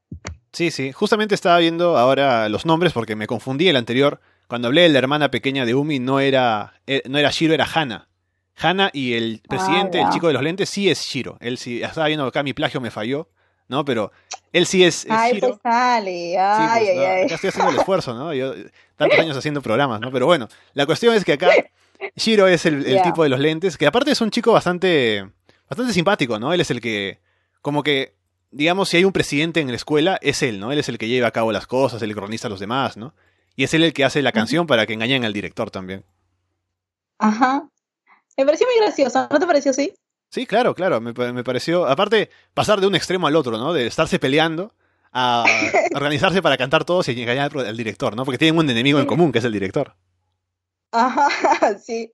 Sí, 0.53 0.71
sí. 0.73 0.91
Justamente 0.93 1.35
estaba 1.35 1.59
viendo 1.59 1.97
ahora 1.97 2.49
los 2.49 2.67
nombres 2.67 2.93
porque 2.93 3.15
me 3.17 3.29
confundí 3.29 3.69
el 3.69 3.77
anterior. 3.77 4.21
Cuando 4.51 4.69
hablé 4.69 4.83
de 4.83 4.89
la 4.91 4.99
hermana 4.99 5.31
pequeña 5.31 5.65
de 5.65 5.75
Umi, 5.75 6.01
no 6.01 6.19
era, 6.21 6.75
eh, 6.87 7.03
no 7.09 7.19
era 7.19 7.31
Shiro, 7.31 7.55
era 7.55 7.67
Hana. 7.73 8.09
Hana 8.57 8.91
y 8.93 9.15
el 9.15 9.41
presidente, 9.49 9.99
ya. 9.99 10.07
el 10.09 10.13
chico 10.13 10.27
de 10.27 10.33
los 10.35 10.43
lentes, 10.43 10.69
sí 10.69 10.91
es 10.91 11.01
Shiro. 11.03 11.39
Él 11.41 11.57
sí, 11.57 11.83
estaba 11.83 12.09
viendo 12.09 12.27
acá 12.27 12.43
mi 12.43 12.53
plagio 12.53 12.81
me 12.81 12.91
falló, 12.91 13.31
¿no? 13.69 13.85
Pero 13.85 14.11
él 14.53 14.67
sí 14.67 14.85
es, 14.85 15.05
es 15.05 15.11
Ay, 15.11 15.35
Shiro. 15.35 15.49
pues 15.51 15.61
sale, 15.63 16.11
Sí, 16.33 16.37
ay, 16.37 16.69
pues, 16.85 16.91
ay, 16.91 16.97
no, 16.97 17.03
ay. 17.03 17.23
acá 17.27 17.35
estoy 17.37 17.49
haciendo 17.49 17.71
el 17.71 17.79
esfuerzo, 17.79 18.13
¿no? 18.15 18.35
Yo 18.35 18.53
tantos 18.97 19.19
años 19.21 19.37
haciendo 19.37 19.63
programas, 19.63 20.01
¿no? 20.01 20.11
Pero 20.11 20.27
bueno, 20.27 20.49
la 20.75 20.85
cuestión 20.85 21.15
es 21.15 21.25
que 21.25 21.35
acá 21.35 21.49
Shiro 22.17 22.49
es 22.49 22.67
el, 22.67 22.85
el 22.85 23.03
tipo 23.03 23.23
de 23.23 23.29
los 23.29 23.39
lentes, 23.39 23.79
que 23.79 23.87
aparte 23.87 24.11
es 24.11 24.21
un 24.21 24.31
chico 24.33 24.53
bastante, 24.53 25.27
bastante 25.69 25.93
simpático, 25.93 26.39
¿no? 26.41 26.53
Él 26.53 26.61
es 26.61 26.73
el 26.73 26.81
que, 26.81 27.21
como 27.63 27.83
que, 27.85 28.15
digamos, 28.51 28.89
si 28.89 28.97
hay 28.97 29.05
un 29.05 29.13
presidente 29.13 29.61
en 29.61 29.69
la 29.69 29.77
escuela, 29.77 30.19
es 30.21 30.43
él, 30.43 30.59
¿no? 30.59 30.73
Él 30.73 30.79
es 30.81 30.89
el 30.89 30.99
que 30.99 31.07
lleva 31.07 31.29
a 31.29 31.31
cabo 31.31 31.53
las 31.53 31.69
cosas, 31.69 32.03
el 32.03 32.13
que 32.13 32.19
organiza 32.19 32.49
a 32.49 32.51
los 32.51 32.59
demás, 32.59 32.97
¿no? 32.97 33.15
Y 33.57 33.65
es 33.65 33.75
él 33.75 33.85
el 33.85 33.93
que 33.93 34.05
hace 34.05 34.23
la 34.23 34.33
canción 34.33 34.67
para 34.67 34.87
que 34.87 34.93
engañen 34.95 35.25
al 35.25 35.33
director 35.33 35.71
también. 35.71 36.05
Ajá. 37.19 37.69
Me 38.37 38.45
pareció 38.47 38.67
muy 38.67 38.77
gracioso, 38.85 39.29
¿no 39.31 39.39
te 39.39 39.47
pareció 39.47 39.71
así? 39.73 39.93
Sí, 40.31 40.47
claro, 40.47 40.75
claro, 40.75 41.01
me, 41.01 41.13
pa- 41.13 41.33
me 41.33 41.45
pareció, 41.45 41.87
aparte, 41.87 42.31
pasar 42.55 42.81
de 42.81 42.87
un 42.87 42.95
extremo 42.95 43.27
al 43.27 43.37
otro, 43.37 43.59
¿no? 43.59 43.73
De 43.73 43.87
estarse 43.87 44.19
peleando 44.19 44.73
a 45.13 45.45
organizarse 45.95 46.41
para 46.41 46.57
cantar 46.57 46.85
todos 46.85 47.09
y 47.09 47.21
engañar 47.21 47.51
al 47.55 47.67
al 47.67 47.77
director, 47.77 48.17
¿no? 48.17 48.25
Porque 48.25 48.39
tienen 48.39 48.59
un 48.59 48.71
enemigo 48.71 49.01
en 49.01 49.07
común, 49.07 49.33
que 49.33 49.41
es 49.41 49.45
el 49.45 49.53
director. 49.53 49.95
Ajá, 50.93 51.29
sí. 51.85 52.13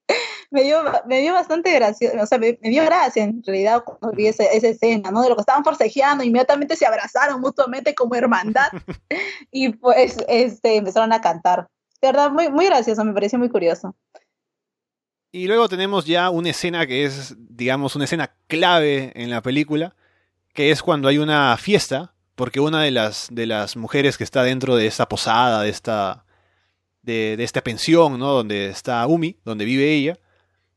Me 0.50 0.62
dio, 0.62 0.82
me 1.06 1.20
dio 1.20 1.32
bastante 1.32 1.72
gracioso, 1.72 2.16
o 2.20 2.26
sea, 2.26 2.38
me, 2.38 2.59
me 2.62 2.70
dio 2.70 2.85
gracia 2.85 3.24
en 3.24 3.42
realidad 3.42 3.82
cuando 3.85 4.16
vi 4.16 4.28
esa, 4.28 4.44
esa 4.44 4.68
escena, 4.68 5.11
¿no? 5.11 5.22
De 5.22 5.28
lo 5.28 5.35
que 5.37 5.40
estaban 5.40 5.64
forcejeando, 5.64 6.24
inmediatamente 6.24 6.76
se 6.76 6.87
abrazaron 6.87 7.40
mutuamente 7.40 7.94
como 7.94 8.14
hermandad 8.14 8.68
y 9.50 9.70
pues 9.70 10.16
este, 10.28 10.76
empezaron 10.76 11.12
a 11.12 11.20
cantar. 11.20 11.68
De 12.00 12.09
verdad, 12.09 12.30
muy, 12.30 12.50
muy 12.50 12.66
gracioso, 12.66 13.04
me 13.04 13.12
pareció 13.12 13.38
muy 13.38 13.48
curioso. 13.48 13.94
Y 15.32 15.48
luego 15.48 15.68
tenemos 15.68 16.06
ya 16.06 16.30
una 16.30 16.50
escena 16.50 16.87
que 16.87 17.04
es, 17.04 17.35
digamos, 17.37 17.96
una 17.96 18.04
escena 18.04 18.35
clave 18.46 19.12
en 19.14 19.30
la 19.30 19.42
película, 19.42 19.94
que 20.54 20.70
es 20.70 20.82
cuando 20.82 21.09
hay 21.09 21.18
una 21.18 21.56
fiesta, 21.56 22.14
porque 22.35 22.61
una 22.61 22.82
de 22.82 22.90
las, 22.90 23.28
de 23.30 23.46
las 23.46 23.76
mujeres 23.76 24.16
que 24.16 24.24
está 24.24 24.42
dentro 24.44 24.76
de 24.76 24.87
esta 24.87 25.09
posada, 25.09 25.62
de 25.62 25.70
esta, 25.70 26.24
de, 27.02 27.37
de 27.37 27.44
esta 27.44 27.62
pensión, 27.62 28.18
¿no? 28.18 28.32
Donde 28.32 28.68
está 28.68 29.06
Umi, 29.06 29.38
donde 29.44 29.64
vive 29.64 29.92
ella, 29.92 30.18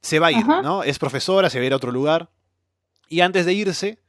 se 0.02 0.20
va 0.20 0.28
a 0.28 0.32
ir, 0.32 0.38
Ajá. 0.38 0.62
¿no? 0.62 0.84
Es 0.84 1.00
profesora, 1.00 1.50
se 1.50 1.60
va 1.60 1.64
a 1.64 1.66
ir 1.68 1.74
a 1.74 1.78
otro 1.78 1.92
lugar, 1.92 2.30
y 3.08 3.22
antes 3.22 3.46
de 3.46 3.54
irse, 3.54 4.00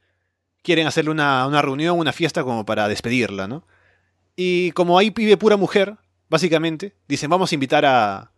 quieren 0.61 0.87
hacerle 0.87 1.11
una, 1.11 1.47
una 1.47 1.61
reunión, 1.61 1.97
una 1.97 2.13
fiesta 2.13 2.43
como 2.43 2.65
para 2.65 2.87
despedirla, 2.87 3.47
¿no? 3.47 3.65
Y 4.35 4.71
como 4.71 4.97
ahí 4.97 5.09
vive 5.09 5.37
pura 5.37 5.57
mujer, 5.57 5.97
básicamente, 6.29 6.95
dicen, 7.07 7.29
vamos 7.29 7.51
a 7.51 7.55
invitar 7.55 7.85
a, 7.85 8.31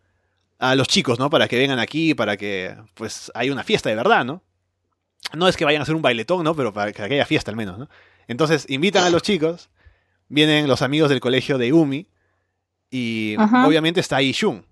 a 0.58 0.74
los 0.74 0.88
chicos, 0.88 1.18
¿no? 1.18 1.30
Para 1.30 1.48
que 1.48 1.58
vengan 1.58 1.78
aquí, 1.78 2.14
para 2.14 2.36
que, 2.36 2.74
pues, 2.94 3.30
haya 3.34 3.52
una 3.52 3.62
fiesta 3.62 3.90
de 3.90 3.96
verdad, 3.96 4.24
¿no? 4.24 4.42
No 5.34 5.48
es 5.48 5.56
que 5.56 5.64
vayan 5.64 5.80
a 5.80 5.84
hacer 5.84 5.94
un 5.94 6.02
bailetón, 6.02 6.44
¿no? 6.44 6.54
Pero 6.54 6.72
para 6.72 6.92
que 6.92 7.02
haya 7.02 7.26
fiesta 7.26 7.50
al 7.50 7.56
menos, 7.56 7.78
¿no? 7.78 7.88
Entonces, 8.26 8.66
invitan 8.68 9.04
a 9.04 9.10
los 9.10 9.22
chicos, 9.22 9.70
vienen 10.28 10.66
los 10.66 10.82
amigos 10.82 11.10
del 11.10 11.20
colegio 11.20 11.58
de 11.58 11.72
Umi, 11.72 12.08
y 12.90 13.36
Ajá. 13.38 13.66
obviamente 13.66 14.00
está 14.00 14.16
ahí 14.16 14.32
Shun. 14.32 14.64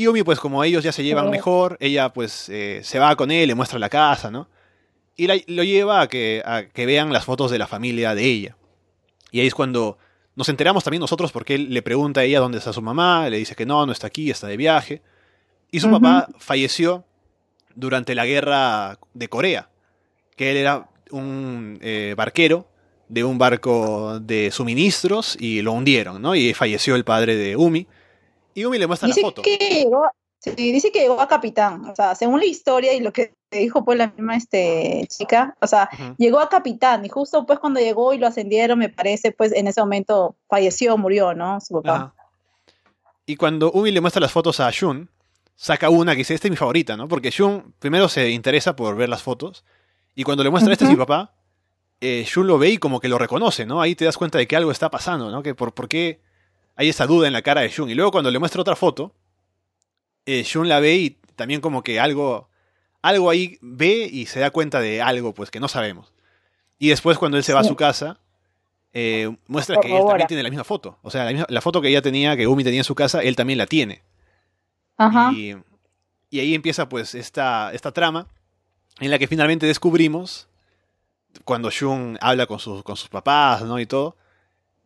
Y 0.00 0.06
Umi, 0.06 0.22
pues, 0.22 0.40
como 0.40 0.64
ellos 0.64 0.82
ya 0.82 0.92
se 0.92 1.04
llevan 1.04 1.26
Sí. 1.26 1.30
mejor, 1.32 1.76
ella, 1.78 2.10
pues, 2.10 2.48
eh, 2.48 2.80
se 2.82 2.98
va 2.98 3.14
con 3.16 3.30
él, 3.30 3.48
le 3.48 3.54
muestra 3.54 3.78
la 3.78 3.90
casa, 3.90 4.30
¿no? 4.30 4.48
Y 5.14 5.26
la- 5.26 5.36
lo 5.46 5.62
lleva 5.62 6.00
a 6.00 6.08
que, 6.08 6.42
a 6.44 6.62
que 6.72 6.86
vean 6.86 7.12
las 7.12 7.26
fotos 7.26 7.50
de 7.50 7.58
la 7.58 7.66
familia 7.66 8.14
de 8.14 8.24
ella. 8.24 8.56
Y 9.30 9.40
ahí 9.40 9.46
es 9.46 9.54
cuando 9.54 9.98
nos 10.36 10.48
enteramos 10.48 10.84
también 10.84 11.00
nosotros 11.02 11.32
porque 11.32 11.54
él 11.56 11.74
le 11.74 11.82
pregunta 11.82 12.20
a 12.20 12.24
ella 12.24 12.40
dónde 12.40 12.56
está 12.56 12.72
su 12.72 12.80
mamá, 12.80 13.28
le 13.28 13.36
dice 13.36 13.54
que 13.54 13.66
no, 13.66 13.84
no 13.84 13.92
está 13.92 14.06
aquí, 14.06 14.30
está 14.30 14.46
de 14.46 14.56
viaje. 14.56 15.02
Y 15.70 15.80
su 15.80 15.90
papá 15.90 16.28
falleció 16.38 17.04
durante 17.74 18.14
la 18.14 18.24
guerra 18.24 18.98
de 19.12 19.28
Corea, 19.28 19.68
que 20.34 20.50
él 20.52 20.56
era 20.56 20.88
un 21.10 21.78
eh, 21.82 22.14
barquero 22.16 22.66
de 23.08 23.22
un 23.22 23.36
barco 23.36 24.18
de 24.20 24.50
suministros 24.50 25.36
y 25.38 25.60
lo 25.60 25.72
hundieron, 25.72 26.22
¿no? 26.22 26.34
Y 26.34 26.54
falleció 26.54 26.96
el 26.96 27.04
padre 27.04 27.36
de 27.36 27.56
Umi. 27.56 27.86
Y 28.54 28.64
Umi 28.64 28.78
le 28.78 28.86
muestra 28.86 29.06
Dice 29.06 29.20
la 29.22 29.28
foto. 29.28 29.42
que 29.42 29.56
llegó, 29.56 30.02
sí, 30.38 30.50
dice 30.56 30.90
que 30.90 31.00
llegó 31.00 31.20
a 31.20 31.28
capitán, 31.28 31.84
o 31.86 31.94
sea, 31.94 32.14
según 32.14 32.40
la 32.40 32.46
historia 32.46 32.92
y 32.92 33.00
lo 33.00 33.12
que 33.12 33.32
dijo 33.50 33.84
pues 33.84 33.98
la 33.98 34.08
misma 34.08 34.36
este, 34.36 35.06
chica, 35.08 35.56
o 35.60 35.66
sea, 35.66 35.88
llegó 36.18 36.40
a 36.40 36.48
capitán 36.48 37.04
y 37.04 37.08
justo 37.08 37.46
pues 37.46 37.58
cuando 37.58 37.80
llegó 37.80 38.12
y 38.12 38.18
lo 38.18 38.26
ascendieron, 38.26 38.78
me 38.78 38.88
parece, 38.88 39.32
pues 39.32 39.52
en 39.52 39.66
ese 39.66 39.80
momento 39.80 40.36
falleció, 40.48 40.96
murió, 40.96 41.34
¿no? 41.34 41.60
Su 41.60 41.82
papá. 41.82 42.14
Y 43.26 43.36
cuando 43.36 43.70
Umi 43.72 43.90
le 43.92 44.00
muestra 44.00 44.20
las 44.20 44.32
fotos 44.32 44.60
a 44.60 44.70
Shun, 44.70 45.08
saca 45.56 45.90
una 45.90 46.12
que 46.12 46.18
dice, 46.18 46.34
esta 46.34 46.48
es 46.48 46.50
mi 46.50 46.56
favorita, 46.56 46.96
¿no? 46.96 47.06
Porque 47.06 47.30
Shun 47.30 47.74
primero 47.78 48.08
se 48.08 48.30
interesa 48.30 48.74
por 48.74 48.96
ver 48.96 49.08
las 49.08 49.22
fotos, 49.22 49.64
y 50.14 50.24
cuando 50.24 50.42
le 50.42 50.50
muestra, 50.50 50.72
este 50.72 50.84
es 50.84 50.90
mi 50.90 50.96
papá, 50.96 51.32
eh, 52.00 52.24
Shun 52.26 52.46
lo 52.46 52.58
ve 52.58 52.70
y 52.70 52.78
como 52.78 52.98
que 52.98 53.08
lo 53.08 53.18
reconoce, 53.18 53.66
¿no? 53.66 53.80
Ahí 53.80 53.94
te 53.94 54.04
das 54.04 54.16
cuenta 54.16 54.38
de 54.38 54.46
que 54.46 54.56
algo 54.56 54.70
está 54.70 54.90
pasando, 54.90 55.30
¿no? 55.30 55.42
Que 55.42 55.54
por, 55.54 55.72
por 55.74 55.88
qué 55.88 56.20
hay 56.80 56.88
esa 56.88 57.06
duda 57.06 57.26
en 57.26 57.34
la 57.34 57.42
cara 57.42 57.60
de 57.60 57.68
Shun. 57.68 57.90
Y 57.90 57.94
luego 57.94 58.10
cuando 58.10 58.30
le 58.30 58.38
muestra 58.38 58.62
otra 58.62 58.74
foto, 58.74 59.14
eh, 60.24 60.42
Shun 60.44 60.66
la 60.66 60.80
ve 60.80 60.96
y 60.96 61.10
también 61.36 61.60
como 61.60 61.82
que 61.82 62.00
algo, 62.00 62.48
algo 63.02 63.28
ahí 63.28 63.58
ve 63.60 64.08
y 64.10 64.24
se 64.24 64.40
da 64.40 64.50
cuenta 64.50 64.80
de 64.80 65.02
algo, 65.02 65.34
pues 65.34 65.50
que 65.50 65.60
no 65.60 65.68
sabemos. 65.68 66.12
Y 66.78 66.88
después 66.88 67.18
cuando 67.18 67.36
él 67.36 67.44
se 67.44 67.52
va 67.52 67.60
a 67.60 67.64
su 67.64 67.76
casa, 67.76 68.18
eh, 68.94 69.30
muestra 69.46 69.76
que 69.80 69.88
él 69.94 70.02
también 70.06 70.26
tiene 70.28 70.42
la 70.42 70.48
misma 70.48 70.64
foto. 70.64 70.98
O 71.02 71.10
sea, 71.10 71.24
la, 71.24 71.32
misma- 71.32 71.46
la 71.50 71.60
foto 71.60 71.82
que 71.82 71.88
ella 71.88 72.00
tenía, 72.00 72.34
que 72.36 72.46
Umi 72.46 72.64
tenía 72.64 72.80
en 72.80 72.84
su 72.84 72.94
casa, 72.94 73.20
él 73.22 73.36
también 73.36 73.58
la 73.58 73.66
tiene. 73.66 74.02
Ajá. 74.96 75.32
Y, 75.32 75.54
y 76.30 76.40
ahí 76.40 76.54
empieza 76.54 76.88
pues 76.88 77.14
esta, 77.14 77.72
esta 77.74 77.92
trama 77.92 78.26
en 79.00 79.10
la 79.10 79.18
que 79.18 79.26
finalmente 79.26 79.66
descubrimos, 79.66 80.48
cuando 81.44 81.70
Shun 81.70 82.16
habla 82.22 82.46
con 82.46 82.58
sus, 82.58 82.82
con 82.82 82.96
sus 82.96 83.10
papás, 83.10 83.62
¿no? 83.62 83.78
Y 83.78 83.84
todo, 83.86 84.16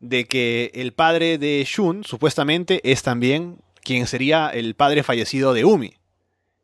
de 0.08 0.26
que 0.26 0.70
el 0.74 0.92
padre 0.92 1.38
de 1.38 1.64
Shun, 1.66 2.04
supuestamente, 2.04 2.80
es 2.90 3.02
también 3.02 3.58
quien 3.82 4.06
sería 4.06 4.48
el 4.50 4.74
padre 4.74 5.02
fallecido 5.02 5.54
de 5.54 5.64
Umi. 5.64 5.94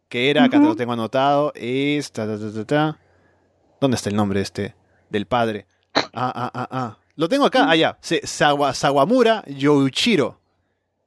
Que 0.09 0.31
era, 0.31 0.45
acá 0.45 0.59
te 0.59 0.67
lo 0.67 0.77
tengo 0.77 0.93
anotado, 0.93 1.53
es... 1.55 2.13
¿Dónde 2.13 3.97
está 3.97 4.11
el 4.11 4.17
nombre 4.17 4.41
este? 4.41 4.75
Del 5.09 5.27
padre. 5.27 5.67
Ah, 5.95 6.33
ah, 6.35 6.51
ah, 6.53 6.69
ah. 6.71 6.99
Lo 7.17 7.29
tengo 7.29 7.47
acá, 7.47 7.71
allá. 7.71 7.99
Ah, 8.01 8.75
Sawamura 8.75 9.45
Youchiro. 9.47 10.41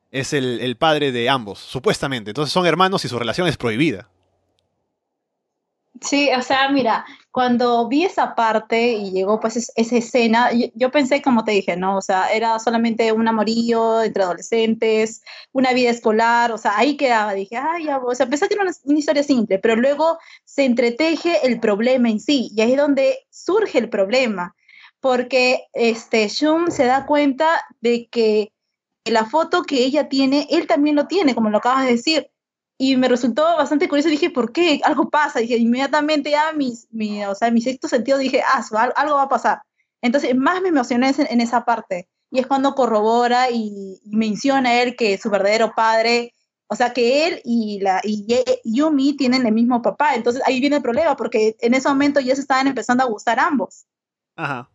Es 0.09 0.33
el, 0.33 0.59
el 0.61 0.77
padre 0.77 1.11
de 1.11 1.29
ambos, 1.29 1.59
supuestamente. 1.59 2.31
Entonces 2.31 2.53
son 2.53 2.65
hermanos 2.65 3.03
y 3.05 3.09
su 3.09 3.19
relación 3.19 3.47
es 3.47 3.57
prohibida. 3.57 4.09
Sí, 6.01 6.29
o 6.37 6.41
sea, 6.41 6.69
mira, 6.69 7.05
cuando 7.33 7.87
vi 7.87 8.05
esa 8.05 8.35
parte 8.35 8.93
y 8.93 9.09
llegó 9.09 9.39
pues 9.39 9.71
esa 9.75 9.97
escena, 9.97 10.51
yo, 10.75 10.91
pensé, 10.91 11.23
como 11.23 11.43
te 11.43 11.51
dije, 11.51 11.75
¿no? 11.75 11.97
O 11.97 12.01
sea, 12.03 12.31
era 12.31 12.59
solamente 12.59 13.11
un 13.11 13.27
amorío 13.27 14.03
entre 14.03 14.21
adolescentes, 14.21 15.23
una 15.51 15.73
vida 15.73 15.89
escolar, 15.89 16.51
o 16.51 16.59
sea, 16.59 16.77
ahí 16.77 16.95
quedaba, 16.95 17.33
dije, 17.33 17.57
ay, 17.57 17.85
ya, 17.85 17.97
o 17.97 18.13
sea, 18.13 18.27
pensé 18.27 18.47
que 18.47 18.53
era 18.53 18.65
una, 18.83 18.99
historia 18.99 19.23
simple, 19.23 19.57
pero 19.57 19.75
luego 19.75 20.19
se 20.45 20.65
entreteje 20.65 21.47
el 21.47 21.59
problema 21.59 22.07
en 22.07 22.19
sí, 22.19 22.51
y 22.55 22.61
ahí 22.61 22.73
es 22.73 22.77
donde 22.77 23.25
surge 23.31 23.79
el 23.79 23.89
problema, 23.89 24.55
porque 24.99 25.65
este, 25.73 26.27
Shun 26.27 26.69
se 26.71 26.85
da 26.85 27.07
cuenta 27.07 27.63
de 27.81 28.09
que 28.11 28.53
la 29.05 29.25
foto 29.25 29.63
que 29.63 29.83
ella 29.83 30.07
tiene, 30.07 30.45
él 30.51 30.67
también 30.67 30.95
lo 30.95 31.07
tiene, 31.07 31.33
como 31.33 31.49
lo 31.49 31.57
acabas 31.57 31.85
de 31.85 31.93
decir, 31.93 32.29
y 32.77 32.97
me 32.97 33.07
resultó 33.07 33.43
bastante 33.57 33.87
curioso. 33.87 34.09
Dije, 34.09 34.29
¿por 34.29 34.51
qué? 34.51 34.81
Algo 34.83 35.09
pasa. 35.09 35.39
Dije, 35.39 35.57
inmediatamente 35.57 36.31
ya 36.31 36.53
mis, 36.53 36.87
mi, 36.91 37.23
o 37.25 37.35
sea, 37.35 37.51
mi 37.51 37.61
sexto 37.61 37.87
sentido 37.87 38.17
dije, 38.17 38.41
ah, 38.41 38.63
algo 38.95 39.15
va 39.15 39.23
a 39.23 39.29
pasar. 39.29 39.61
Entonces, 40.01 40.35
más 40.35 40.61
me 40.61 40.69
emocioné 40.69 41.13
en, 41.17 41.41
esa 41.41 41.63
parte. 41.63 42.09
Y 42.29 42.39
es 42.39 42.47
cuando 42.47 42.75
corrobora 42.75 43.49
y, 43.51 44.01
menciona 44.05 44.69
a 44.69 44.81
él 44.81 44.95
que 44.95 45.17
su 45.17 45.29
verdadero 45.29 45.73
padre, 45.75 46.33
o 46.67 46.75
sea, 46.75 46.91
que 46.91 47.27
él 47.27 47.41
y, 47.45 47.79
la, 47.79 48.01
y 48.03 48.25
Yumi 48.65 49.15
tienen 49.15 49.45
el 49.45 49.53
mismo 49.53 49.81
papá. 49.81 50.15
Entonces, 50.15 50.41
ahí 50.45 50.59
viene 50.59 50.77
el 50.77 50.81
problema, 50.81 51.15
porque 51.15 51.55
en 51.59 51.73
ese 51.73 51.87
momento 51.87 52.19
ya 52.19 52.35
se 52.35 52.41
estaban 52.41 52.67
empezando 52.67 53.03
a 53.03 53.07
gustar 53.07 53.39
ambos. 53.39 53.85
Ajá. 54.35 54.69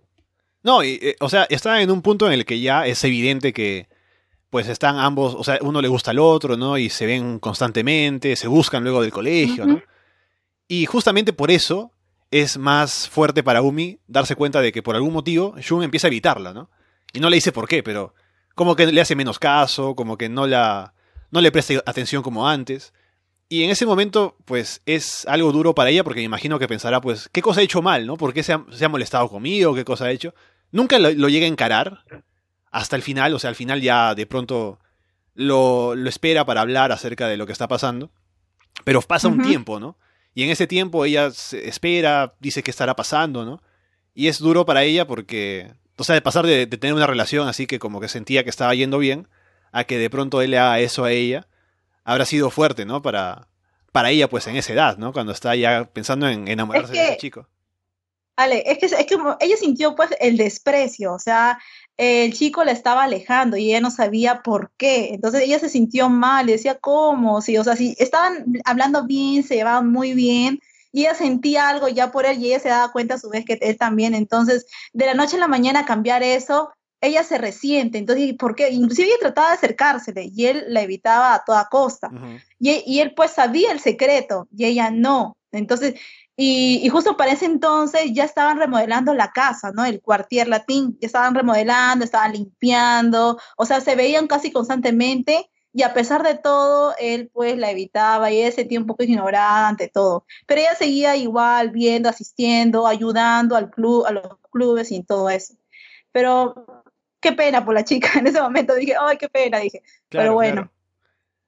No, 0.62 0.82
y, 0.82 0.98
eh, 1.02 1.16
o 1.20 1.28
sea, 1.28 1.46
está 1.50 1.80
en 1.82 1.90
un 1.90 2.02
punto 2.02 2.26
en 2.26 2.32
el 2.32 2.44
que 2.44 2.60
ya 2.60 2.86
es 2.86 3.02
evidente 3.04 3.52
que 3.52 3.88
pues 4.50 4.68
están 4.68 4.98
ambos, 4.98 5.34
o 5.34 5.44
sea, 5.44 5.58
uno 5.60 5.82
le 5.82 5.88
gusta 5.88 6.10
al 6.10 6.18
otro, 6.18 6.56
¿no? 6.56 6.78
Y 6.78 6.88
se 6.88 7.06
ven 7.06 7.38
constantemente, 7.38 8.36
se 8.36 8.48
buscan 8.48 8.82
luego 8.82 9.02
del 9.02 9.10
colegio, 9.10 9.66
¿no? 9.66 9.82
Y 10.68 10.86
justamente 10.86 11.32
por 11.32 11.50
eso 11.50 11.92
es 12.30 12.58
más 12.58 13.08
fuerte 13.08 13.42
para 13.42 13.62
Umi 13.62 14.00
darse 14.06 14.36
cuenta 14.36 14.60
de 14.60 14.72
que 14.72 14.82
por 14.82 14.94
algún 14.94 15.12
motivo 15.12 15.54
Shun 15.58 15.82
empieza 15.82 16.06
a 16.06 16.08
evitarla, 16.08 16.52
¿no? 16.52 16.70
Y 17.12 17.20
no 17.20 17.30
le 17.30 17.36
dice 17.36 17.52
por 17.52 17.68
qué, 17.68 17.82
pero 17.82 18.14
como 18.54 18.76
que 18.76 18.86
le 18.86 19.00
hace 19.00 19.16
menos 19.16 19.38
caso, 19.38 19.94
como 19.94 20.18
que 20.18 20.28
no 20.28 20.46
la 20.46 20.94
no 21.30 21.40
le 21.40 21.52
presta 21.52 21.74
atención 21.86 22.22
como 22.22 22.48
antes. 22.48 22.92
Y 23.50 23.62
en 23.64 23.70
ese 23.70 23.86
momento, 23.86 24.36
pues 24.44 24.82
es 24.84 25.26
algo 25.26 25.52
duro 25.52 25.74
para 25.74 25.90
ella 25.90 26.04
porque 26.04 26.20
me 26.20 26.24
imagino 26.24 26.58
que 26.58 26.68
pensará, 26.68 27.00
pues, 27.00 27.30
¿qué 27.32 27.40
cosa 27.40 27.60
ha 27.60 27.64
hecho 27.64 27.80
mal, 27.80 28.06
no? 28.06 28.16
¿Por 28.16 28.34
qué 28.34 28.42
se 28.42 28.52
ha, 28.52 28.88
molestado 28.88 29.28
conmigo? 29.28 29.74
¿Qué 29.74 29.84
cosa 29.84 30.04
ha 30.04 30.10
hecho? 30.10 30.34
Nunca 30.70 30.98
lo, 30.98 31.10
lo 31.12 31.30
llega 31.30 31.46
a 31.46 31.48
encarar, 31.48 32.04
hasta 32.70 32.96
el 32.96 33.02
final, 33.02 33.34
o 33.34 33.38
sea, 33.38 33.50
al 33.50 33.56
final 33.56 33.80
ya 33.80 34.14
de 34.14 34.26
pronto 34.26 34.78
lo, 35.34 35.94
lo 35.94 36.08
espera 36.08 36.44
para 36.44 36.60
hablar 36.60 36.92
acerca 36.92 37.28
de 37.28 37.36
lo 37.36 37.46
que 37.46 37.52
está 37.52 37.68
pasando, 37.68 38.10
pero 38.84 39.00
pasa 39.02 39.28
un 39.28 39.42
tiempo, 39.42 39.80
¿no? 39.80 39.96
Y 40.34 40.44
en 40.44 40.50
ese 40.50 40.66
tiempo 40.66 41.04
ella 41.04 41.30
se 41.30 41.68
espera, 41.68 42.34
dice 42.40 42.62
que 42.62 42.70
estará 42.70 42.94
pasando, 42.94 43.44
¿no? 43.44 43.62
Y 44.14 44.28
es 44.28 44.38
duro 44.38 44.66
para 44.66 44.84
ella 44.84 45.06
porque, 45.06 45.72
o 45.96 46.04
sea, 46.04 46.14
de 46.14 46.22
pasar 46.22 46.46
de, 46.46 46.66
tener 46.66 46.94
una 46.94 47.06
relación 47.06 47.48
así 47.48 47.66
que 47.66 47.78
como 47.78 48.00
que 48.00 48.08
sentía 48.08 48.44
que 48.44 48.50
estaba 48.50 48.74
yendo 48.74 48.98
bien, 48.98 49.28
a 49.72 49.84
que 49.84 49.98
de 49.98 50.10
pronto 50.10 50.40
él 50.42 50.52
le 50.52 50.58
haga 50.58 50.80
eso 50.80 51.04
a 51.04 51.12
ella, 51.12 51.48
habrá 52.04 52.24
sido 52.24 52.50
fuerte, 52.50 52.84
¿no? 52.84 53.02
Para, 53.02 53.48
para 53.92 54.10
ella, 54.10 54.28
pues 54.28 54.46
en 54.46 54.56
esa 54.56 54.72
edad, 54.72 54.96
¿no? 54.96 55.12
Cuando 55.12 55.32
está 55.32 55.54
ya 55.56 55.90
pensando 55.92 56.28
en 56.28 56.48
enamorarse 56.48 56.92
de 56.92 57.04
ese 57.04 57.16
chico. 57.16 57.48
Ale, 58.36 58.62
es 58.64 58.78
que, 58.78 58.86
es 58.86 59.06
que 59.06 59.16
ella 59.40 59.56
sintió 59.56 59.96
pues 59.96 60.10
el 60.20 60.36
desprecio, 60.36 61.12
o 61.12 61.18
sea, 61.18 61.58
el 61.98 62.32
chico 62.32 62.64
la 62.64 62.70
estaba 62.70 63.02
alejando 63.02 63.56
y 63.56 63.70
ella 63.70 63.80
no 63.80 63.90
sabía 63.90 64.42
por 64.42 64.70
qué. 64.76 65.10
Entonces 65.12 65.42
ella 65.42 65.58
se 65.58 65.68
sintió 65.68 66.08
mal 66.08 66.48
y 66.48 66.52
decía, 66.52 66.76
¿cómo? 66.76 67.42
Sí, 67.42 67.58
o 67.58 67.64
sea, 67.64 67.74
si 67.74 67.96
estaban 67.98 68.46
hablando 68.64 69.04
bien, 69.04 69.42
se 69.42 69.56
llevaban 69.56 69.90
muy 69.90 70.14
bien 70.14 70.60
y 70.92 71.02
ella 71.02 71.14
sentía 71.14 71.68
algo 71.68 71.88
ya 71.88 72.12
por 72.12 72.24
él 72.24 72.38
y 72.38 72.46
ella 72.46 72.60
se 72.60 72.68
daba 72.68 72.92
cuenta 72.92 73.14
a 73.14 73.18
su 73.18 73.28
vez 73.28 73.44
que 73.44 73.58
él 73.60 73.76
también. 73.76 74.14
Entonces, 74.14 74.66
de 74.92 75.06
la 75.06 75.14
noche 75.14 75.36
a 75.36 75.40
la 75.40 75.48
mañana 75.48 75.84
cambiar 75.84 76.22
eso, 76.22 76.70
ella 77.00 77.24
se 77.24 77.36
resiente. 77.36 77.98
Entonces, 77.98 78.32
¿por 78.38 78.54
qué? 78.54 78.70
Inclusive 78.70 79.08
ella 79.08 79.16
trataba 79.20 79.48
de 79.48 79.54
acercársele 79.54 80.30
y 80.32 80.46
él 80.46 80.64
la 80.68 80.82
evitaba 80.82 81.34
a 81.34 81.44
toda 81.44 81.68
costa. 81.68 82.10
y, 82.60 82.82
y 82.86 83.00
él 83.00 83.12
pues 83.14 83.32
sabía 83.32 83.72
el 83.72 83.80
secreto 83.80 84.46
y 84.56 84.66
ella 84.66 84.92
no. 84.92 85.36
Entonces, 85.50 85.94
y, 86.40 86.88
justo 86.88 87.16
para 87.16 87.32
ese 87.32 87.46
entonces 87.46 88.12
ya 88.12 88.22
estaban 88.22 88.60
remodelando 88.60 89.12
la 89.12 89.32
casa, 89.32 89.72
¿no? 89.72 89.84
El 89.84 90.00
cuartier 90.00 90.46
latín, 90.46 90.96
ya 91.00 91.06
estaban 91.06 91.34
remodelando, 91.34 92.04
estaban 92.04 92.32
limpiando, 92.32 93.40
o 93.56 93.66
sea, 93.66 93.80
se 93.80 93.96
veían 93.96 94.28
casi 94.28 94.52
constantemente 94.52 95.50
y 95.72 95.82
a 95.82 95.94
pesar 95.94 96.22
de 96.22 96.36
todo, 96.36 96.94
él 97.00 97.28
pues 97.32 97.58
la 97.58 97.72
evitaba 97.72 98.30
y 98.30 98.38
ella 98.38 98.50
se 98.50 98.58
sentía 98.58 98.78
un 98.78 98.86
poco 98.86 99.02
ignorada 99.02 99.66
ante 99.66 99.88
todo. 99.88 100.26
Pero 100.46 100.60
ella 100.60 100.76
seguía 100.76 101.16
igual 101.16 101.70
viendo, 101.70 102.08
asistiendo, 102.08 102.86
ayudando 102.86 103.56
al 103.56 103.70
club, 103.70 104.06
a 104.06 104.12
los 104.12 104.38
clubes 104.52 104.92
y 104.92 105.02
todo 105.02 105.30
eso. 105.30 105.54
Pero 106.12 106.84
qué 107.20 107.32
pena 107.32 107.64
por 107.64 107.74
la 107.74 107.82
chica 107.82 108.10
en 108.16 108.28
ese 108.28 108.40
momento, 108.40 108.76
dije, 108.76 108.94
ay, 109.00 109.16
qué 109.18 109.28
pena, 109.28 109.58
dije. 109.58 109.82
Pero 110.08 110.34
bueno. 110.34 110.70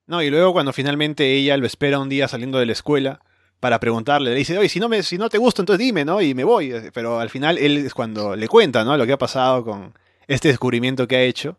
No, 0.09 0.21
y 0.21 0.31
luego 0.31 0.53
cuando 0.53 0.73
finalmente 0.73 1.33
ella 1.33 1.57
lo 1.57 1.67
espera 1.67 2.01
un 2.01 2.09
día 2.09 2.27
saliendo 2.27 2.59
de 2.59 2.67
la 2.67 2.73
escuela, 2.73 3.21
para 3.61 3.79
preguntarle. 3.79 4.31
Le 4.31 4.37
dice, 4.37 4.59
oye, 4.59 4.69
si 4.69 4.81
no, 4.81 4.89
me, 4.89 5.03
si 5.03 5.19
no 5.19 5.29
te 5.29 5.39
gusta, 5.39 5.63
entonces 5.63 5.85
dime, 5.85 6.05
¿no? 6.05 6.21
Y 6.21 6.35
me 6.35 6.45
voy. 6.45 6.73
Pero 6.93 7.21
al 7.21 7.31
final 7.31 7.59
él 7.59 7.87
es 7.87 7.95
cuando 7.95 8.35
le 8.35 8.49
cuenta, 8.49 8.85
¿no? 8.85 8.97
Lo 8.97 9.07
que 9.07 9.13
ha 9.13 9.19
pasado 9.19 9.65
con 9.65 9.95
este 10.27 10.49
descubrimiento 10.49 11.07
que 11.07 11.17
ha 11.17 11.23
hecho. 11.23 11.57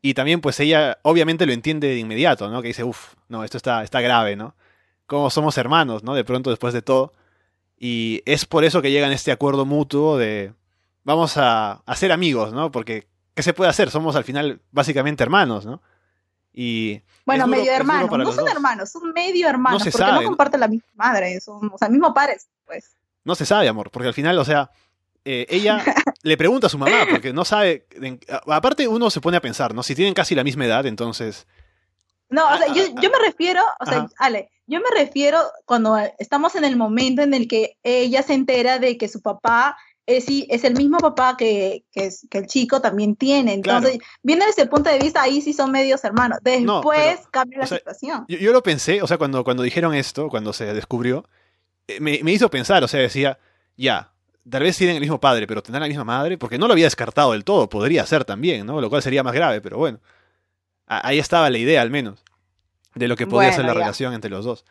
Y 0.00 0.14
también, 0.14 0.40
pues 0.40 0.58
ella 0.58 0.98
obviamente 1.02 1.46
lo 1.46 1.52
entiende 1.52 1.88
de 1.88 1.98
inmediato, 1.98 2.48
¿no? 2.48 2.62
Que 2.62 2.68
dice, 2.68 2.82
uff, 2.82 3.14
no, 3.28 3.44
esto 3.44 3.58
está, 3.58 3.84
está 3.84 4.00
grave, 4.00 4.34
¿no? 4.34 4.56
Como 5.06 5.30
somos 5.30 5.56
hermanos, 5.58 6.02
¿no? 6.02 6.14
De 6.14 6.24
pronto, 6.24 6.50
después 6.50 6.74
de 6.74 6.82
todo. 6.82 7.12
Y 7.78 8.22
es 8.24 8.46
por 8.46 8.64
eso 8.64 8.82
que 8.82 8.90
llegan 8.90 9.10
a 9.12 9.14
este 9.14 9.32
acuerdo 9.32 9.66
mutuo 9.66 10.16
de 10.16 10.52
vamos 11.04 11.36
a, 11.36 11.82
a 11.84 11.96
ser 11.96 12.10
amigos, 12.12 12.52
¿no? 12.52 12.72
Porque, 12.72 13.06
¿qué 13.34 13.42
se 13.42 13.52
puede 13.52 13.70
hacer? 13.70 13.90
Somos 13.90 14.16
al 14.16 14.24
final 14.24 14.60
básicamente 14.70 15.22
hermanos, 15.22 15.66
¿no? 15.66 15.82
Y 16.52 17.00
bueno, 17.24 17.46
medio 17.46 17.72
hermanos, 17.72 18.10
no 18.10 18.32
son 18.32 18.48
hermanos, 18.48 18.90
son 18.90 19.12
medio 19.12 19.48
hermanos, 19.48 19.82
porque 19.90 20.12
no 20.12 20.22
comparten 20.22 20.60
la 20.60 20.68
misma 20.68 20.88
madre, 20.94 21.40
son, 21.40 21.70
o 21.72 21.78
sea, 21.78 21.88
mismo 21.88 22.12
pares, 22.12 22.48
pues. 22.66 22.90
No 23.24 23.34
se 23.34 23.46
sabe, 23.46 23.68
amor, 23.68 23.90
porque 23.90 24.08
al 24.08 24.14
final, 24.14 24.38
o 24.38 24.44
sea, 24.44 24.70
eh, 25.24 25.46
ella 25.48 25.82
le 26.22 26.36
pregunta 26.36 26.66
a 26.66 26.70
su 26.70 26.78
mamá, 26.78 27.06
porque 27.08 27.32
no 27.32 27.44
sabe, 27.44 27.86
aparte 28.46 28.86
uno 28.86 29.08
se 29.08 29.20
pone 29.20 29.36
a 29.36 29.40
pensar, 29.40 29.74
¿no? 29.74 29.82
Si 29.82 29.94
tienen 29.94 30.14
casi 30.14 30.34
la 30.34 30.44
misma 30.44 30.66
edad, 30.66 30.86
entonces... 30.86 31.46
No, 32.28 32.48
o 32.50 32.56
sea, 32.56 32.68
yo, 32.68 32.84
yo 33.00 33.10
me 33.10 33.18
refiero, 33.18 33.62
o 33.78 33.84
sea, 33.84 34.08
Ale, 34.16 34.50
yo 34.66 34.80
me 34.80 34.88
refiero 34.98 35.38
cuando 35.66 35.98
estamos 36.18 36.54
en 36.54 36.64
el 36.64 36.76
momento 36.76 37.20
en 37.20 37.34
el 37.34 37.46
que 37.46 37.76
ella 37.82 38.22
se 38.22 38.32
entera 38.32 38.78
de 38.78 38.96
que 38.96 39.08
su 39.08 39.20
papá 39.20 39.76
es, 40.06 40.26
es 40.28 40.64
el 40.64 40.74
mismo 40.74 40.98
papá 40.98 41.36
que, 41.36 41.84
que, 41.92 42.10
el 42.32 42.46
chico 42.46 42.80
también 42.80 43.16
tiene. 43.16 43.54
Entonces, 43.54 43.98
viendo 44.22 44.44
desde 44.46 44.62
el 44.62 44.68
punto 44.68 44.90
de 44.90 44.98
vista, 44.98 45.22
ahí 45.22 45.40
sí 45.40 45.52
son 45.52 45.70
medios 45.70 46.02
hermanos. 46.04 46.38
Después 46.42 47.20
cambia 47.30 47.60
la 47.60 47.66
situación. 47.66 48.24
Yo, 48.28 48.52
lo 48.52 48.62
pensé, 48.62 49.02
o 49.02 49.06
sea, 49.06 49.18
cuando, 49.18 49.44
cuando 49.44 49.62
dijeron 49.62 49.94
esto, 49.94 50.28
cuando 50.28 50.52
se 50.52 50.72
descubrió, 50.74 51.24
eh, 51.86 52.00
me, 52.00 52.32
hizo 52.32 52.50
pensar, 52.50 52.82
o 52.82 52.88
sea, 52.88 53.00
decía, 53.00 53.38
ya, 53.76 54.12
tal 54.48 54.62
vez 54.64 54.76
tienen 54.76 54.96
el 54.96 55.00
mismo 55.00 55.20
padre, 55.20 55.46
pero 55.46 55.62
tendrán 55.62 55.82
la 55.82 55.88
misma 55.88 56.04
madre, 56.04 56.36
porque 56.36 56.58
no 56.58 56.66
lo 56.66 56.72
había 56.72 56.86
descartado 56.86 57.32
del 57.32 57.44
todo, 57.44 57.68
podría 57.68 58.04
ser 58.04 58.24
también, 58.24 58.66
¿no? 58.66 58.80
Lo 58.80 58.90
cual 58.90 59.02
sería 59.02 59.22
más 59.22 59.34
grave, 59.34 59.60
pero 59.60 59.78
bueno. 59.78 60.00
Ahí 60.86 61.18
estaba 61.18 61.48
la 61.48 61.58
idea, 61.58 61.80
al 61.80 61.90
menos, 61.90 62.22
de 62.94 63.08
lo 63.08 63.16
que 63.16 63.26
podía 63.26 63.52
ser 63.52 63.64
la 63.64 63.72
relación 63.72 64.12
entre 64.12 64.30
los 64.30 64.44
dos. 64.44 64.64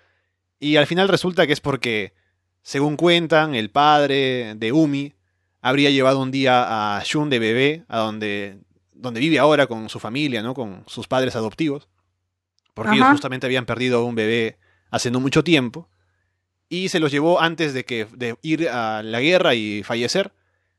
Y 0.59 0.75
al 0.75 0.85
final 0.85 1.07
resulta 1.07 1.47
que 1.47 1.53
es 1.53 1.61
porque, 1.61 2.13
según 2.61 2.95
cuentan, 2.95 3.55
el 3.55 3.71
padre 3.71 4.53
de 4.55 4.71
Umi 4.71 5.15
habría 5.61 5.91
llevado 5.91 6.19
un 6.19 6.31
día 6.31 6.97
a 6.97 7.03
Shun 7.03 7.29
de 7.29 7.39
bebé, 7.39 7.85
a 7.87 7.99
donde, 7.99 8.57
donde 8.93 9.19
vive 9.19 9.39
ahora 9.39 9.67
con 9.67 9.89
su 9.89 9.99
familia, 9.99 10.41
¿no? 10.41 10.53
Con 10.53 10.83
sus 10.87 11.07
padres 11.07 11.35
adoptivos. 11.35 11.87
Porque 12.73 12.95
ellos 12.95 13.09
justamente 13.11 13.45
habían 13.45 13.65
perdido 13.65 14.03
un 14.05 14.15
bebé 14.15 14.57
hace 14.89 15.11
no 15.11 15.19
mucho 15.19 15.43
tiempo. 15.43 15.89
Y 16.69 16.89
se 16.89 16.99
los 16.99 17.11
llevó 17.11 17.41
antes 17.41 17.73
de, 17.73 17.83
que, 17.83 18.07
de 18.15 18.37
ir 18.41 18.69
a 18.69 19.03
la 19.03 19.19
guerra 19.19 19.53
y 19.55 19.83
fallecer. 19.83 20.31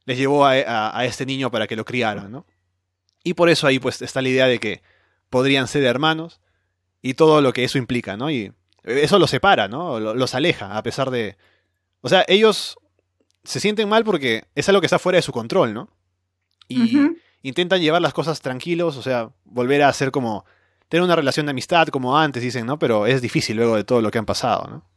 Les 0.05 0.19
llevó 0.19 0.47
a, 0.47 0.99
a, 0.99 1.05
este 1.05 1.27
niño 1.27 1.51
para 1.51 1.67
que 1.67 1.77
lo 1.77 1.85
criaran, 1.85 2.33
¿no? 2.33 2.47
Y 3.23 3.35
por 3.35 3.49
eso 3.49 3.67
ahí 3.69 3.79
pues 3.79 4.03
está 4.03 4.21
la 4.21 4.31
idea 4.31 4.47
de 4.47 4.59
que 4.59 4.83
podrían 5.31 5.69
ser 5.69 5.85
hermanos 5.85 6.41
y 7.03 7.15
todo 7.15 7.41
lo 7.41 7.53
que 7.53 7.63
eso 7.63 7.79
implica, 7.79 8.17
¿no? 8.17 8.31
Y 8.31 8.53
eso 8.83 9.19
los 9.21 9.31
separa, 9.31 9.69
¿no? 9.69 10.01
Los 10.01 10.35
aleja, 10.35 10.77
a 10.77 10.83
pesar 10.83 11.11
de, 11.11 11.37
O 12.01 12.09
sea, 12.09 12.25
ellos 12.27 12.79
se 13.45 13.61
sienten 13.61 13.89
mal 13.89 14.05
porque 14.05 14.45
es 14.55 14.69
algo 14.69 14.81
que 14.81 14.87
está 14.87 14.99
fuera 14.99 15.17
de 15.17 15.23
su 15.23 15.33
control, 15.33 15.75
¿no? 15.75 15.89
Y 16.69 16.99
intentan 17.43 17.81
llevar 17.81 18.01
las 18.01 18.15
cosas 18.15 18.41
tranquilos, 18.41 18.97
o 18.97 19.03
sea, 19.03 19.31
volver 19.45 19.83
a 19.83 19.93
ser 19.93 20.11
como 20.11 20.45
tener 20.89 21.05
una 21.05 21.17
relación 21.17 21.47
de 21.47 21.51
amistad 21.51 21.89
como 21.89 22.19
antes, 22.19 22.43
dicen, 22.43 22.67
¿no? 22.67 22.79
Pero 22.79 23.07
es 23.07 23.21
difícil 23.21 23.57
luego 23.57 23.77
de 23.77 23.85
todo 23.85 24.01
lo 24.01 24.11
que 24.11 24.19
han 24.19 24.27
pasado, 24.27 24.69
¿no? 24.69 24.93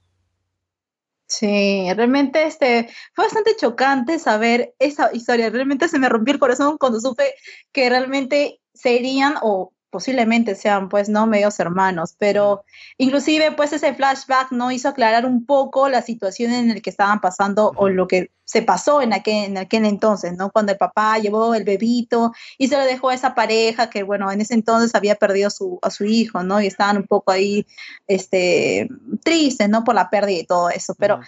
Sí, 1.27 1.87
realmente 1.95 2.45
este, 2.45 2.87
fue 3.13 3.25
bastante 3.25 3.55
chocante 3.55 4.19
saber 4.19 4.75
esa 4.77 5.11
historia. 5.11 5.49
Realmente 5.49 5.87
se 5.87 5.97
me 5.97 6.07
rompió 6.07 6.33
el 6.33 6.39
corazón 6.39 6.77
cuando 6.77 6.99
supe 6.99 7.33
que 7.71 7.89
realmente 7.89 8.61
serían 8.73 9.35
o 9.41 9.73
posiblemente 9.95 10.55
sean 10.55 10.89
pues 10.89 11.07
no 11.07 11.25
medios 11.25 11.57
hermanos, 11.57 12.17
pero 12.19 12.65
inclusive 12.97 13.53
pues 13.53 13.71
ese 13.71 13.93
flashback 13.93 14.51
no 14.51 14.69
hizo 14.69 14.89
aclarar 14.89 15.25
un 15.25 15.45
poco 15.45 15.87
la 15.87 16.01
situación 16.01 16.51
en 16.51 16.67
la 16.67 16.81
que 16.81 16.89
estaban 16.89 17.21
pasando 17.21 17.71
o 17.77 17.87
lo 17.87 18.05
que 18.05 18.29
se 18.43 18.61
pasó 18.61 19.01
en 19.01 19.13
aquel, 19.13 19.45
en 19.45 19.57
aquel 19.57 19.85
entonces, 19.85 20.33
¿no? 20.35 20.51
Cuando 20.51 20.73
el 20.73 20.77
papá 20.77 21.17
llevó 21.17 21.55
el 21.55 21.63
bebito 21.63 22.33
y 22.57 22.67
se 22.67 22.75
lo 22.75 22.83
dejó 22.83 23.07
a 23.07 23.13
esa 23.13 23.35
pareja 23.35 23.89
que 23.89 24.03
bueno, 24.03 24.29
en 24.29 24.41
ese 24.41 24.53
entonces 24.53 24.93
había 24.95 25.15
perdido 25.15 25.49
su, 25.49 25.79
a 25.81 25.89
su 25.89 26.03
hijo, 26.03 26.43
¿no? 26.43 26.59
Y 26.59 26.67
estaban 26.67 26.97
un 26.97 27.07
poco 27.07 27.31
ahí 27.31 27.65
este 28.05 28.89
tristes, 29.23 29.69
¿no? 29.69 29.85
Por 29.85 29.95
la 29.95 30.09
pérdida 30.09 30.39
y 30.39 30.45
todo 30.45 30.69
eso, 30.71 30.93
pero 30.99 31.21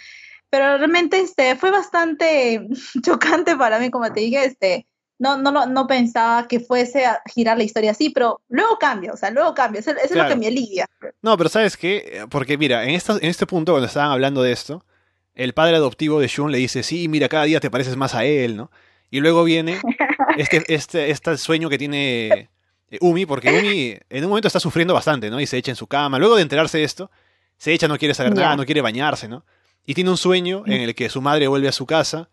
pero 0.49 0.77
realmente 0.77 1.21
este, 1.21 1.55
fue 1.55 1.71
bastante 1.71 2.67
chocante 3.01 3.55
para 3.55 3.79
mí, 3.79 3.89
como 3.91 4.11
te 4.11 4.19
dije, 4.19 4.43
este, 4.43 4.87
no, 5.19 5.51
no, 5.51 5.65
no 5.65 5.87
pensaba 5.87 6.47
que 6.47 6.59
fuese 6.59 7.05
a 7.05 7.21
girar 7.33 7.57
la 7.57 7.63
historia 7.63 7.91
así, 7.91 8.09
pero 8.11 8.41
luego 8.49 8.77
cambia, 8.79 9.11
o 9.13 9.17
sea, 9.17 9.31
luego 9.31 9.53
cambia, 9.53 9.79
eso, 9.79 9.91
eso 9.91 9.99
es 10.03 10.11
lo 10.11 10.27
que 10.27 10.35
me 10.35 10.47
alivia. 10.47 10.85
No, 11.21 11.35
pero 11.37 11.49
¿sabes 11.49 11.75
qué? 11.77 12.25
Porque 12.29 12.57
mira, 12.57 12.83
en, 12.83 12.91
esta- 12.91 13.13
en 13.17 13.25
este 13.25 13.45
punto, 13.47 13.71
cuando 13.73 13.87
estaban 13.87 14.11
hablando 14.11 14.41
de 14.43 14.51
esto, 14.51 14.85
el 15.33 15.53
padre 15.53 15.75
adoptivo 15.77 16.19
de 16.19 16.27
Shun 16.27 16.51
le 16.51 16.57
dice, 16.59 16.83
sí, 16.83 17.07
mira, 17.07 17.29
cada 17.29 17.43
día 17.45 17.59
te 17.59 17.69
pareces 17.71 17.95
más 17.95 18.13
a 18.15 18.25
él, 18.25 18.55
¿no? 18.57 18.71
Y 19.09 19.19
luego 19.19 19.43
viene 19.43 19.79
este, 20.37 20.63
este, 20.73 21.09
este 21.11 21.37
sueño 21.37 21.69
que 21.69 21.77
tiene 21.77 22.49
eh, 22.89 22.97
Umi, 23.01 23.25
porque 23.25 23.49
Umi 23.59 23.97
en 24.09 24.23
un 24.23 24.29
momento 24.29 24.47
está 24.47 24.59
sufriendo 24.59 24.93
bastante, 24.93 25.29
¿no? 25.29 25.39
Y 25.39 25.45
se 25.47 25.57
echa 25.57 25.71
en 25.71 25.75
su 25.75 25.87
cama. 25.87 26.19
Luego 26.19 26.35
de 26.35 26.41
enterarse 26.41 26.77
de 26.79 26.83
esto, 26.83 27.09
se 27.57 27.73
echa, 27.73 27.87
no 27.87 27.97
quiere 27.97 28.13
saber 28.13 28.33
nada, 28.35 28.55
no 28.57 28.65
quiere 28.65 28.81
bañarse, 28.81 29.27
¿no? 29.27 29.45
Y 29.85 29.93
tiene 29.93 30.09
un 30.09 30.17
sueño 30.17 30.63
en 30.65 30.81
el 30.81 30.95
que 30.95 31.09
su 31.09 31.21
madre 31.21 31.47
vuelve 31.47 31.67
a 31.69 31.71
su 31.71 31.85
casa 31.85 32.29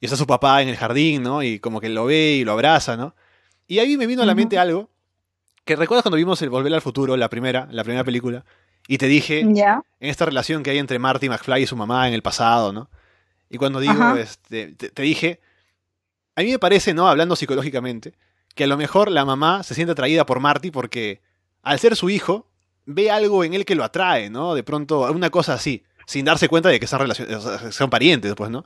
y 0.00 0.06
está 0.06 0.16
su 0.16 0.26
papá 0.26 0.62
en 0.62 0.68
el 0.68 0.76
jardín, 0.76 1.22
¿no? 1.22 1.42
Y 1.42 1.58
como 1.58 1.80
que 1.80 1.88
lo 1.88 2.06
ve 2.06 2.36
y 2.40 2.44
lo 2.44 2.52
abraza, 2.52 2.96
¿no? 2.96 3.14
Y 3.66 3.80
ahí 3.80 3.96
me 3.96 4.06
vino 4.06 4.22
a 4.22 4.26
la 4.26 4.34
mente 4.34 4.58
algo 4.58 4.88
que 5.64 5.76
recuerdas 5.76 6.02
cuando 6.02 6.16
vimos 6.16 6.40
el 6.40 6.48
Volver 6.48 6.72
al 6.72 6.80
Futuro, 6.80 7.16
la 7.16 7.28
primera, 7.28 7.68
la 7.70 7.84
primera 7.84 8.02
película, 8.04 8.44
y 8.86 8.96
te 8.96 9.06
dije 9.06 9.40
en 9.40 9.82
esta 10.00 10.24
relación 10.24 10.62
que 10.62 10.70
hay 10.70 10.78
entre 10.78 10.98
Marty 10.98 11.28
McFly 11.28 11.64
y 11.64 11.66
su 11.66 11.76
mamá 11.76 12.08
en 12.08 12.14
el 12.14 12.22
pasado, 12.22 12.72
¿no? 12.72 12.88
Y 13.50 13.58
cuando 13.58 13.80
digo, 13.80 13.92
Ajá. 13.92 14.18
este, 14.18 14.74
te, 14.74 14.90
te 14.90 15.02
dije, 15.02 15.40
a 16.36 16.42
mí 16.42 16.50
me 16.50 16.58
parece, 16.58 16.94
¿no? 16.94 17.08
Hablando 17.08 17.36
psicológicamente, 17.36 18.14
que 18.54 18.64
a 18.64 18.66
lo 18.66 18.78
mejor 18.78 19.10
la 19.10 19.24
mamá 19.24 19.62
se 19.62 19.74
siente 19.74 19.92
atraída 19.92 20.24
por 20.24 20.40
Marty 20.40 20.70
porque 20.70 21.20
al 21.62 21.78
ser 21.78 21.96
su 21.96 22.08
hijo, 22.08 22.48
ve 22.86 23.10
algo 23.10 23.44
en 23.44 23.52
él 23.52 23.66
que 23.66 23.74
lo 23.74 23.84
atrae, 23.84 24.30
¿no? 24.30 24.54
De 24.54 24.62
pronto, 24.62 25.10
una 25.12 25.28
cosa 25.28 25.52
así, 25.52 25.84
sin 26.06 26.24
darse 26.24 26.48
cuenta 26.48 26.70
de 26.70 26.80
que 26.80 26.86
son, 26.86 27.06
son 27.70 27.90
parientes, 27.90 28.34
pues, 28.34 28.50
¿no? 28.50 28.64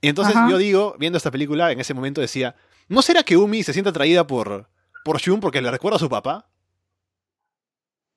Y 0.00 0.08
entonces 0.08 0.36
Ajá. 0.36 0.48
yo 0.48 0.58
digo, 0.58 0.96
viendo 0.98 1.16
esta 1.16 1.30
película, 1.30 1.72
en 1.72 1.80
ese 1.80 1.94
momento 1.94 2.20
decía, 2.20 2.54
¿no 2.88 3.02
será 3.02 3.22
que 3.22 3.36
Umi 3.36 3.62
se 3.62 3.72
siente 3.72 3.90
atraída 3.90 4.26
por, 4.26 4.68
por 5.04 5.18
Shun 5.18 5.40
porque 5.40 5.60
le 5.60 5.70
recuerda 5.70 5.96
a 5.96 6.00
su 6.00 6.08
papá? 6.08 6.48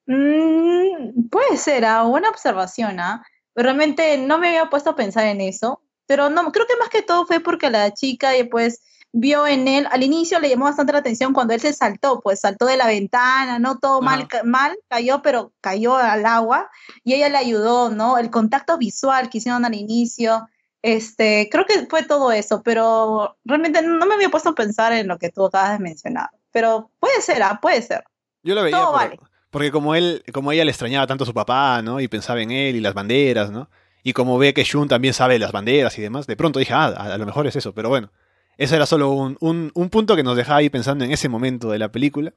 Mm, 0.06 1.28
puede 1.30 1.56
ser, 1.56 1.84
ah, 1.84 2.02
buena 2.02 2.30
observación, 2.30 3.00
¿ah? 3.00 3.24
Realmente 3.54 4.18
no 4.18 4.38
me 4.38 4.48
había 4.48 4.70
puesto 4.70 4.90
a 4.90 4.96
pensar 4.96 5.26
en 5.26 5.40
eso, 5.40 5.82
pero 6.06 6.28
no, 6.30 6.50
creo 6.52 6.66
que 6.66 6.76
más 6.76 6.88
que 6.88 7.02
todo 7.02 7.26
fue 7.26 7.40
porque 7.40 7.70
la 7.70 7.92
chica 7.92 8.30
pues 8.50 8.82
vio 9.12 9.46
en 9.46 9.68
él, 9.68 9.86
al 9.92 10.02
inicio 10.02 10.40
le 10.40 10.48
llamó 10.48 10.64
bastante 10.64 10.92
la 10.92 10.98
atención 10.98 11.32
cuando 11.32 11.54
él 11.54 11.60
se 11.60 11.72
saltó, 11.72 12.20
pues 12.20 12.40
saltó 12.40 12.66
de 12.66 12.76
la 12.76 12.88
ventana, 12.88 13.60
¿no? 13.60 13.78
Todo 13.78 14.02
mal, 14.02 14.26
Ajá. 14.30 14.42
mal, 14.44 14.76
cayó, 14.88 15.22
pero 15.22 15.52
cayó 15.60 15.96
al 15.96 16.26
agua 16.26 16.68
y 17.04 17.14
ella 17.14 17.28
le 17.28 17.38
ayudó, 17.38 17.90
¿no? 17.90 18.18
El 18.18 18.30
contacto 18.30 18.76
visual 18.76 19.30
que 19.30 19.38
hicieron 19.38 19.64
al 19.64 19.74
inicio, 19.74 20.48
este, 20.86 21.48
creo 21.50 21.64
que 21.64 21.86
fue 21.88 22.02
todo 22.02 22.30
eso, 22.30 22.62
pero 22.62 23.38
realmente 23.46 23.80
no 23.80 24.04
me 24.04 24.14
había 24.14 24.28
puesto 24.28 24.50
a 24.50 24.54
pensar 24.54 24.92
en 24.92 25.08
lo 25.08 25.18
que 25.18 25.30
tú 25.30 25.46
acabas 25.46 25.72
de 25.72 25.78
mencionar, 25.82 26.28
pero 26.52 26.90
puede 27.00 27.22
ser, 27.22 27.42
ah, 27.42 27.58
puede 27.62 27.80
ser. 27.80 28.04
Yo 28.42 28.54
lo 28.54 28.62
veía 28.62 28.76
Todo 28.76 28.90
por- 28.90 29.00
vale. 29.00 29.18
porque 29.48 29.70
como 29.70 29.94
él, 29.94 30.22
como 30.34 30.52
ella 30.52 30.62
le 30.66 30.70
extrañaba 30.72 31.06
tanto 31.06 31.24
a 31.24 31.26
su 31.26 31.32
papá, 31.32 31.80
¿no? 31.80 32.00
Y 32.00 32.08
pensaba 32.08 32.42
en 32.42 32.50
él 32.50 32.76
y 32.76 32.80
las 32.80 32.92
banderas, 32.92 33.50
¿no? 33.50 33.70
Y 34.02 34.12
como 34.12 34.36
ve 34.36 34.52
que 34.52 34.62
Shun 34.64 34.86
también 34.86 35.14
sabe 35.14 35.38
las 35.38 35.52
banderas 35.52 35.96
y 35.98 36.02
demás, 36.02 36.26
de 36.26 36.36
pronto 36.36 36.58
dije, 36.58 36.74
ah, 36.74 36.88
a, 36.94 37.14
a 37.14 37.18
lo 37.18 37.24
mejor 37.24 37.46
es 37.46 37.56
eso, 37.56 37.72
pero 37.72 37.88
bueno. 37.88 38.10
Ese 38.58 38.76
era 38.76 38.84
solo 38.84 39.10
un, 39.10 39.38
un- 39.40 39.72
un 39.74 39.88
punto 39.88 40.14
que 40.16 40.22
nos 40.22 40.36
dejaba 40.36 40.58
ahí 40.58 40.68
pensando 40.68 41.04
en 41.06 41.12
ese 41.12 41.30
momento 41.30 41.70
de 41.70 41.78
la 41.78 41.90
película. 41.90 42.34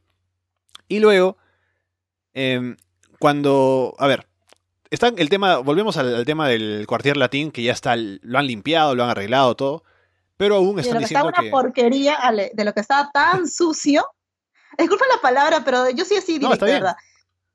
Y 0.87 0.99
luego, 0.99 1.37
em, 2.33 2.77
cuando, 3.19 3.93
a 3.99 4.07
ver, 4.07 4.26
está 4.89 5.07
el 5.07 5.29
tema, 5.29 5.57
volvemos 5.57 5.97
al, 5.97 6.15
al 6.15 6.25
tema 6.25 6.47
del 6.47 6.85
cuartier 6.87 7.17
latín, 7.17 7.51
que 7.51 7.63
ya 7.63 7.73
está, 7.73 7.95
lo 7.95 8.37
han 8.37 8.47
limpiado, 8.47 8.95
lo 8.95 9.03
han 9.03 9.09
arreglado, 9.09 9.55
todo, 9.55 9.83
pero 10.37 10.55
aún 10.55 10.75
de 10.75 10.83
están 10.83 10.95
lo 10.95 10.99
que 10.99 11.05
estaba 11.05 11.29
diciendo 11.29 11.39
una 11.39 11.43
que... 11.43 11.51
porquería, 11.51 12.15
Ale, 12.15 12.51
de 12.53 12.63
lo 12.63 12.73
que 12.73 12.81
estaba 12.81 13.09
tan 13.11 13.47
sucio. 13.47 14.05
Disculpa 14.77 15.05
la 15.13 15.21
palabra, 15.21 15.63
pero 15.65 15.89
yo 15.89 16.05
sí 16.05 16.15
así 16.15 16.33
No, 16.33 16.49
directa, 16.49 16.53
está 16.53 16.65
bien. 16.65 16.79
¿verdad? 16.79 16.95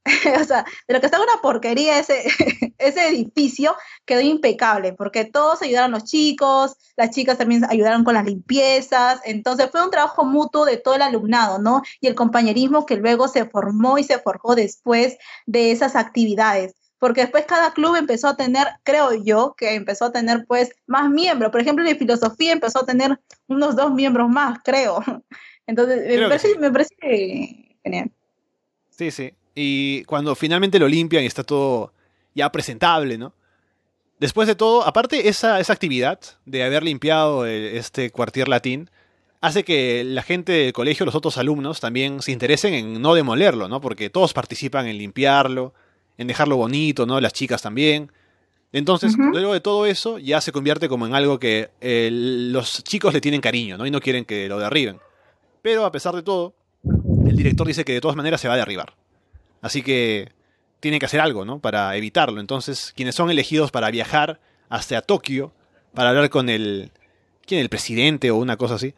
o 0.42 0.44
sea, 0.44 0.64
de 0.88 0.94
lo 0.94 1.00
que 1.00 1.06
estaba 1.06 1.22
una 1.22 1.40
porquería 1.40 1.98
ese, 1.98 2.24
ese 2.78 3.08
edificio 3.08 3.76
quedó 4.04 4.20
impecable, 4.20 4.92
porque 4.94 5.24
todos 5.24 5.62
ayudaron 5.62 5.92
los 5.92 6.04
chicos, 6.04 6.76
las 6.96 7.10
chicas 7.10 7.38
también 7.38 7.64
ayudaron 7.68 8.02
con 8.02 8.14
las 8.14 8.24
limpiezas, 8.24 9.20
entonces 9.24 9.70
fue 9.70 9.84
un 9.84 9.92
trabajo 9.92 10.24
mutuo 10.24 10.64
de 10.64 10.76
todo 10.76 10.96
el 10.96 11.02
alumnado, 11.02 11.60
¿no? 11.60 11.82
Y 12.00 12.08
el 12.08 12.16
compañerismo 12.16 12.84
que 12.84 12.96
luego 12.96 13.28
se 13.28 13.44
formó 13.44 13.98
y 13.98 14.04
se 14.04 14.18
forjó 14.18 14.56
después 14.56 15.18
de 15.46 15.70
esas 15.70 15.94
actividades. 15.94 16.74
Porque 17.02 17.22
después 17.22 17.46
cada 17.46 17.72
club 17.72 17.96
empezó 17.96 18.28
a 18.28 18.36
tener, 18.36 18.64
creo 18.84 19.12
yo, 19.12 19.56
que 19.58 19.74
empezó 19.74 20.04
a 20.04 20.12
tener 20.12 20.44
pues 20.46 20.70
más 20.86 21.10
miembros. 21.10 21.50
Por 21.50 21.60
ejemplo, 21.60 21.84
en 21.84 21.98
filosofía 21.98 22.52
empezó 22.52 22.78
a 22.78 22.86
tener 22.86 23.18
unos 23.48 23.74
dos 23.74 23.92
miembros 23.92 24.28
más, 24.28 24.60
creo. 24.62 25.02
Entonces, 25.66 25.96
me 25.96 26.04
Creo 26.04 26.20
que 26.20 26.28
parece, 26.28 26.52
sí. 26.52 26.58
me 26.60 26.70
parece 26.70 26.94
genial. 27.82 28.12
Sí, 28.90 29.10
sí. 29.10 29.34
Y 29.52 30.04
cuando 30.04 30.36
finalmente 30.36 30.78
lo 30.78 30.86
limpian 30.86 31.24
y 31.24 31.26
está 31.26 31.42
todo 31.42 31.92
ya 32.36 32.52
presentable, 32.52 33.18
¿no? 33.18 33.34
Después 34.20 34.46
de 34.46 34.54
todo, 34.54 34.86
aparte 34.86 35.28
esa, 35.28 35.58
esa 35.58 35.72
actividad 35.72 36.20
de 36.44 36.62
haber 36.62 36.84
limpiado 36.84 37.46
eh, 37.46 37.78
este 37.78 38.12
cuartier 38.12 38.46
latín, 38.46 38.88
hace 39.40 39.64
que 39.64 40.04
la 40.04 40.22
gente 40.22 40.52
del 40.52 40.72
colegio, 40.72 41.04
los 41.04 41.16
otros 41.16 41.36
alumnos, 41.36 41.80
también 41.80 42.22
se 42.22 42.30
interesen 42.30 42.74
en 42.74 43.02
no 43.02 43.16
demolerlo, 43.16 43.66
¿no? 43.66 43.80
Porque 43.80 44.08
todos 44.08 44.32
participan 44.32 44.86
en 44.86 44.98
limpiarlo, 44.98 45.74
en 46.18 46.26
dejarlo 46.26 46.56
bonito, 46.56 47.06
¿no? 47.06 47.20
Las 47.20 47.32
chicas 47.32 47.62
también. 47.62 48.10
Entonces, 48.72 49.14
luego 49.18 49.52
de 49.52 49.60
todo 49.60 49.84
eso, 49.84 50.18
ya 50.18 50.40
se 50.40 50.50
convierte 50.50 50.88
como 50.88 51.06
en 51.06 51.14
algo 51.14 51.38
que 51.38 51.70
eh, 51.80 52.08
los 52.10 52.82
chicos 52.84 53.12
le 53.12 53.20
tienen 53.20 53.40
cariño, 53.42 53.76
¿no? 53.76 53.86
Y 53.86 53.90
no 53.90 54.00
quieren 54.00 54.24
que 54.24 54.48
lo 54.48 54.58
derriben. 54.58 54.98
Pero 55.60 55.84
a 55.84 55.92
pesar 55.92 56.14
de 56.14 56.22
todo, 56.22 56.54
el 57.26 57.36
director 57.36 57.66
dice 57.66 57.84
que 57.84 57.92
de 57.92 58.00
todas 58.00 58.16
maneras 58.16 58.40
se 58.40 58.48
va 58.48 58.54
a 58.54 58.56
derribar. 58.56 58.94
Así 59.60 59.82
que 59.82 60.32
tiene 60.80 60.98
que 60.98 61.06
hacer 61.06 61.20
algo, 61.20 61.44
¿no? 61.44 61.58
Para 61.60 61.94
evitarlo. 61.96 62.40
Entonces, 62.40 62.92
quienes 62.96 63.14
son 63.14 63.30
elegidos 63.30 63.70
para 63.70 63.90
viajar 63.90 64.40
hasta 64.68 65.02
Tokio, 65.02 65.52
para 65.94 66.10
hablar 66.10 66.30
con 66.30 66.48
el... 66.48 66.90
¿Quién? 67.44 67.60
El 67.60 67.68
presidente 67.68 68.30
o 68.30 68.36
una 68.36 68.56
cosa 68.56 68.76
así. 68.76 68.94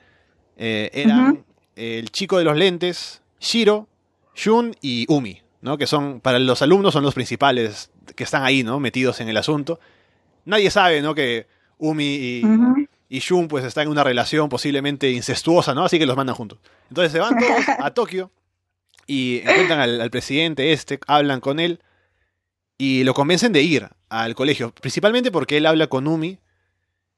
eh, 0.57 0.91
eran 0.93 1.45
el 1.77 2.11
chico 2.11 2.39
de 2.39 2.45
los 2.45 2.57
lentes, 2.57 3.23
Shiro, 3.41 3.89
Shun 4.37 4.77
y 4.81 5.07
Umi, 5.09 5.43
¿no? 5.65 5.79
Que 5.79 5.87
son, 5.87 6.21
para 6.21 6.39
los 6.39 6.61
alumnos, 6.61 6.93
son 6.93 7.03
los 7.03 7.15
principales 7.15 7.91
que 8.15 8.25
están 8.25 8.45
ahí, 8.45 8.62
¿no? 8.62 8.79
Metidos 8.81 9.21
en 9.21 9.31
el 9.31 9.37
asunto. 9.39 9.81
Nadie 10.45 10.71
sabe, 10.71 11.01
¿no? 11.01 11.15
Que 11.15 11.47
Umi 11.79 12.05
y, 12.05 12.43
y 13.09 13.19
Shun 13.21 13.49
pues 13.49 13.65
están 13.65 13.85
en 13.85 13.89
una 13.89 14.05
relación 14.05 14.51
posiblemente 14.51 15.11
incestuosa, 15.11 15.75
¿no? 15.75 15.87
Así 15.87 15.99
que 15.99 16.05
los 16.05 16.19
mandan 16.19 16.37
juntos. 16.37 16.59
Entonces 16.91 17.12
se 17.12 17.19
van 17.19 17.39
todos 17.39 17.65
a 17.79 17.91
Tokio 17.95 18.31
y 19.07 19.39
encuentran 19.39 19.81
al, 19.81 20.03
al 20.03 20.11
presidente 20.11 20.71
este, 20.75 21.01
hablan 21.07 21.41
con 21.41 21.59
él 21.59 21.81
y 22.77 23.03
lo 23.05 23.15
convencen 23.15 23.55
de 23.55 23.62
ir 23.62 23.89
al 24.11 24.35
colegio, 24.35 24.71
principalmente 24.75 25.33
porque 25.33 25.57
él 25.57 25.65
habla 25.65 25.87
con 25.87 26.07
Umi. 26.07 26.41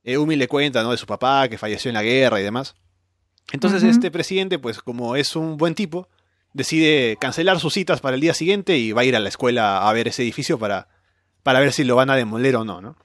Eh, 0.05 0.19
Umi 0.19 0.37
le 0.37 0.47
cuenta, 0.47 0.85
¿no? 0.85 0.93
De 0.93 0.99
su 0.99 1.07
papá 1.07 1.49
que 1.49 1.59
falleció 1.59 1.89
en 1.89 1.95
la 1.95 2.05
guerra 2.05 2.41
y 2.41 2.45
demás. 2.45 2.77
Entonces 3.51 3.83
este 3.83 4.13
presidente, 4.13 4.61
pues 4.61 4.81
como 4.81 5.17
es 5.17 5.35
un 5.35 5.57
buen 5.57 5.75
tipo, 5.75 6.09
decide 6.57 7.17
cancelar 7.21 7.61
sus 7.61 7.75
citas 7.75 8.01
para 8.01 8.15
el 8.15 8.21
día 8.21 8.35
siguiente 8.35 8.77
y 8.79 8.93
va 8.93 9.03
a 9.03 9.05
ir 9.05 9.15
a 9.15 9.21
la 9.21 9.29
escuela 9.29 9.89
a 9.89 9.93
ver 9.93 10.09
ese 10.09 10.23
edificio 10.23 10.59
para, 10.59 10.89
para 11.43 11.61
ver 11.61 11.73
si 11.73 11.85
lo 11.85 11.97
van 11.97 12.11
a 12.11 12.17
demoler 12.17 12.57
o 12.57 12.65
no, 12.65 12.81
¿no? 12.81 12.97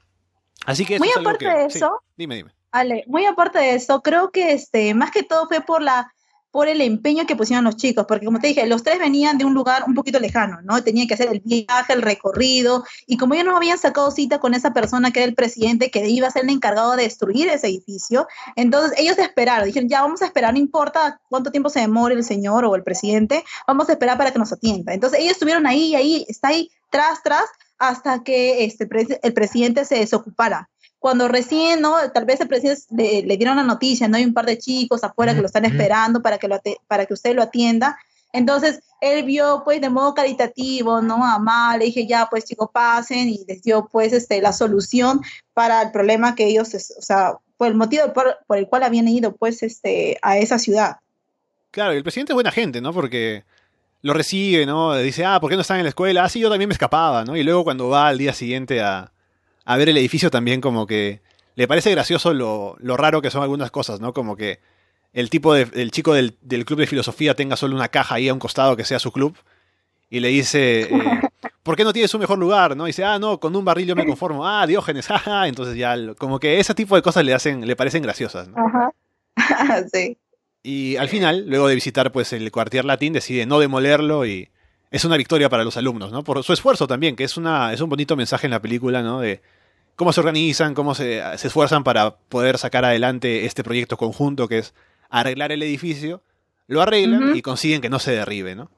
Así 0.66 0.84
que 0.84 0.94
eso 0.94 1.04
Muy 1.04 1.10
es 1.10 1.16
aparte 1.16 1.44
que- 1.44 1.50
de 1.50 1.70
sí, 1.70 1.78
eso, 1.78 2.00
dime, 2.16 2.36
dime. 2.36 2.52
Ale, 2.70 3.04
muy 3.06 3.26
aparte 3.26 3.58
de 3.58 3.74
eso, 3.74 4.00
creo 4.00 4.30
que 4.30 4.52
este, 4.52 4.94
más 4.94 5.10
que 5.10 5.22
todo 5.22 5.46
fue 5.46 5.60
por 5.60 5.82
la 5.82 6.12
por 6.52 6.68
el 6.68 6.80
empeño 6.82 7.26
que 7.26 7.34
pusieron 7.34 7.64
los 7.64 7.76
chicos, 7.76 8.04
porque 8.06 8.26
como 8.26 8.38
te 8.38 8.48
dije, 8.48 8.66
los 8.66 8.82
tres 8.84 8.98
venían 8.98 9.38
de 9.38 9.44
un 9.44 9.54
lugar 9.54 9.84
un 9.86 9.94
poquito 9.94 10.20
lejano, 10.20 10.60
¿no? 10.62 10.84
Tenían 10.84 11.08
que 11.08 11.14
hacer 11.14 11.30
el 11.32 11.40
viaje, 11.40 11.92
el 11.92 12.02
recorrido, 12.02 12.84
y 13.06 13.16
como 13.16 13.34
ellos 13.34 13.46
no 13.46 13.56
habían 13.56 13.78
sacado 13.78 14.10
cita 14.10 14.38
con 14.38 14.54
esa 14.54 14.72
persona 14.72 15.10
que 15.10 15.20
era 15.20 15.28
el 15.28 15.34
presidente, 15.34 15.90
que 15.90 16.08
iba 16.08 16.28
a 16.28 16.30
ser 16.30 16.44
el 16.44 16.50
encargado 16.50 16.94
de 16.94 17.04
destruir 17.04 17.48
ese 17.48 17.68
edificio, 17.68 18.28
entonces 18.54 18.98
ellos 18.98 19.18
esperaron, 19.18 19.64
dijeron, 19.64 19.88
ya 19.88 20.02
vamos 20.02 20.20
a 20.22 20.26
esperar, 20.26 20.52
no 20.52 20.58
importa 20.58 21.20
cuánto 21.28 21.50
tiempo 21.50 21.70
se 21.70 21.80
demore 21.80 22.14
el 22.14 22.24
señor 22.24 22.66
o 22.66 22.76
el 22.76 22.82
presidente, 22.82 23.44
vamos 23.66 23.88
a 23.88 23.92
esperar 23.92 24.18
para 24.18 24.30
que 24.30 24.38
nos 24.38 24.52
atienda. 24.52 24.92
Entonces 24.92 25.20
ellos 25.20 25.32
estuvieron 25.32 25.66
ahí, 25.66 25.94
ahí, 25.94 26.26
está 26.28 26.48
ahí, 26.48 26.70
tras, 26.90 27.22
tras, 27.22 27.46
hasta 27.78 28.22
que 28.22 28.64
este, 28.64 28.86
el 29.22 29.32
presidente 29.32 29.86
se 29.86 29.96
desocupara 29.96 30.68
cuando 31.02 31.26
recién, 31.26 31.80
¿no? 31.80 31.96
Tal 32.14 32.24
vez 32.24 32.40
el 32.40 32.46
presidente 32.46 33.24
le, 33.26 33.36
dieron 33.36 33.56
la 33.56 33.64
noticia, 33.64 34.06
¿no? 34.06 34.18
Hay 34.18 34.24
un 34.24 34.32
par 34.32 34.46
de 34.46 34.56
chicos 34.56 35.02
afuera 35.02 35.34
que 35.34 35.40
lo 35.40 35.46
están 35.46 35.64
esperando 35.64 36.22
para 36.22 36.38
que, 36.38 36.46
lo 36.46 36.60
para 36.86 37.06
que 37.06 37.14
usted 37.14 37.34
lo 37.34 37.42
atienda. 37.42 37.98
Entonces, 38.32 38.84
él 39.00 39.24
vio, 39.24 39.62
pues, 39.64 39.80
de 39.80 39.90
modo 39.90 40.14
caritativo, 40.14 41.02
¿no? 41.02 41.24
Amable, 41.24 41.80
le 41.80 41.84
dije, 41.86 42.06
ya, 42.06 42.28
pues, 42.30 42.44
chicos, 42.44 42.70
pasen, 42.72 43.28
y 43.28 43.44
les 43.48 43.62
dio, 43.62 43.88
pues, 43.90 44.12
este, 44.12 44.40
la 44.40 44.52
solución 44.52 45.20
para 45.54 45.82
el 45.82 45.90
problema 45.90 46.36
que 46.36 46.46
ellos, 46.46 46.72
o 46.72 47.02
sea, 47.02 47.34
por 47.56 47.66
el 47.66 47.74
motivo 47.74 48.12
por, 48.12 48.38
el 48.56 48.68
cual 48.68 48.84
habían 48.84 49.08
ido, 49.08 49.34
pues, 49.34 49.64
este, 49.64 50.18
a 50.22 50.38
esa 50.38 50.60
ciudad. 50.60 50.98
Claro, 51.72 51.94
el 51.94 52.04
presidente 52.04 52.32
es 52.32 52.36
buena 52.36 52.52
gente, 52.52 52.80
¿no? 52.80 52.92
Porque 52.92 53.42
lo 54.02 54.14
recibe, 54.14 54.66
¿no? 54.66 54.94
Dice, 54.94 55.24
ah, 55.24 55.40
¿por 55.40 55.50
qué 55.50 55.56
no 55.56 55.62
están 55.62 55.78
en 55.78 55.84
la 55.84 55.88
escuela? 55.88 56.22
Ah, 56.22 56.28
sí, 56.28 56.38
yo 56.38 56.48
también 56.48 56.68
me 56.68 56.74
escapaba, 56.74 57.24
¿no? 57.24 57.36
Y 57.36 57.42
luego 57.42 57.64
cuando 57.64 57.88
va 57.88 58.06
al 58.06 58.18
día 58.18 58.32
siguiente 58.32 58.80
a, 58.80 59.12
a 59.64 59.76
ver 59.76 59.88
el 59.88 59.96
edificio 59.96 60.30
también 60.30 60.60
como 60.60 60.86
que 60.86 61.20
le 61.54 61.68
parece 61.68 61.90
gracioso 61.90 62.32
lo, 62.32 62.76
raro 62.96 63.22
que 63.22 63.30
son 63.30 63.42
algunas 63.42 63.70
cosas, 63.70 64.00
¿no? 64.00 64.12
Como 64.12 64.36
que 64.36 64.60
el 65.12 65.30
tipo 65.30 65.54
de, 65.54 65.68
el 65.74 65.90
chico 65.90 66.14
del, 66.14 66.34
club 66.64 66.78
de 66.78 66.86
filosofía 66.86 67.34
tenga 67.34 67.56
solo 67.56 67.76
una 67.76 67.88
caja 67.88 68.14
ahí 68.16 68.28
a 68.28 68.32
un 68.32 68.38
costado 68.38 68.76
que 68.76 68.84
sea 68.84 68.98
su 68.98 69.12
club 69.12 69.36
y 70.08 70.20
le 70.20 70.28
dice, 70.28 70.82
eh, 70.82 70.88
¿por 71.62 71.76
qué 71.76 71.84
no 71.84 71.92
tienes 71.92 72.12
un 72.14 72.20
mejor 72.20 72.38
lugar? 72.38 72.76
¿no? 72.76 72.86
Y 72.86 72.90
dice, 72.90 73.04
ah, 73.04 73.18
no, 73.18 73.38
con 73.38 73.54
un 73.54 73.64
barril 73.64 73.86
yo 73.86 73.96
me 73.96 74.06
conformo. 74.06 74.46
Ah, 74.46 74.66
Diógenes, 74.66 75.06
jaja. 75.08 75.48
Entonces 75.48 75.76
ya, 75.76 75.96
como 76.16 76.40
que 76.40 76.58
ese 76.58 76.74
tipo 76.74 76.96
de 76.96 77.02
cosas 77.02 77.24
le 77.24 77.34
hacen, 77.34 77.66
le 77.66 77.76
parecen 77.76 78.02
graciosas, 78.02 78.48
¿no? 78.48 78.56
Ajá. 78.56 79.84
sí. 79.92 80.16
Y 80.62 80.96
al 80.96 81.08
final, 81.08 81.44
luego 81.48 81.66
de 81.66 81.74
visitar 81.74 82.12
pues 82.12 82.32
el 82.32 82.50
cuartier 82.52 82.84
latín, 82.84 83.12
decide 83.12 83.46
no 83.46 83.58
demolerlo 83.58 84.24
y 84.26 84.48
es 84.92 85.04
una 85.06 85.16
victoria 85.16 85.48
para 85.48 85.64
los 85.64 85.76
alumnos, 85.78 86.12
¿no? 86.12 86.22
Por 86.22 86.44
su 86.44 86.52
esfuerzo 86.52 86.86
también, 86.86 87.16
que 87.16 87.24
es, 87.24 87.36
una, 87.38 87.72
es 87.72 87.80
un 87.80 87.88
bonito 87.88 88.14
mensaje 88.14 88.46
en 88.46 88.52
la 88.52 88.60
película, 88.60 89.02
¿no? 89.02 89.20
De 89.20 89.40
cómo 89.96 90.12
se 90.12 90.20
organizan, 90.20 90.74
cómo 90.74 90.94
se, 90.94 91.22
se 91.38 91.46
esfuerzan 91.48 91.82
para 91.82 92.16
poder 92.16 92.58
sacar 92.58 92.84
adelante 92.84 93.46
este 93.46 93.64
proyecto 93.64 93.96
conjunto 93.96 94.48
que 94.48 94.58
es 94.58 94.74
arreglar 95.08 95.50
el 95.50 95.62
edificio. 95.62 96.22
Lo 96.68 96.82
arreglan 96.82 97.34
y 97.34 97.42
consiguen 97.42 97.80
que 97.80 97.88
no 97.88 97.98
se 97.98 98.12
derribe, 98.12 98.54
¿no? 98.54 98.70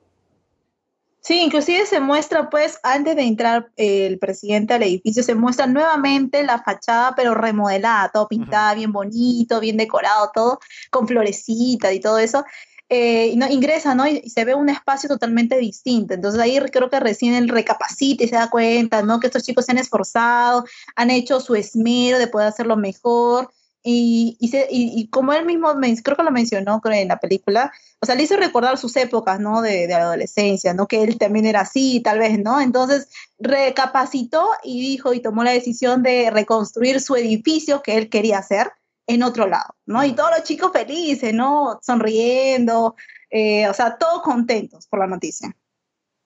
Sí, 1.21 1.41
inclusive 1.41 1.87
se 1.87 2.01
muestra, 2.01 2.51
pues, 2.51 2.79
antes 2.83 3.17
de 3.17 3.23
entrar 3.23 3.71
el 3.77 4.19
presidente 4.19 4.75
al 4.75 4.83
edificio, 4.83 5.23
se 5.23 5.35
muestra 5.35 5.67
nuevamente 5.67 6.43
la 6.43 6.63
fachada, 6.63 7.15
pero 7.17 7.35
remodelada, 7.35 8.11
todo 8.11 8.29
pintada, 8.29 8.75
bien 8.75 8.93
bonito, 8.93 9.59
bien 9.59 9.79
decorado, 9.79 10.31
todo 10.35 10.61
con 10.91 11.09
florecitas 11.09 11.95
y 11.95 12.01
todo 12.01 12.19
eso. 12.19 12.45
Eh, 12.91 13.35
no, 13.37 13.49
ingresa, 13.49 13.95
¿no? 13.95 14.07
Y, 14.07 14.29
se 14.29 14.45
ve 14.45 14.55
un 14.55 14.69
espacio 14.69 15.09
totalmente 15.09 15.57
distinto. 15.59 16.15
Entonces 16.15 16.41
ahí 16.41 16.59
creo 16.71 16.91
que 16.91 17.01
recién 17.01 17.35
él 17.35 17.49
recapacita 17.49 18.25
y 18.25 18.29
se 18.29 18.37
da 18.37 18.51
cuenta, 18.51 19.03
¿no? 19.03 19.21
Que 19.21 19.29
estos 19.29 19.43
chicos 19.43 19.65
se 19.65 19.73
han 19.73 19.79
esforzado, 19.79 20.65
han 20.97 21.11
hecho 21.11 21.41
su 21.41 21.55
esmero 21.55 22.19
de 22.19 22.29
poder 22.29 22.49
hacerlo 22.49 22.77
mejor. 22.77 23.51
Y, 23.87 24.39
y, 24.41 25.09
como 25.09 25.35
él 25.35 25.45
mismo, 25.45 25.69
creo 26.03 26.17
que 26.17 26.23
lo 26.23 26.31
mencionó 26.31 26.81
en 26.85 27.09
la 27.09 27.19
película, 27.19 27.71
o 28.01 28.07
sea, 28.07 28.15
le 28.15 28.23
hizo 28.23 28.35
recordar 28.37 28.79
sus 28.79 28.97
épocas, 28.97 29.41
¿no? 29.41 29.61
De, 29.61 29.87
de 29.87 29.95
adolescencia, 29.95 30.73
¿no? 30.73 30.87
Que 30.89 31.03
él 31.03 31.19
también 31.19 31.45
era 31.45 31.61
así, 31.61 32.01
tal 32.01 32.19
vez, 32.19 32.39
¿no? 32.39 32.61
Entonces 32.63 33.09
recapacitó 33.39 34.49
y 34.63 34.81
dijo 34.81 35.13
y 35.13 35.21
tomó 35.21 35.45
la 35.45 35.51
decisión 35.51 36.03
de 36.03 36.31
reconstruir 36.31 37.01
su 37.03 37.15
edificio 37.17 37.83
que 37.83 37.99
él 37.99 38.09
quería 38.09 38.39
hacer 38.39 38.73
en 39.07 39.23
otro 39.23 39.47
lado, 39.47 39.75
¿no? 39.87 40.05
Y 40.05 40.13
todos 40.13 40.31
los 40.31 40.45
chicos 40.45 40.73
felices, 40.73 41.35
¿no? 41.35 41.79
Sonriendo, 41.83 42.97
eh, 43.31 43.69
o 43.69 43.75
sea, 43.75 43.97
todos 43.99 44.23
contentos 44.23 44.87
por 44.87 45.01
la 45.01 45.07
noticia. 45.07 45.55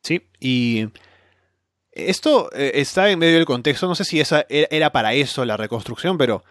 Sí, 0.02 0.28
y 0.38 0.88
esto 1.90 2.50
eh, 2.52 2.72
está 2.74 3.10
en 3.10 3.18
medio 3.18 3.34
del 3.34 3.46
contexto, 3.46 3.88
no 3.88 3.94
sé 3.94 4.04
si 4.04 4.20
esa 4.20 4.46
era 4.48 4.92
para 4.92 5.14
eso 5.14 5.44
la 5.44 5.56
reconstrucción, 5.56 6.18
pero 6.18 6.44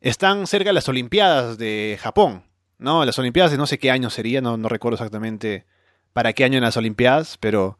están 0.00 0.46
cerca 0.46 0.70
de 0.70 0.74
las 0.74 0.88
Olimpiadas 0.88 1.56
de 1.58 1.98
Japón, 2.00 2.44
¿no? 2.78 3.04
Las 3.04 3.18
Olimpiadas 3.18 3.52
de 3.52 3.58
no 3.58 3.66
sé 3.66 3.78
qué 3.78 3.90
año 3.90 4.10
sería, 4.10 4.40
no, 4.40 4.56
no 4.56 4.68
recuerdo 4.68 4.96
exactamente 4.96 5.64
para 6.12 6.32
qué 6.32 6.44
año 6.44 6.58
en 6.58 6.64
las 6.64 6.76
Olimpiadas, 6.76 7.38
pero 7.38 7.78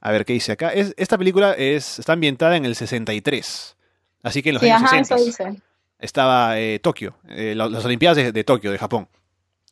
a 0.00 0.10
ver 0.10 0.24
qué 0.24 0.32
dice 0.32 0.52
acá. 0.52 0.72
Es, 0.72 0.94
esta 0.96 1.18
película 1.18 1.52
es, 1.52 1.98
está 1.98 2.14
ambientada 2.14 2.56
en 2.56 2.64
el 2.64 2.74
63, 2.74 3.76
así 4.24 4.42
que 4.42 4.50
en 4.50 4.54
los 4.54 4.62
años 4.64 5.08
60 5.08 5.67
estaba 5.98 6.58
eh, 6.58 6.78
Tokio, 6.78 7.16
eh, 7.28 7.54
las 7.54 7.84
Olimpiadas 7.84 8.32
de, 8.32 8.44
Tokio, 8.44 8.70
de 8.70 8.78
Japón. 8.78 9.08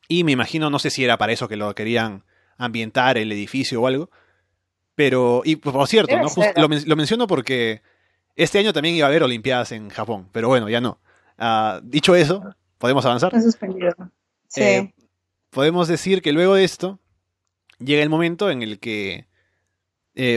Y 0.09 0.25
me 0.25 0.33
imagino, 0.33 0.71
no 0.71 0.79
sé 0.79 0.91
si 0.91 1.05
era 1.05 1.19
para 1.19 1.33
eso 1.33 1.49
que 1.49 1.57
lo 1.57 1.75
querían 1.75 2.25
ambientar 2.59 3.19
el 3.19 3.31
edificio 3.33 3.81
o 3.81 3.87
algo. 3.87 4.11
Pero, 4.95 5.43
y 5.45 5.57
por 5.57 5.87
cierto, 5.89 6.17
lo, 6.57 6.97
menciono 6.97 7.27
porque 7.27 7.83
este 8.35 8.59
año 8.59 8.73
también 8.73 8.95
iba 8.95 9.07
a 9.07 9.11
haber 9.11 9.23
Olimpiadas 9.23 9.73
en 9.73 9.91
Japón, 9.91 10.29
pero 10.33 10.49
bueno, 10.49 10.69
ya 10.69 10.81
no. 10.81 11.01
Ah, 11.39 11.81
dicho 11.83 12.15
eso, 12.15 12.43
¿podemos 12.79 13.05
avanzar? 13.05 13.33
Sí. 14.49 14.63
Eh, 14.63 14.95
podemos 15.51 15.87
decir 15.87 16.23
que 16.23 16.33
luego 16.33 16.55
de 16.55 16.65
esto 16.65 16.99
llega 17.79 18.03
el 18.03 18.09
momento 18.09 18.51
en 18.51 18.63
el 18.63 18.79
que... 18.79 19.27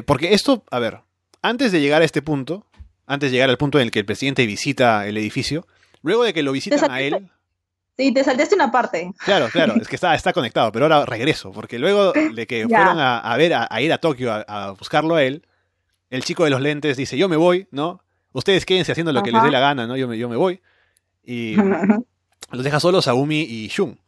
porque 0.06 0.34
esto, 0.34 0.66
a 0.72 0.80
ver, 0.80 1.02
antes 1.42 1.72
de 1.72 1.80
llegar 1.80 2.02
a 2.02 2.06
este 2.06 2.22
punto, 2.22 2.66
antes 3.06 3.32
de 3.32 3.38
llegar 3.38 3.50
al 3.50 3.58
punto 3.58 3.80
en 3.80 3.86
el 3.86 3.92
que 3.92 4.00
el 4.00 4.06
presidente 4.06 4.46
visita 4.46 5.08
el 5.08 5.18
edificio, 5.18 5.66
Luego 6.02 6.24
de 6.24 6.34
que 6.34 6.44
lo 6.44 6.52
visitan 6.52 6.90
a 6.90 7.02
él. 7.02 7.30
Sí, 7.98 8.14
te 8.14 8.24
saltaste 8.24 8.56
una 8.56 8.72
parte. 8.72 9.12
Claro, 9.26 9.50
claro, 9.52 9.76
es 9.76 9.88
que 9.88 9.96
está, 9.96 10.16
está 10.16 10.32
conectado, 10.32 10.72
pero 10.72 10.86
ahora 10.86 11.06
regreso, 11.06 11.52
porque 11.52 11.78
luego 11.78 12.14
de 12.14 12.48
que 12.48 12.64
fueron 12.70 12.98
a, 12.98 13.36
ver, 13.38 13.54
a, 13.54 13.82
ir 13.82 13.92
a 13.92 13.98
Tokio 13.98 14.32
a, 14.32 14.72
buscarlo 14.72 15.16
a 15.16 15.24
él, 15.24 15.46
el 16.10 16.24
chico 16.24 16.46
de 16.46 16.50
los 16.50 16.62
lentes 16.62 16.96
dice, 16.96 17.18
yo 17.18 17.28
me 17.28 17.36
voy, 17.36 17.68
¿no? 17.72 18.02
Ustedes 18.32 18.66
quédense 18.66 18.94
haciendo 18.94 19.12
lo 19.12 19.22
que 19.22 19.32
les 19.32 19.44
dé 19.44 19.52
la 19.52 19.60
gana, 19.60 19.86
¿no? 19.86 19.98
Yo 19.98 20.08
me, 20.08 20.18
yo 20.18 20.30
me 20.30 20.38
voy. 20.38 20.62
Y 21.26 21.56
los 22.52 22.64
deja 22.64 22.80
solos 22.80 23.08
a 23.08 23.14
Umi 23.14 23.42
y 23.42 23.68
Shun. 23.68 24.00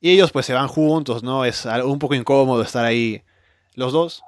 Y 0.00 0.10
ellos 0.10 0.30
pues 0.30 0.46
se 0.46 0.52
van 0.52 0.68
juntos, 0.68 1.24
¿no? 1.24 1.44
Es 1.44 1.66
un 1.84 1.98
poco 1.98 2.14
incómodo 2.14 2.62
estar 2.62 2.84
ahí 2.84 3.22
los 3.74 3.92
dos. 3.92 4.22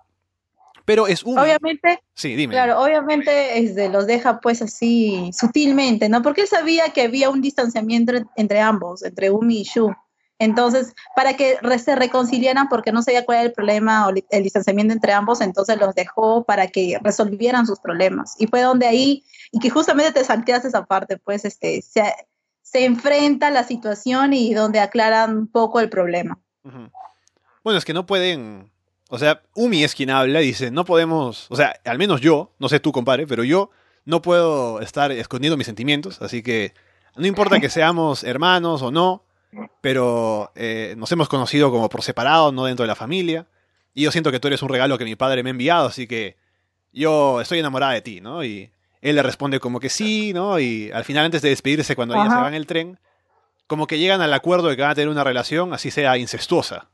Pero 0.91 1.07
es 1.07 1.23
un... 1.23 1.39
Obviamente, 1.39 2.03
sí, 2.17 2.35
dime. 2.35 2.53
Claro, 2.53 2.83
obviamente 2.83 3.61
este, 3.61 3.89
los 3.89 4.09
deja 4.09 4.41
pues 4.41 4.61
así 4.61 5.31
sutilmente, 5.33 6.09
¿no? 6.09 6.21
Porque 6.21 6.41
él 6.41 6.49
sabía 6.49 6.89
que 6.89 7.03
había 7.03 7.31
un 7.31 7.41
distanciamiento 7.41 8.13
entre 8.35 8.61
ambos, 8.61 9.05
entre 9.05 9.31
Umi 9.31 9.61
y 9.61 9.63
Shu. 9.63 9.95
Entonces, 10.41 10.93
para 11.15 11.35
que 11.35 11.59
se 11.79 11.95
reconciliaran, 11.95 12.69
porque 12.69 12.91
no 12.91 13.03
sabía 13.03 13.25
cuál 13.25 13.39
era 13.39 13.47
el 13.47 13.53
problema 13.53 14.09
o 14.09 14.11
el 14.31 14.43
distanciamiento 14.43 14.93
entre 14.93 15.13
ambos, 15.13 15.41
entonces 15.41 15.79
los 15.79 15.95
dejó 15.95 16.43
para 16.43 16.67
que 16.67 16.99
resolvieran 17.01 17.69
sus 17.69 17.79
problemas. 17.79 18.35
Y 18.41 18.49
fue 18.49 18.61
donde 18.63 18.89
ahí, 18.89 19.23
y 19.53 19.61
que 19.61 19.71
justamente 19.71 20.11
te 20.11 20.25
salteas 20.25 20.65
esa 20.65 20.87
parte, 20.87 21.19
pues 21.19 21.45
este, 21.45 21.83
se, 21.83 22.03
se 22.63 22.85
enfrenta 22.85 23.53
la 23.53 23.63
situación 23.63 24.33
y 24.33 24.55
donde 24.55 24.81
aclaran 24.81 25.39
un 25.39 25.47
poco 25.47 25.79
el 25.79 25.89
problema. 25.89 26.41
Bueno, 27.63 27.79
es 27.79 27.85
que 27.85 27.95
no 27.95 28.07
pueden 28.07 28.73
o 29.11 29.19
sea, 29.19 29.43
Umi 29.55 29.83
es 29.83 29.97
quien 29.97 30.11
habla 30.11 30.41
y 30.41 30.47
dice, 30.47 30.71
no 30.71 30.85
podemos, 30.85 31.47
o 31.51 31.57
sea, 31.57 31.75
al 31.85 31.99
menos 31.99 32.21
yo, 32.21 32.55
no 32.61 32.69
sé 32.69 32.79
tú, 32.79 32.93
compadre, 32.93 33.27
pero 33.27 33.43
yo 33.43 33.71
no 34.05 34.23
puedo 34.23 34.81
estar 34.81 35.11
escondiendo 35.11 35.57
mis 35.57 35.67
sentimientos, 35.67 36.23
así 36.23 36.45
que 36.45 36.75
no 37.17 37.27
importa 37.27 37.59
que 37.59 37.69
seamos 37.69 38.23
hermanos 38.23 38.83
o 38.83 38.93
no, 38.93 39.25
pero 39.81 40.53
eh, 40.55 40.95
nos 40.97 41.11
hemos 41.11 41.29
conocido 41.29 41.73
como 41.73 41.89
por 41.89 42.03
separado, 42.03 42.53
no 42.53 42.67
dentro 42.67 42.85
de 42.85 42.89
la 42.89 42.95
familia, 42.95 43.49
y 43.95 44.05
yo 44.05 44.13
siento 44.13 44.31
que 44.31 44.39
tú 44.39 44.47
eres 44.47 44.63
un 44.63 44.69
regalo 44.69 44.97
que 44.97 45.05
mi 45.05 45.17
padre 45.17 45.43
me 45.43 45.51
ha 45.51 45.53
enviado, 45.53 45.89
así 45.89 46.07
que 46.07 46.37
yo 46.93 47.41
estoy 47.41 47.59
enamorada 47.59 47.95
de 47.95 48.03
ti, 48.03 48.21
¿no? 48.21 48.45
Y 48.45 48.71
él 49.01 49.17
le 49.17 49.25
responde 49.25 49.59
como 49.59 49.81
que 49.81 49.89
sí, 49.89 50.33
¿no? 50.33 50.61
Y 50.61 50.93
al 50.93 51.05
final, 51.05 51.25
antes 51.25 51.43
de 51.43 51.49
despedirse, 51.49 51.97
cuando 51.97 52.15
ella 52.15 52.31
se 52.31 52.37
va 52.37 52.49
en 52.49 52.55
el 52.55 52.67
tren, 52.67 53.01
como 53.67 53.89
que 53.89 53.99
llegan 53.99 54.21
al 54.21 54.33
acuerdo 54.33 54.69
de 54.69 54.77
que 54.77 54.83
van 54.83 54.93
a 54.93 54.95
tener 54.95 55.09
una 55.09 55.25
relación, 55.25 55.73
así 55.73 55.91
sea 55.91 56.17
incestuosa. 56.17 56.89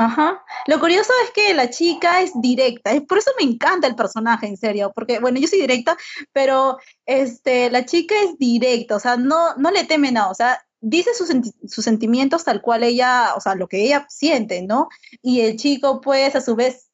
Ajá. 0.00 0.44
Lo 0.68 0.78
curioso 0.78 1.12
es 1.24 1.32
que 1.32 1.54
la 1.54 1.70
chica 1.70 2.22
es 2.22 2.30
directa, 2.40 2.92
por 3.08 3.18
eso 3.18 3.32
me 3.36 3.44
encanta 3.44 3.88
el 3.88 3.96
personaje, 3.96 4.46
en 4.46 4.56
serio, 4.56 4.92
porque 4.94 5.18
bueno, 5.18 5.40
yo 5.40 5.48
soy 5.48 5.60
directa, 5.60 5.96
pero 6.32 6.78
este, 7.04 7.68
la 7.68 7.84
chica 7.84 8.14
es 8.22 8.38
directa, 8.38 8.94
o 8.94 9.00
sea, 9.00 9.16
no, 9.16 9.56
no 9.56 9.72
le 9.72 9.82
teme 9.82 10.12
nada, 10.12 10.30
o 10.30 10.34
sea, 10.36 10.64
dice 10.80 11.14
sus, 11.14 11.30
sus 11.66 11.84
sentimientos 11.84 12.44
tal 12.44 12.62
cual 12.62 12.84
ella, 12.84 13.34
o 13.36 13.40
sea, 13.40 13.56
lo 13.56 13.66
que 13.66 13.82
ella 13.82 14.06
siente, 14.08 14.62
¿no? 14.62 14.88
Y 15.20 15.40
el 15.40 15.56
chico, 15.56 16.00
pues, 16.00 16.36
a 16.36 16.42
su 16.42 16.54
vez, 16.54 16.92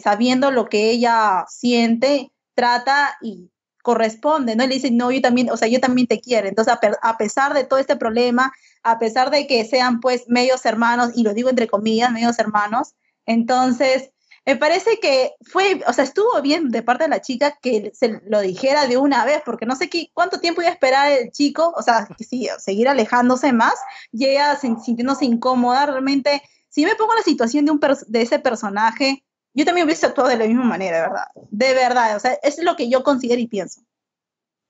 sabiendo 0.00 0.52
lo 0.52 0.66
que 0.66 0.90
ella 0.90 1.46
siente, 1.48 2.30
trata 2.54 3.16
y 3.22 3.50
corresponde, 3.86 4.56
¿no? 4.56 4.64
Y 4.64 4.66
le 4.66 4.74
dice, 4.74 4.90
no, 4.90 5.12
yo 5.12 5.20
también, 5.20 5.48
o 5.48 5.56
sea, 5.56 5.68
yo 5.68 5.78
también 5.78 6.08
te 6.08 6.20
quiero. 6.20 6.48
Entonces, 6.48 6.74
a, 7.02 7.16
pesar 7.16 7.54
de 7.54 7.62
todo 7.62 7.78
este 7.78 7.94
problema, 7.94 8.52
a 8.82 8.98
pesar 8.98 9.30
de 9.30 9.46
que 9.46 9.64
sean 9.64 10.00
pues 10.00 10.24
medios 10.26 10.66
hermanos, 10.66 11.12
y 11.14 11.22
lo 11.22 11.34
digo 11.34 11.50
entre 11.50 11.68
comillas, 11.68 12.10
medios 12.10 12.36
hermanos, 12.40 12.96
entonces, 13.26 14.10
me 14.44 14.56
parece 14.56 14.98
que 14.98 15.34
fue, 15.40 15.84
o 15.86 15.92
sea, 15.92 16.02
estuvo 16.02 16.42
bien 16.42 16.70
de 16.70 16.82
parte 16.82 17.04
de 17.04 17.10
la 17.10 17.20
chica 17.20 17.56
que 17.62 17.92
se 17.94 18.20
lo 18.26 18.40
dijera 18.40 18.88
de 18.88 18.96
una 18.96 19.24
vez, 19.24 19.40
porque 19.46 19.66
no 19.66 19.76
sé 19.76 19.88
qué, 19.88 20.10
cuánto 20.12 20.40
tiempo 20.40 20.62
iba 20.62 20.70
a 20.70 20.74
esperar 20.74 21.12
el 21.12 21.30
chico, 21.30 21.72
o 21.76 21.80
sea, 21.80 22.08
que 22.18 22.24
sí, 22.24 22.48
seguir 22.58 22.88
alejándose 22.88 23.52
más, 23.52 23.76
y 24.10 24.26
ella 24.26 24.56
sintiéndose 24.56 25.26
incómoda, 25.26 25.86
realmente, 25.86 26.42
si 26.70 26.84
me 26.84 26.96
pongo 26.96 27.14
la 27.14 27.22
situación 27.22 27.64
de, 27.64 27.70
un 27.70 27.80
de 28.08 28.22
ese 28.22 28.40
personaje, 28.40 29.22
yo 29.56 29.64
también 29.64 29.86
hubiese 29.86 30.04
actuado 30.04 30.28
de 30.28 30.36
la 30.36 30.46
misma 30.46 30.64
manera, 30.64 31.08
¿verdad? 31.08 31.24
De 31.50 31.72
verdad, 31.72 32.14
o 32.14 32.20
sea, 32.20 32.34
es 32.42 32.62
lo 32.62 32.76
que 32.76 32.90
yo 32.90 33.02
considero 33.02 33.40
y 33.40 33.46
pienso. 33.46 33.80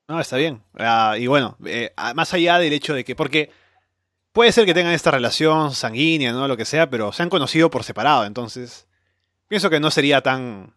No, 0.07 0.21
está 0.21 0.37
bien. 0.37 0.63
Ah, 0.79 1.17
y 1.19 1.27
bueno, 1.27 1.57
eh, 1.67 1.93
más 2.15 2.33
allá 2.33 2.59
del 2.59 2.73
hecho 2.73 2.95
de 2.95 3.05
que, 3.05 3.17
porque 3.17 3.51
puede 4.31 4.53
ser 4.53 4.65
que 4.65 4.75
tengan 4.75 4.93
esta 4.93 5.11
relación 5.11 5.75
sanguínea, 5.75 6.33
¿no? 6.33 6.47
Lo 6.47 6.57
que 6.57 6.65
sea, 6.65 6.89
pero 6.89 7.13
se 7.13 7.25
han 7.25 7.31
conocido 7.31 7.69
por 7.69 7.83
separado, 7.83 8.25
entonces 8.25 8.87
pienso 9.49 9.71
que 9.71 9.81
no 9.81 9.91
sería 9.91 10.21
tan... 10.21 10.73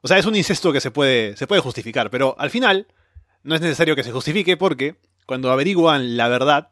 O 0.00 0.08
sea, 0.08 0.18
es 0.18 0.26
un 0.26 0.34
incesto 0.34 0.72
que 0.72 0.80
se 0.80 0.90
puede, 0.90 1.36
se 1.36 1.46
puede 1.46 1.62
justificar, 1.62 2.10
pero 2.10 2.34
al 2.40 2.50
final 2.50 2.88
no 3.44 3.54
es 3.54 3.60
necesario 3.60 3.94
que 3.94 4.02
se 4.02 4.10
justifique 4.10 4.56
porque 4.56 4.96
cuando 5.24 5.52
averiguan 5.52 6.16
la 6.16 6.26
verdad, 6.26 6.68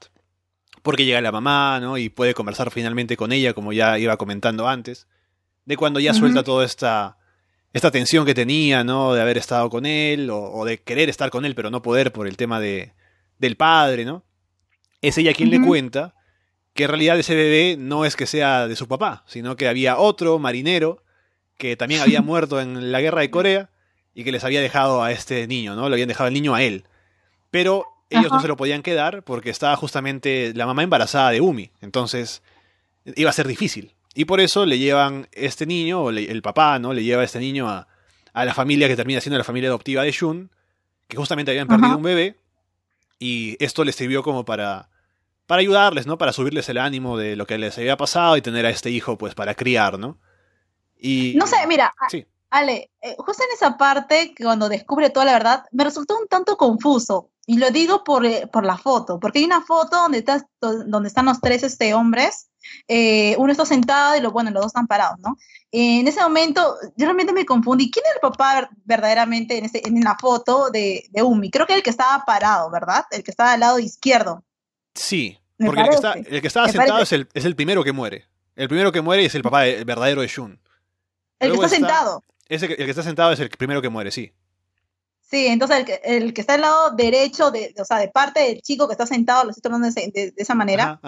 porque 0.82 1.04
llega 1.04 1.20
la 1.20 1.30
mamá, 1.30 1.78
¿no? 1.78 1.98
Y 1.98 2.08
puede 2.08 2.34
conversar 2.34 2.72
finalmente 2.72 3.16
con 3.16 3.30
ella, 3.30 3.54
como 3.54 3.72
ya 3.72 3.96
iba 3.96 4.16
comentando 4.16 4.66
antes, 4.66 5.06
de 5.70 5.76
cuando 5.76 6.00
ya 6.00 6.12
suelta 6.12 6.42
toda 6.42 6.64
esta, 6.64 7.16
esta 7.72 7.92
tensión 7.92 8.26
que 8.26 8.34
tenía, 8.34 8.82
¿no? 8.82 9.14
De 9.14 9.20
haber 9.20 9.38
estado 9.38 9.70
con 9.70 9.86
él, 9.86 10.28
o, 10.28 10.64
de 10.64 10.82
querer 10.82 11.08
estar 11.08 11.30
con 11.30 11.44
él, 11.44 11.54
pero 11.54 11.70
no 11.70 11.80
poder 11.80 12.10
por 12.10 12.26
el 12.26 12.36
tema 12.36 12.58
de, 12.58 12.92
del 13.38 13.56
padre, 13.56 14.04
¿no? 14.04 14.24
Es 15.00 15.16
ella 15.16 15.32
quien 15.32 15.48
le 15.48 15.64
cuenta 15.64 16.16
que 16.74 16.82
en 16.82 16.88
realidad 16.88 17.16
ese 17.20 17.36
bebé 17.36 17.76
no 17.78 18.04
es 18.04 18.16
que 18.16 18.26
sea 18.26 18.66
de 18.66 18.74
su 18.74 18.88
papá, 18.88 19.22
sino 19.28 19.54
que 19.54 19.68
había 19.68 19.96
otro 19.96 20.40
marinero 20.40 21.04
que 21.56 21.76
también 21.76 22.00
había 22.00 22.20
muerto 22.30 22.60
en 22.60 22.90
la 22.90 23.00
guerra 23.00 23.20
de 23.20 23.30
Corea 23.30 23.70
y 24.12 24.24
que 24.24 24.32
les 24.32 24.42
había 24.42 24.60
dejado 24.60 25.04
a 25.04 25.12
este 25.12 25.46
niño, 25.46 25.76
¿no? 25.76 25.88
Le 25.88 25.94
habían 25.94 26.08
dejado 26.08 26.26
el 26.26 26.34
niño 26.34 26.56
a 26.56 26.64
él. 26.64 26.82
Pero 27.52 27.86
ellos 28.08 28.32
no 28.32 28.40
se 28.40 28.48
lo 28.48 28.56
podían 28.56 28.82
quedar 28.82 29.22
porque 29.22 29.50
estaba 29.50 29.76
justamente 29.76 30.52
la 30.52 30.66
mamá 30.66 30.82
embarazada 30.82 31.30
de 31.30 31.40
Umi. 31.40 31.70
Entonces 31.80 32.42
iba 33.04 33.30
a 33.30 33.32
ser 33.32 33.46
difícil. 33.46 33.94
Y 34.14 34.24
por 34.24 34.40
eso 34.40 34.66
le 34.66 34.78
llevan 34.78 35.28
este 35.32 35.66
niño, 35.66 36.02
o 36.02 36.10
el 36.10 36.42
papá, 36.42 36.78
¿no? 36.78 36.92
Le 36.92 37.04
lleva 37.04 37.22
a 37.22 37.24
este 37.24 37.38
niño 37.38 37.68
a, 37.68 37.86
a, 38.32 38.44
la 38.44 38.54
familia 38.54 38.88
que 38.88 38.96
termina 38.96 39.20
siendo 39.20 39.38
la 39.38 39.44
familia 39.44 39.68
adoptiva 39.68 40.02
de 40.02 40.10
Shun, 40.10 40.50
que 41.06 41.16
justamente 41.16 41.50
habían 41.50 41.68
perdido 41.68 41.96
un 41.96 42.02
bebé. 42.02 42.36
Y 43.18 43.56
esto 43.62 43.84
les 43.84 43.94
sirvió 43.94 44.22
como 44.22 44.44
para, 44.44 44.88
para 45.46 45.60
ayudarles, 45.60 46.06
¿no? 46.06 46.18
Para 46.18 46.32
subirles 46.32 46.68
el 46.68 46.78
ánimo 46.78 47.18
de 47.18 47.36
lo 47.36 47.46
que 47.46 47.58
les 47.58 47.76
había 47.78 47.96
pasado 47.96 48.36
y 48.36 48.42
tener 48.42 48.66
a 48.66 48.70
este 48.70 48.90
hijo, 48.90 49.18
pues, 49.18 49.34
para 49.34 49.54
criar, 49.54 49.98
¿no? 49.98 50.18
Y, 50.98 51.34
no 51.36 51.46
sé, 51.46 51.56
mira, 51.66 51.92
sí. 52.10 52.26
Ale, 52.50 52.90
eh, 53.00 53.14
justo 53.18 53.42
en 53.44 53.54
esa 53.54 53.78
parte, 53.78 54.34
cuando 54.36 54.68
descubre 54.68 55.10
toda 55.10 55.26
la 55.26 55.32
verdad, 55.32 55.64
me 55.70 55.84
resultó 55.84 56.18
un 56.18 56.26
tanto 56.26 56.56
confuso. 56.56 57.30
Y 57.46 57.58
lo 57.58 57.70
digo 57.70 58.04
por, 58.04 58.26
eh, 58.26 58.48
por 58.52 58.64
la 58.64 58.76
foto, 58.76 59.18
porque 59.18 59.38
hay 59.38 59.44
una 59.44 59.62
foto 59.62 59.96
donde, 59.96 60.18
está, 60.18 60.46
donde 60.60 61.08
están 61.08 61.26
los 61.26 61.40
tres 61.40 61.62
este, 61.62 61.94
hombres, 61.94 62.48
eh, 62.86 63.34
uno 63.38 63.50
está 63.50 63.64
sentado 63.64 64.16
y 64.16 64.20
lo, 64.20 64.30
bueno, 64.30 64.50
los 64.50 64.62
dos 64.62 64.70
están 64.70 64.86
parados, 64.86 65.18
¿no? 65.20 65.36
en 65.72 66.08
ese 66.08 66.20
momento, 66.20 66.76
yo 66.96 67.06
realmente 67.06 67.32
me 67.32 67.46
confundí. 67.46 67.90
¿Quién 67.90 68.04
es 68.06 68.14
el 68.14 68.20
papá 68.20 68.68
verdaderamente 68.84 69.56
en, 69.56 69.66
ese, 69.66 69.80
en 69.84 70.00
la 70.00 70.16
foto 70.20 70.70
de, 70.70 71.04
de, 71.10 71.22
Umi? 71.22 71.50
Creo 71.50 71.66
que 71.66 71.74
el 71.74 71.82
que 71.82 71.90
estaba 71.90 72.24
parado, 72.24 72.70
¿verdad? 72.70 73.04
El 73.12 73.22
que 73.22 73.30
estaba 73.30 73.52
al 73.52 73.60
lado 73.60 73.78
izquierdo. 73.78 74.42
Sí, 74.94 75.38
porque 75.58 75.80
el 75.80 75.88
que, 75.88 75.94
está, 75.94 76.12
el 76.14 76.40
que, 76.40 76.46
estaba 76.46 76.68
sentado 76.68 77.00
es 77.00 77.12
el, 77.12 77.28
es 77.34 77.44
el, 77.44 77.54
primero 77.54 77.84
que 77.84 77.92
muere. 77.92 78.26
El 78.56 78.68
primero 78.68 78.90
que 78.90 79.00
muere 79.00 79.24
es 79.24 79.34
el 79.34 79.42
papá 79.42 79.60
verdadero 79.60 80.22
de 80.22 80.26
Shun. 80.26 80.60
El 81.38 81.50
que 81.50 81.54
está, 81.54 81.68
sentado. 81.68 82.24
El 82.50 82.76
que 82.76 82.90
está 82.90 83.02
sentado 83.02 83.32
es 83.32 83.40
el 83.40 83.48
primero 83.50 83.80
que 83.80 83.88
muere, 83.88 84.10
sí. 84.10 84.32
Sí, 85.30 85.46
entonces 85.46 85.78
el 85.78 85.84
que, 85.84 86.00
el 86.02 86.34
que 86.34 86.40
está 86.40 86.54
al 86.54 86.62
lado 86.62 86.90
derecho, 86.90 87.52
de, 87.52 87.72
o 87.78 87.84
sea, 87.84 87.98
de 87.98 88.08
parte 88.08 88.40
del 88.40 88.62
chico 88.62 88.88
que 88.88 88.94
está 88.94 89.06
sentado, 89.06 89.44
lo 89.44 89.50
estoy 89.50 89.62
tomando 89.62 89.88
de, 89.88 90.34
esa 90.36 90.54
manera. 90.56 91.00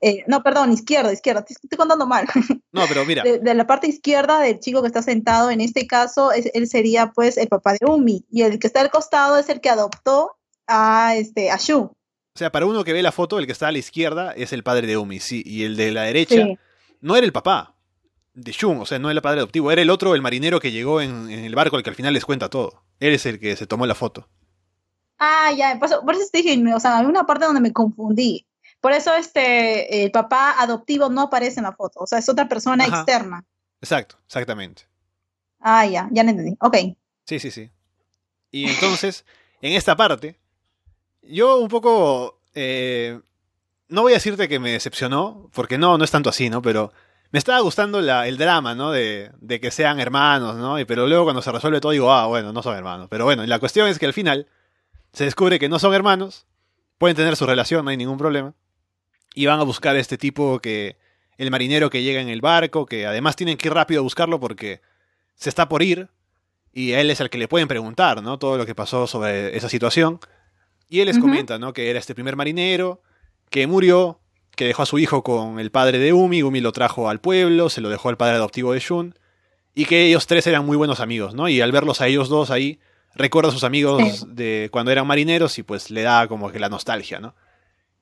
Eh, 0.00 0.24
no, 0.26 0.42
perdón, 0.42 0.72
izquierda, 0.72 1.12
izquierda, 1.12 1.44
te 1.44 1.54
estoy 1.54 1.76
contando 1.76 2.06
mal. 2.06 2.26
No, 2.70 2.84
pero 2.86 3.04
mira. 3.04 3.22
De, 3.24 3.54
la 3.54 3.66
parte 3.66 3.88
izquierda 3.88 4.40
del 4.40 4.60
chico 4.60 4.82
que 4.82 4.88
está 4.88 5.02
sentado, 5.02 5.50
en 5.50 5.60
este 5.60 5.86
caso, 5.86 6.30
él 6.32 6.68
sería 6.68 7.12
pues 7.12 7.36
el 7.38 7.48
papá 7.48 7.72
de 7.72 7.86
Umi. 7.86 8.24
Y 8.30 8.42
el 8.42 8.58
que 8.58 8.66
está 8.66 8.80
al 8.82 8.90
costado 8.90 9.38
es 9.38 9.48
el 9.48 9.60
que 9.60 9.70
adoptó 9.70 10.36
a, 10.66 11.16
este, 11.16 11.50
a 11.50 11.56
Shu. 11.56 11.78
O 11.78 11.94
sea, 12.34 12.52
para 12.52 12.66
uno 12.66 12.84
que 12.84 12.92
ve 12.92 13.02
la 13.02 13.10
foto, 13.10 13.38
el 13.38 13.46
que 13.46 13.52
está 13.52 13.68
a 13.68 13.72
la 13.72 13.78
izquierda 13.78 14.32
es 14.32 14.52
el 14.52 14.62
padre 14.62 14.86
de 14.86 14.96
Umi, 14.96 15.18
sí. 15.18 15.42
Y 15.44 15.64
el 15.64 15.76
de 15.76 15.90
la 15.90 16.02
derecha 16.02 16.46
no 17.00 17.16
era 17.16 17.24
el 17.24 17.32
papá 17.32 17.77
de 18.34 18.52
Shun, 18.52 18.80
o 18.80 18.86
sea, 18.86 18.98
no 18.98 19.10
era 19.10 19.18
el 19.18 19.22
padre 19.22 19.40
adoptivo, 19.40 19.72
era 19.72 19.82
el 19.82 19.90
otro, 19.90 20.14
el 20.14 20.22
marinero 20.22 20.60
que 20.60 20.70
llegó 20.70 21.00
en, 21.00 21.30
el 21.30 21.54
barco, 21.54 21.76
el 21.76 21.82
que 21.82 21.90
al 21.90 21.96
final 21.96 22.14
les 22.14 22.24
cuenta 22.24 22.48
todo. 22.48 22.84
Él 23.00 23.14
es 23.14 23.26
el 23.26 23.40
que 23.40 23.56
se 23.56 23.66
tomó 23.66 23.86
la 23.86 23.94
foto. 23.94 24.28
Ah, 25.18 25.50
ya, 25.56 25.78
por 25.78 26.14
eso, 26.14 26.28
te 26.30 26.38
dije, 26.42 26.62
o 26.74 26.80
sea, 26.80 26.98
hay 26.98 27.06
una 27.06 27.26
parte 27.26 27.46
donde 27.46 27.60
me 27.60 27.72
confundí. 27.72 28.46
Por 28.80 28.92
eso 28.92 29.12
este, 29.14 30.04
el 30.04 30.12
papá 30.12 30.54
adoptivo 30.58 31.08
no 31.08 31.22
aparece 31.22 31.58
en 31.58 31.64
la 31.64 31.72
foto, 31.72 32.00
o 32.00 32.06
sea, 32.06 32.18
es 32.18 32.28
otra 32.28 32.48
persona 32.48 32.86
externa. 32.86 33.44
Exacto, 33.80 34.16
exactamente. 34.26 34.82
Ah, 35.60 35.86
ya, 35.86 36.08
ya 36.12 36.22
lo 36.22 36.30
entendí. 36.30 36.56
Ok. 36.60 36.76
Sí, 37.24 37.40
sí, 37.40 37.50
sí. 37.50 37.70
Y 38.52 38.68
entonces, 38.68 39.24
en 39.60 39.72
esta 39.72 39.96
parte, 39.96 40.38
yo 41.22 41.58
un 41.58 41.68
poco... 41.68 42.38
Eh, 42.54 43.20
no 43.88 44.02
voy 44.02 44.12
a 44.12 44.16
decirte 44.16 44.48
que 44.48 44.58
me 44.58 44.72
decepcionó, 44.72 45.48
porque 45.52 45.78
no, 45.78 45.98
no 45.98 46.04
es 46.04 46.10
tanto 46.10 46.30
así, 46.30 46.50
¿no? 46.50 46.62
Pero 46.62 46.92
me 47.30 47.38
estaba 47.38 47.60
gustando 47.60 47.98
el 47.98 48.38
drama, 48.38 48.74
¿no? 48.74 48.90
De, 48.90 49.30
de, 49.40 49.60
que 49.60 49.70
sean 49.70 50.00
hermanos, 50.00 50.56
¿no? 50.56 50.78
Y, 50.78 50.84
pero 50.84 51.06
luego 51.06 51.24
cuando 51.24 51.42
se 51.42 51.52
resuelve 51.52 51.80
todo 51.80 51.92
digo, 51.92 52.12
ah, 52.12 52.26
bueno, 52.26 52.52
no 52.52 52.62
son 52.62 52.76
hermanos. 52.76 53.08
Pero 53.10 53.24
bueno, 53.24 53.44
la 53.44 53.58
cuestión 53.58 53.88
es 53.88 53.98
que 53.98 54.06
al 54.06 54.12
final 54.12 54.46
se 55.12 55.24
descubre 55.24 55.58
que 55.58 55.68
no 55.68 55.78
son 55.78 55.94
hermanos, 55.94 56.46
pueden 56.96 57.16
tener 57.16 57.36
su 57.36 57.46
relación, 57.46 57.84
no 57.84 57.90
hay 57.90 57.96
ningún 57.96 58.18
problema. 58.18 58.54
Y 59.34 59.46
van 59.46 59.60
a 59.60 59.64
buscar 59.64 59.94
a 59.94 59.98
este 59.98 60.16
tipo 60.16 60.58
que, 60.60 60.96
el 61.38 61.52
marinero 61.52 61.88
que 61.88 62.02
llega 62.02 62.20
en 62.20 62.28
el 62.28 62.40
barco, 62.40 62.84
que 62.84 63.06
además 63.06 63.36
tienen 63.36 63.56
que 63.56 63.68
ir 63.68 63.74
rápido 63.74 64.00
a 64.00 64.02
buscarlo 64.02 64.40
porque 64.40 64.82
se 65.36 65.48
está 65.48 65.68
por 65.68 65.82
ir. 65.82 66.08
Y 66.72 66.92
él 66.92 67.10
es 67.10 67.20
el 67.20 67.30
que 67.30 67.38
le 67.38 67.48
pueden 67.48 67.68
preguntar, 67.68 68.22
¿no? 68.22 68.38
Todo 68.38 68.58
lo 68.58 68.66
que 68.66 68.74
pasó 68.74 69.06
sobre 69.06 69.56
esa 69.56 69.68
situación. 69.68 70.18
Y 70.88 71.00
él 71.00 71.06
les 71.06 71.18
comenta, 71.18 71.58
¿no? 71.58 71.72
Que 71.72 71.90
era 71.90 71.98
este 71.98 72.14
primer 72.14 72.36
marinero, 72.36 73.00
que 73.50 73.66
murió 73.66 74.20
que 74.58 74.66
dejó 74.66 74.82
a 74.82 74.86
su 74.86 74.98
hijo 74.98 75.22
con 75.22 75.60
el 75.60 75.70
padre 75.70 76.00
de 76.00 76.12
Umi, 76.12 76.42
Umi 76.42 76.60
lo 76.60 76.72
trajo 76.72 77.08
al 77.08 77.20
pueblo, 77.20 77.70
se 77.70 77.80
lo 77.80 77.88
dejó 77.88 78.08
al 78.08 78.16
padre 78.16 78.34
adoptivo 78.34 78.72
de 78.72 78.80
Shun, 78.80 79.16
y 79.72 79.84
que 79.84 80.06
ellos 80.06 80.26
tres 80.26 80.48
eran 80.48 80.66
muy 80.66 80.76
buenos 80.76 80.98
amigos, 80.98 81.32
¿no? 81.32 81.48
Y 81.48 81.60
al 81.60 81.70
verlos 81.70 82.00
a 82.00 82.08
ellos 82.08 82.28
dos 82.28 82.50
ahí, 82.50 82.80
recuerda 83.14 83.50
a 83.50 83.52
sus 83.52 83.62
amigos 83.62 84.26
de 84.34 84.68
cuando 84.72 84.90
eran 84.90 85.06
marineros 85.06 85.56
y 85.58 85.62
pues 85.62 85.90
le 85.90 86.02
da 86.02 86.26
como 86.26 86.50
que 86.50 86.58
la 86.58 86.68
nostalgia, 86.68 87.20
¿no? 87.20 87.36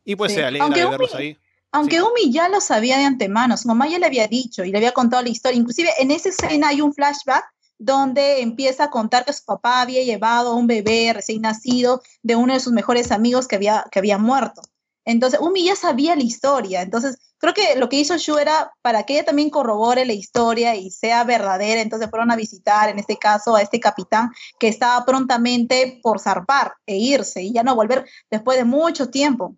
Y 0.02 0.16
pues 0.16 0.32
se 0.32 0.46
alegra 0.46 0.70
de 0.70 0.86
verlos 0.86 1.14
ahí. 1.14 1.36
Aunque 1.72 2.00
Umi 2.00 2.32
ya 2.32 2.48
lo 2.48 2.62
sabía 2.62 2.96
de 2.96 3.04
antemano, 3.04 3.58
su 3.58 3.68
mamá 3.68 3.86
ya 3.86 3.98
le 3.98 4.06
había 4.06 4.26
dicho 4.26 4.64
y 4.64 4.70
le 4.70 4.78
había 4.78 4.92
contado 4.92 5.22
la 5.22 5.28
historia. 5.28 5.60
Inclusive 5.60 5.90
en 5.98 6.10
esa 6.10 6.30
escena 6.30 6.68
hay 6.68 6.80
un 6.80 6.94
flashback 6.94 7.44
donde 7.76 8.40
empieza 8.40 8.84
a 8.84 8.90
contar 8.90 9.26
que 9.26 9.34
su 9.34 9.44
papá 9.44 9.82
había 9.82 10.02
llevado 10.02 10.52
a 10.52 10.54
un 10.54 10.66
bebé 10.66 11.12
recién 11.12 11.42
nacido 11.42 12.00
de 12.22 12.34
uno 12.34 12.54
de 12.54 12.60
sus 12.60 12.72
mejores 12.72 13.12
amigos 13.12 13.46
que 13.46 13.56
había, 13.56 13.84
que 13.92 13.98
había 13.98 14.16
muerto. 14.16 14.62
Entonces, 15.06 15.40
Umi 15.40 15.64
ya 15.64 15.76
sabía 15.76 16.16
la 16.16 16.22
historia. 16.24 16.82
Entonces, 16.82 17.16
creo 17.38 17.54
que 17.54 17.76
lo 17.76 17.88
que 17.88 17.96
hizo 17.96 18.18
Shu 18.18 18.38
era 18.38 18.72
para 18.82 19.04
que 19.04 19.14
ella 19.14 19.24
también 19.24 19.50
corrobore 19.50 20.04
la 20.04 20.12
historia 20.12 20.74
y 20.74 20.90
sea 20.90 21.22
verdadera. 21.22 21.80
Entonces, 21.80 22.10
fueron 22.10 22.32
a 22.32 22.36
visitar, 22.36 22.90
en 22.90 22.98
este 22.98 23.16
caso, 23.16 23.54
a 23.54 23.62
este 23.62 23.78
capitán 23.78 24.30
que 24.58 24.66
estaba 24.66 25.04
prontamente 25.06 26.00
por 26.02 26.18
zarpar 26.18 26.74
e 26.86 26.96
irse 26.96 27.40
y 27.40 27.52
ya 27.52 27.62
no 27.62 27.76
volver 27.76 28.04
después 28.30 28.58
de 28.58 28.64
mucho 28.64 29.08
tiempo. 29.08 29.56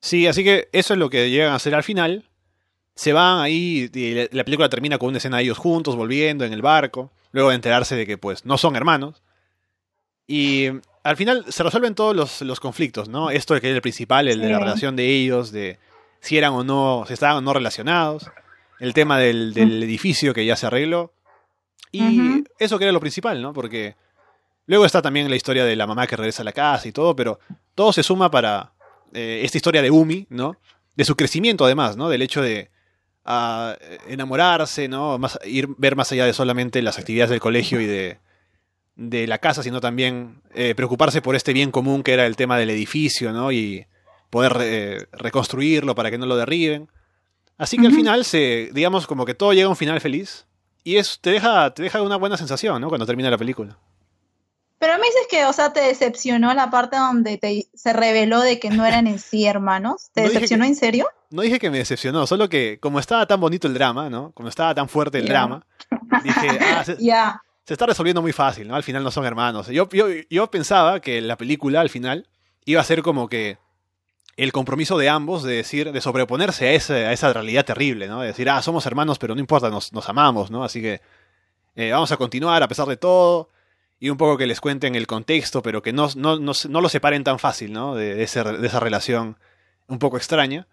Sí, 0.00 0.26
así 0.26 0.44
que 0.44 0.68
eso 0.72 0.92
es 0.92 0.98
lo 1.00 1.08
que 1.08 1.30
llegan 1.30 1.52
a 1.52 1.56
hacer 1.56 1.74
al 1.74 1.82
final. 1.82 2.28
Se 2.94 3.14
van 3.14 3.40
ahí, 3.40 3.90
y 3.92 4.28
la 4.36 4.44
película 4.44 4.68
termina 4.68 4.98
con 4.98 5.08
una 5.08 5.18
escena 5.18 5.38
de 5.38 5.44
ellos 5.44 5.56
juntos, 5.56 5.96
volviendo 5.96 6.44
en 6.44 6.52
el 6.52 6.60
barco, 6.60 7.10
luego 7.32 7.48
de 7.48 7.54
enterarse 7.54 7.96
de 7.96 8.06
que 8.06 8.18
pues 8.18 8.44
no 8.44 8.58
son 8.58 8.76
hermanos. 8.76 9.22
Y 10.26 10.68
al 11.08 11.16
final 11.16 11.46
se 11.48 11.62
resuelven 11.62 11.94
todos 11.94 12.42
los, 12.42 12.60
conflictos, 12.60 13.08
¿no? 13.08 13.30
Esto 13.30 13.58
que 13.60 13.70
es 13.70 13.74
el 13.74 13.80
principal, 13.80 14.28
el 14.28 14.42
de 14.42 14.50
la 14.50 14.58
relación 14.58 14.94
de 14.94 15.06
ellos, 15.08 15.50
de 15.52 15.78
si 16.20 16.36
eran 16.36 16.52
o 16.52 16.64
no, 16.64 17.04
si 17.06 17.14
estaban 17.14 17.38
o 17.38 17.40
no 17.40 17.54
relacionados, 17.54 18.30
el 18.78 18.92
tema 18.92 19.18
del, 19.18 19.56
edificio 19.56 20.34
que 20.34 20.44
ya 20.44 20.54
se 20.54 20.66
arregló. 20.66 21.14
Y 21.92 22.44
eso 22.58 22.78
que 22.78 22.84
era 22.84 22.92
lo 22.92 23.00
principal, 23.00 23.40
¿no? 23.40 23.54
Porque 23.54 23.96
luego 24.66 24.84
está 24.84 25.00
también 25.00 25.30
la 25.30 25.36
historia 25.36 25.64
de 25.64 25.76
la 25.76 25.86
mamá 25.86 26.06
que 26.06 26.16
regresa 26.16 26.42
a 26.42 26.44
la 26.44 26.52
casa 26.52 26.86
y 26.86 26.92
todo, 26.92 27.16
pero 27.16 27.38
todo 27.74 27.90
se 27.94 28.02
suma 28.02 28.30
para 28.30 28.72
eh, 29.14 29.40
esta 29.44 29.56
historia 29.56 29.80
de 29.80 29.90
Umi, 29.90 30.26
¿no? 30.28 30.58
De 30.94 31.06
su 31.06 31.16
crecimiento 31.16 31.64
además, 31.64 31.96
¿no? 31.96 32.10
Del 32.10 32.20
hecho 32.20 32.42
de 32.42 32.70
enamorarse, 34.06 34.88
¿no? 34.88 35.18
Más, 35.18 35.38
ir 35.46 35.68
ver 35.78 35.96
más 35.96 36.12
allá 36.12 36.26
de 36.26 36.34
solamente 36.34 36.82
las 36.82 36.98
actividades 36.98 37.30
del 37.30 37.40
colegio 37.40 37.80
y 37.80 37.86
de 37.86 38.18
de 38.98 39.28
la 39.28 39.38
casa, 39.38 39.62
sino 39.62 39.80
también 39.80 40.42
eh, 40.54 40.74
preocuparse 40.74 41.22
por 41.22 41.36
este 41.36 41.52
bien 41.52 41.70
común 41.70 42.02
que 42.02 42.12
era 42.12 42.26
el 42.26 42.36
tema 42.36 42.58
del 42.58 42.68
edificio, 42.68 43.32
¿no? 43.32 43.52
Y 43.52 43.86
poder 44.28 44.56
eh, 44.60 45.06
reconstruirlo 45.12 45.94
para 45.94 46.10
que 46.10 46.18
no 46.18 46.26
lo 46.26 46.36
derriben. 46.36 46.88
Así 47.56 47.78
que 47.78 47.86
al 47.86 47.94
final 47.94 48.24
se, 48.24 48.70
digamos, 48.72 49.06
como 49.06 49.24
que 49.24 49.34
todo 49.34 49.52
llega 49.52 49.66
a 49.66 49.70
un 49.70 49.76
final 49.76 50.00
feliz. 50.00 50.46
Y 50.84 50.96
eso 50.96 51.16
te 51.20 51.30
deja, 51.30 51.72
te 51.74 51.84
deja 51.84 52.02
una 52.02 52.16
buena 52.16 52.36
sensación, 52.36 52.80
¿no? 52.80 52.88
Cuando 52.88 53.06
termina 53.06 53.30
la 53.30 53.38
película. 53.38 53.78
Pero 54.78 54.94
me 54.94 55.06
dices 55.06 55.26
que, 55.28 55.44
o 55.44 55.52
sea, 55.52 55.72
te 55.72 55.80
decepcionó 55.80 56.52
la 56.54 56.70
parte 56.70 56.96
donde 56.96 57.36
te, 57.38 57.66
se 57.74 57.92
reveló 57.92 58.40
de 58.40 58.58
que 58.58 58.70
no 58.70 58.84
eran 58.84 59.06
en 59.06 59.18
sí 59.18 59.46
hermanos. 59.46 60.10
¿Te 60.12 60.22
decepcionó 60.28 60.64
en 60.64 60.74
serio? 60.74 61.08
No 61.30 61.42
dije 61.42 61.58
que 61.58 61.70
me 61.70 61.78
decepcionó, 61.78 62.26
solo 62.26 62.48
que 62.48 62.78
como 62.80 62.98
estaba 62.98 63.26
tan 63.26 63.40
bonito 63.40 63.68
el 63.68 63.74
drama, 63.74 64.08
¿no? 64.08 64.32
Como 64.32 64.48
estaba 64.48 64.74
tan 64.74 64.88
fuerte 64.88 65.18
el 65.18 65.28
drama, 65.28 65.66
dije, 66.24 66.48
ah, 66.60 66.84
se, 66.84 66.96
se, 67.68 67.74
está 67.74 67.84
resolviendo 67.84 68.22
muy 68.22 68.32
fácil, 68.32 68.66
¿no? 68.66 68.74
Al 68.74 68.82
final 68.82 69.04
no 69.04 69.10
son 69.10 69.26
hermanos. 69.26 69.66
Yo, 69.66 69.88
yo, 69.90 70.06
yo 70.30 70.50
pensaba 70.50 71.00
que 71.00 71.20
la 71.20 71.36
película, 71.36 71.82
al 71.82 71.90
final, 71.90 72.26
iba 72.64 72.80
a 72.80 72.84
ser 72.84 73.02
como 73.02 73.28
que 73.28 73.58
el 74.38 74.52
compromiso 74.52 74.96
de 74.96 75.10
ambos 75.10 75.42
de 75.42 75.56
decir, 75.56 75.92
de 75.92 76.00
sobreponerse 76.00 76.68
a, 76.68 76.72
ese, 76.72 77.06
a 77.06 77.12
esa 77.12 77.30
realidad 77.32 77.66
terrible, 77.66 78.08
¿no? 78.08 78.20
De 78.22 78.28
decir, 78.28 78.48
ah, 78.48 78.62
somos 78.62 78.86
hermanos, 78.86 79.18
pero 79.18 79.34
no 79.34 79.40
importa, 79.40 79.68
nos, 79.68 79.92
nos 79.92 80.08
amamos, 80.08 80.50
¿no? 80.50 80.64
Así 80.64 80.80
que 80.80 81.02
eh, 81.76 81.90
vamos 81.90 82.10
a 82.10 82.16
continuar 82.16 82.62
a 82.62 82.68
pesar 82.68 82.86
de 82.86 82.96
todo 82.96 83.50
y 84.00 84.08
un 84.08 84.16
poco 84.16 84.38
que 84.38 84.46
les 84.46 84.60
cuenten 84.60 84.94
el 84.94 85.06
contexto, 85.06 85.60
pero 85.60 85.82
que 85.82 85.92
no, 85.92 86.08
no, 86.16 86.38
no, 86.38 86.52
no 86.68 86.80
lo 86.80 86.88
separen 86.88 87.22
tan 87.22 87.38
fácil, 87.38 87.72
¿no? 87.72 87.94
De, 87.94 88.14
de, 88.14 88.22
ese, 88.22 88.44
de 88.44 88.66
esa 88.66 88.80
relación 88.80 89.36
un 89.88 89.98
poco 89.98 90.16
extraña. 90.16 90.66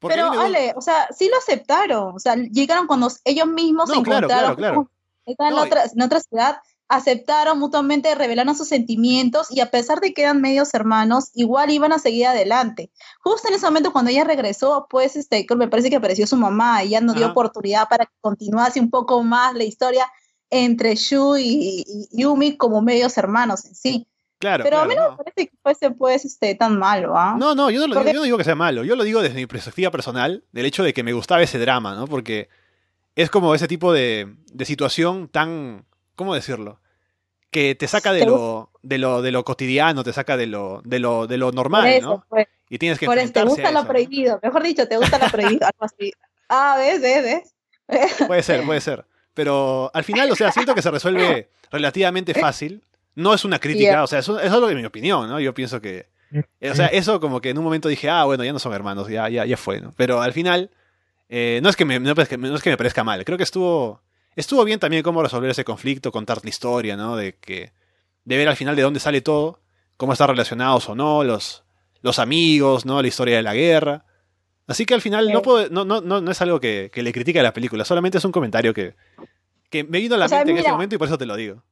pero, 0.00 0.32
Ale, 0.32 0.74
o 0.76 0.82
sea, 0.82 1.08
sí 1.16 1.30
lo 1.30 1.38
aceptaron. 1.38 2.14
O 2.14 2.18
sea, 2.18 2.34
llegaron 2.34 2.86
cuando 2.86 3.08
ellos 3.24 3.46
mismos 3.46 3.88
se 3.88 3.96
encontraron. 3.96 4.28
Claro, 4.28 4.56
claro, 4.56 4.90
Estaban 5.26 5.52
en, 5.52 5.58
otra, 5.58 5.84
en 5.84 6.02
otra 6.02 6.20
ciudad, 6.20 6.56
aceptaron 6.90 7.58
mutuamente, 7.58 8.12
revelaron 8.16 8.56
sus 8.56 8.66
sentimientos 8.66 9.46
y 9.50 9.60
a 9.60 9.70
pesar 9.70 10.00
de 10.00 10.12
que 10.12 10.22
eran 10.22 10.40
medios 10.40 10.74
hermanos, 10.74 11.30
igual 11.34 11.70
iban 11.70 11.92
a 11.92 12.00
seguir 12.00 12.26
adelante. 12.26 12.90
Justo 13.20 13.46
en 13.48 13.54
ese 13.54 13.64
momento 13.64 13.92
cuando 13.92 14.10
ella 14.10 14.24
regresó, 14.24 14.88
pues 14.90 15.14
este, 15.14 15.46
me 15.56 15.68
parece 15.68 15.88
que 15.88 15.96
apareció 15.96 16.26
su 16.26 16.36
mamá 16.36 16.82
y 16.82 16.90
ya 16.90 17.00
nos 17.00 17.14
dio 17.14 17.28
oportunidad 17.28 17.88
para 17.88 18.06
que 18.06 18.12
continuase 18.20 18.80
un 18.80 18.90
poco 18.90 19.22
más 19.22 19.54
la 19.54 19.62
historia 19.62 20.04
entre 20.50 20.96
Shu 20.96 21.36
y, 21.38 21.84
Yumi 22.10 22.56
como 22.56 22.82
medios 22.82 23.16
hermanos 23.16 23.64
en 23.66 23.76
sí. 23.76 24.08
Claro, 24.40 24.64
Pero 24.64 24.78
a 24.78 24.86
mí 24.86 24.94
no, 24.96 25.10
me 25.10 25.16
parece 25.18 25.46
que 25.48 25.56
fuese 25.62 25.90
pues 25.92 26.24
este, 26.24 26.56
tan 26.56 26.76
malo, 26.76 27.16
¿ah? 27.16 27.36
No, 27.38 27.54
no, 27.54 27.70
yo 27.70 27.86
no, 27.86 27.94
lo, 27.94 28.04
yo 28.04 28.14
no 28.14 28.22
digo 28.22 28.38
que 28.38 28.44
sea 28.44 28.56
malo, 28.56 28.82
yo 28.82 28.96
lo 28.96 29.04
digo 29.04 29.20
desde 29.20 29.36
mi 29.36 29.46
perspectiva 29.46 29.90
personal, 29.90 30.44
del 30.50 30.64
hecho 30.64 30.82
de 30.82 30.92
que 30.92 31.04
me 31.04 31.12
gustaba 31.12 31.42
ese 31.42 31.58
drama, 31.58 31.94
¿no? 31.94 32.06
Porque 32.06 32.48
es 33.22 33.30
como 33.30 33.54
ese 33.54 33.68
tipo 33.68 33.92
de, 33.92 34.34
de 34.52 34.64
situación 34.64 35.28
tan, 35.28 35.84
¿cómo 36.14 36.34
decirlo? 36.34 36.80
Que 37.50 37.74
te 37.74 37.88
saca 37.88 38.12
de 38.12 38.24
lo, 38.24 38.70
de 38.82 38.98
lo, 38.98 39.22
de 39.22 39.32
lo 39.32 39.44
cotidiano, 39.44 40.04
te 40.04 40.12
saca 40.12 40.36
de 40.36 40.46
lo, 40.46 40.82
de 40.84 41.00
lo, 41.00 41.26
de 41.26 41.36
lo 41.36 41.52
normal, 41.52 42.00
¿no? 42.00 42.24
Pues. 42.28 42.46
y 42.68 42.78
tienes 42.78 42.98
que 42.98 43.06
Por 43.06 43.18
eso, 43.18 43.32
te 43.32 43.42
gusta 43.44 43.72
lo 43.72 43.86
prohibido, 43.86 44.38
mejor 44.42 44.62
dicho, 44.62 44.86
te 44.86 44.96
gusta 44.96 45.18
lo 45.18 45.28
prohibido, 45.30 45.66
algo 45.66 45.84
así. 45.84 46.12
Ah, 46.48 46.76
ves, 46.78 47.00
ves, 47.00 47.22
ves. 47.24 47.54
Puede 48.26 48.42
ser, 48.42 48.64
puede 48.64 48.80
ser. 48.80 49.04
Pero 49.34 49.90
al 49.94 50.04
final, 50.04 50.30
o 50.30 50.36
sea, 50.36 50.52
siento 50.52 50.74
que 50.74 50.82
se 50.82 50.90
resuelve 50.90 51.50
relativamente 51.70 52.34
fácil. 52.40 52.82
No 53.14 53.34
es 53.34 53.44
una 53.44 53.58
crítica, 53.58 54.04
o 54.04 54.06
sea, 54.06 54.20
eso, 54.20 54.38
es 54.40 54.50
algo 54.50 54.68
de 54.68 54.74
mi 54.76 54.84
opinión, 54.84 55.28
¿no? 55.28 55.40
Yo 55.40 55.52
pienso 55.52 55.80
que. 55.80 56.08
O 56.62 56.74
sea, 56.74 56.86
eso 56.86 57.20
como 57.20 57.40
que 57.40 57.50
en 57.50 57.58
un 57.58 57.64
momento 57.64 57.88
dije, 57.88 58.08
ah, 58.08 58.24
bueno, 58.24 58.44
ya 58.44 58.52
no 58.52 58.60
son 58.60 58.72
hermanos, 58.72 59.08
ya, 59.08 59.28
ya, 59.28 59.44
ya 59.44 59.56
fue, 59.56 59.80
¿no? 59.80 59.92
Pero 59.96 60.22
al 60.22 60.32
final, 60.32 60.70
eh, 61.32 61.60
no, 61.62 61.68
es 61.70 61.76
que 61.76 61.84
me, 61.84 62.00
no, 62.00 62.10
es 62.10 62.28
que, 62.28 62.36
no 62.36 62.56
es 62.56 62.62
que 62.62 62.70
me 62.70 62.76
parezca 62.76 63.04
mal, 63.04 63.24
creo 63.24 63.38
que 63.38 63.44
estuvo. 63.44 64.02
Estuvo 64.34 64.64
bien 64.64 64.80
también 64.80 65.02
cómo 65.02 65.22
resolver 65.22 65.50
ese 65.50 65.64
conflicto, 65.64 66.12
contar 66.12 66.40
la 66.42 66.50
historia, 66.50 66.96
¿no? 66.96 67.16
De 67.16 67.36
que. 67.36 67.72
De 68.24 68.36
ver 68.36 68.48
al 68.48 68.56
final 68.56 68.74
de 68.74 68.82
dónde 68.82 69.00
sale 69.00 69.20
todo, 69.20 69.60
cómo 69.96 70.12
están 70.12 70.28
relacionados 70.28 70.88
o 70.88 70.94
no, 70.94 71.24
los, 71.24 71.62
los 72.02 72.18
amigos, 72.18 72.84
¿no? 72.84 73.00
La 73.00 73.08
historia 73.08 73.36
de 73.36 73.42
la 73.42 73.54
guerra. 73.54 74.04
Así 74.66 74.84
que 74.86 74.94
al 74.94 75.00
final 75.00 75.32
no, 75.32 75.40
puedo, 75.40 75.68
no, 75.70 75.84
no, 75.84 76.00
no, 76.00 76.30
es 76.30 76.40
algo 76.42 76.60
que, 76.60 76.90
que, 76.92 77.02
le 77.02 77.12
critique 77.12 77.40
a 77.40 77.42
la 77.42 77.52
película, 77.52 77.84
solamente 77.84 78.18
es 78.18 78.24
un 78.24 78.30
comentario 78.30 78.74
que, 78.74 78.94
que 79.68 79.84
me 79.84 79.98
vino 79.98 80.16
a 80.16 80.18
la 80.18 80.28
mente 80.28 80.50
en 80.50 80.58
ese 80.58 80.70
momento 80.70 80.94
y 80.94 80.98
por 80.98 81.08
eso 81.08 81.18
te 81.18 81.26
lo 81.26 81.36
digo. 81.36 81.62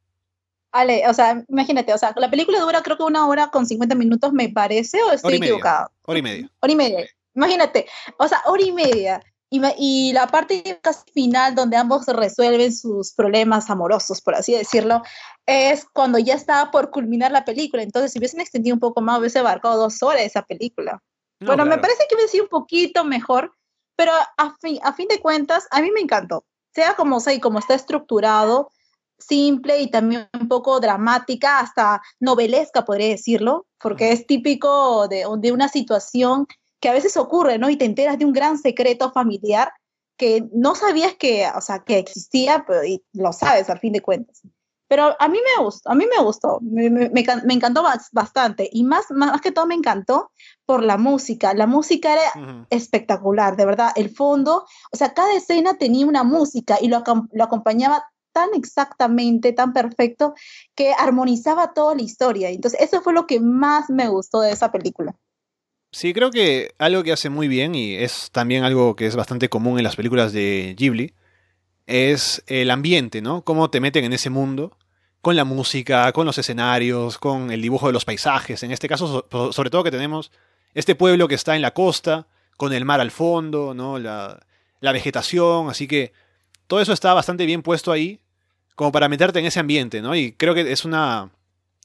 Ale, 0.72 1.06
o 1.08 1.14
sea, 1.14 1.44
imagínate, 1.48 1.92
o 1.92 1.98
sea, 1.98 2.14
la 2.16 2.30
película 2.30 2.60
dura 2.60 2.82
creo 2.82 2.96
que 2.96 3.02
una 3.02 3.26
hora 3.26 3.50
con 3.50 3.66
50 3.66 3.94
minutos, 3.94 4.32
me 4.32 4.48
parece, 4.48 5.02
o 5.02 5.12
estoy 5.12 5.34
equivocado. 5.34 5.90
Hora 6.02 6.18
y 6.18 6.22
media. 6.22 6.50
Hora 6.60 6.72
y 6.72 6.76
media. 6.76 7.06
Imagínate, 7.34 7.86
o 8.18 8.28
sea, 8.28 8.42
hora 8.46 8.62
y 8.62 8.72
media. 8.72 9.20
Y, 9.50 9.62
y, 9.78 10.12
la 10.12 10.26
parte 10.26 10.78
casi 10.82 11.10
final 11.12 11.54
donde 11.54 11.76
ambos 11.76 12.06
resuelven 12.06 12.74
sus 12.74 13.12
problemas 13.12 13.70
amorosos, 13.70 14.20
por 14.20 14.34
así 14.34 14.52
decirlo, 14.54 15.02
es 15.46 15.86
cuando 15.92 16.18
ya 16.18 16.34
estaba 16.34 16.70
por 16.70 16.90
culminar 16.90 17.32
la 17.32 17.44
película. 17.44 17.82
Entonces, 17.82 18.12
si 18.12 18.18
hubiesen 18.18 18.40
extendido 18.40 18.74
un 18.74 18.80
poco 18.80 19.00
más, 19.00 19.18
hubiese 19.18 19.38
abarcado 19.38 19.78
dos 19.78 20.02
horas 20.02 20.22
esa 20.22 20.42
película 20.42 21.02
bueno, 21.40 21.64
me 21.64 21.78
parece 21.78 22.04
que 22.08 22.16
hubiese 22.16 22.32
sido 22.32 22.44
un 22.44 22.50
poquito 22.50 23.04
mejor, 23.04 23.52
pero 23.96 24.12
a 24.12 24.56
fin, 24.60 24.78
a 24.82 24.92
fin 24.92 25.08
de 25.08 25.20
cuentas, 25.20 25.66
a 25.70 25.80
mí 25.80 25.90
me 25.92 26.00
encantó. 26.00 26.44
Sea 26.74 26.94
como 26.94 27.20
sea 27.20 27.34
y 27.34 27.40
como 27.40 27.58
está 27.58 27.74
estructurado, 27.74 28.70
simple 29.18 29.80
y 29.80 29.90
también 29.90 30.28
un 30.38 30.48
poco 30.48 30.80
dramática, 30.80 31.60
hasta 31.60 32.02
novelesca, 32.20 32.84
podría 32.84 33.08
decirlo, 33.08 33.66
porque 33.80 34.12
es 34.12 34.26
típico 34.26 35.08
de, 35.08 35.24
de 35.38 35.52
una 35.52 35.68
situación 35.68 36.46
que 36.80 36.88
a 36.88 36.92
veces 36.92 37.16
ocurre, 37.16 37.58
¿no? 37.58 37.70
Y 37.70 37.76
te 37.76 37.84
enteras 37.84 38.18
de 38.18 38.24
un 38.24 38.32
gran 38.32 38.58
secreto 38.58 39.10
familiar 39.12 39.72
que 40.16 40.48
no 40.52 40.74
sabías 40.74 41.14
que, 41.14 41.48
o 41.54 41.60
sea, 41.60 41.84
que 41.84 41.98
existía, 41.98 42.64
pero 42.66 42.84
y 42.84 43.02
lo 43.12 43.32
sabes 43.32 43.70
al 43.70 43.78
fin 43.78 43.92
de 43.92 44.02
cuentas. 44.02 44.42
Pero 44.88 45.14
a 45.18 45.28
mí 45.28 45.38
me 45.56 45.62
gustó, 45.62 45.90
a 45.90 45.94
mí 45.94 46.06
me 46.06 46.22
gustó, 46.24 46.58
me, 46.62 46.88
me, 46.88 47.10
me 47.10 47.54
encantó 47.54 47.84
bastante 48.12 48.70
y 48.72 48.84
más, 48.84 49.04
más 49.10 49.40
que 49.42 49.52
todo 49.52 49.66
me 49.66 49.74
encantó 49.74 50.32
por 50.64 50.82
la 50.82 50.96
música. 50.96 51.52
La 51.52 51.66
música 51.66 52.14
era 52.14 52.66
espectacular, 52.70 53.56
de 53.56 53.66
verdad. 53.66 53.92
El 53.96 54.08
fondo, 54.08 54.64
o 54.90 54.96
sea, 54.96 55.12
cada 55.12 55.34
escena 55.34 55.76
tenía 55.76 56.06
una 56.06 56.24
música 56.24 56.78
y 56.80 56.88
lo, 56.88 57.02
lo 57.32 57.44
acompañaba 57.44 58.02
tan 58.32 58.48
exactamente, 58.54 59.52
tan 59.52 59.74
perfecto, 59.74 60.34
que 60.74 60.94
armonizaba 60.94 61.74
toda 61.74 61.94
la 61.94 62.02
historia. 62.02 62.48
Entonces, 62.48 62.80
eso 62.80 63.02
fue 63.02 63.12
lo 63.12 63.26
que 63.26 63.40
más 63.40 63.90
me 63.90 64.08
gustó 64.08 64.40
de 64.40 64.52
esa 64.52 64.72
película. 64.72 65.14
Sí, 65.98 66.14
creo 66.14 66.30
que 66.30 66.76
algo 66.78 67.02
que 67.02 67.10
hace 67.10 67.28
muy 67.28 67.48
bien 67.48 67.74
y 67.74 67.96
es 67.96 68.30
también 68.30 68.62
algo 68.62 68.94
que 68.94 69.04
es 69.04 69.16
bastante 69.16 69.48
común 69.48 69.78
en 69.78 69.82
las 69.82 69.96
películas 69.96 70.32
de 70.32 70.76
Ghibli 70.78 71.12
es 71.88 72.40
el 72.46 72.70
ambiente, 72.70 73.20
¿no? 73.20 73.42
Cómo 73.42 73.68
te 73.68 73.80
meten 73.80 74.04
en 74.04 74.12
ese 74.12 74.30
mundo 74.30 74.76
con 75.22 75.34
la 75.34 75.42
música, 75.42 76.12
con 76.12 76.24
los 76.24 76.38
escenarios, 76.38 77.18
con 77.18 77.50
el 77.50 77.60
dibujo 77.60 77.88
de 77.88 77.94
los 77.94 78.04
paisajes. 78.04 78.62
En 78.62 78.70
este 78.70 78.88
caso, 78.88 79.26
sobre 79.50 79.70
todo 79.70 79.82
que 79.82 79.90
tenemos 79.90 80.30
este 80.72 80.94
pueblo 80.94 81.26
que 81.26 81.34
está 81.34 81.56
en 81.56 81.62
la 81.62 81.74
costa, 81.74 82.28
con 82.56 82.72
el 82.72 82.84
mar 82.84 83.00
al 83.00 83.10
fondo, 83.10 83.74
¿no? 83.74 83.98
La, 83.98 84.38
la 84.78 84.92
vegetación, 84.92 85.68
así 85.68 85.88
que 85.88 86.12
todo 86.68 86.80
eso 86.80 86.92
está 86.92 87.12
bastante 87.12 87.44
bien 87.44 87.62
puesto 87.62 87.90
ahí, 87.90 88.20
como 88.76 88.92
para 88.92 89.08
meterte 89.08 89.40
en 89.40 89.46
ese 89.46 89.58
ambiente, 89.58 90.00
¿no? 90.00 90.14
Y 90.14 90.30
creo 90.30 90.54
que 90.54 90.70
es 90.70 90.84
una 90.84 91.32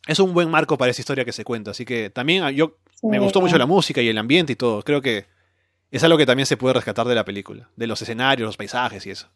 es 0.08 0.20
un 0.20 0.34
buen 0.34 0.50
marco 0.50 0.78
para 0.78 0.92
esa 0.92 1.02
historia 1.02 1.26
que 1.26 1.32
se 1.32 1.44
cuenta. 1.44 1.72
Así 1.72 1.86
que 1.86 2.10
también 2.10 2.48
yo 2.50 2.78
me 3.02 3.20
gustó 3.20 3.42
mucho 3.42 3.58
la 3.58 3.66
música 3.66 4.02
y 4.02 4.10
el 4.10 4.18
ambiente 4.18 4.54
y 4.54 4.56
todo. 4.56 4.84
Creo 4.84 5.02
que 5.02 5.26
es 5.92 6.04
algo 6.04 6.18
que 6.18 6.26
también 6.26 6.46
se 6.46 6.58
puede 6.58 6.74
rescatar 6.74 7.08
de 7.08 7.16
la 7.16 7.26
película, 7.26 7.70
de 7.76 7.88
los 7.88 8.02
escenarios, 8.02 8.46
los 8.46 8.58
paisajes 8.58 9.06
y 9.06 9.12
eso 9.12 9.30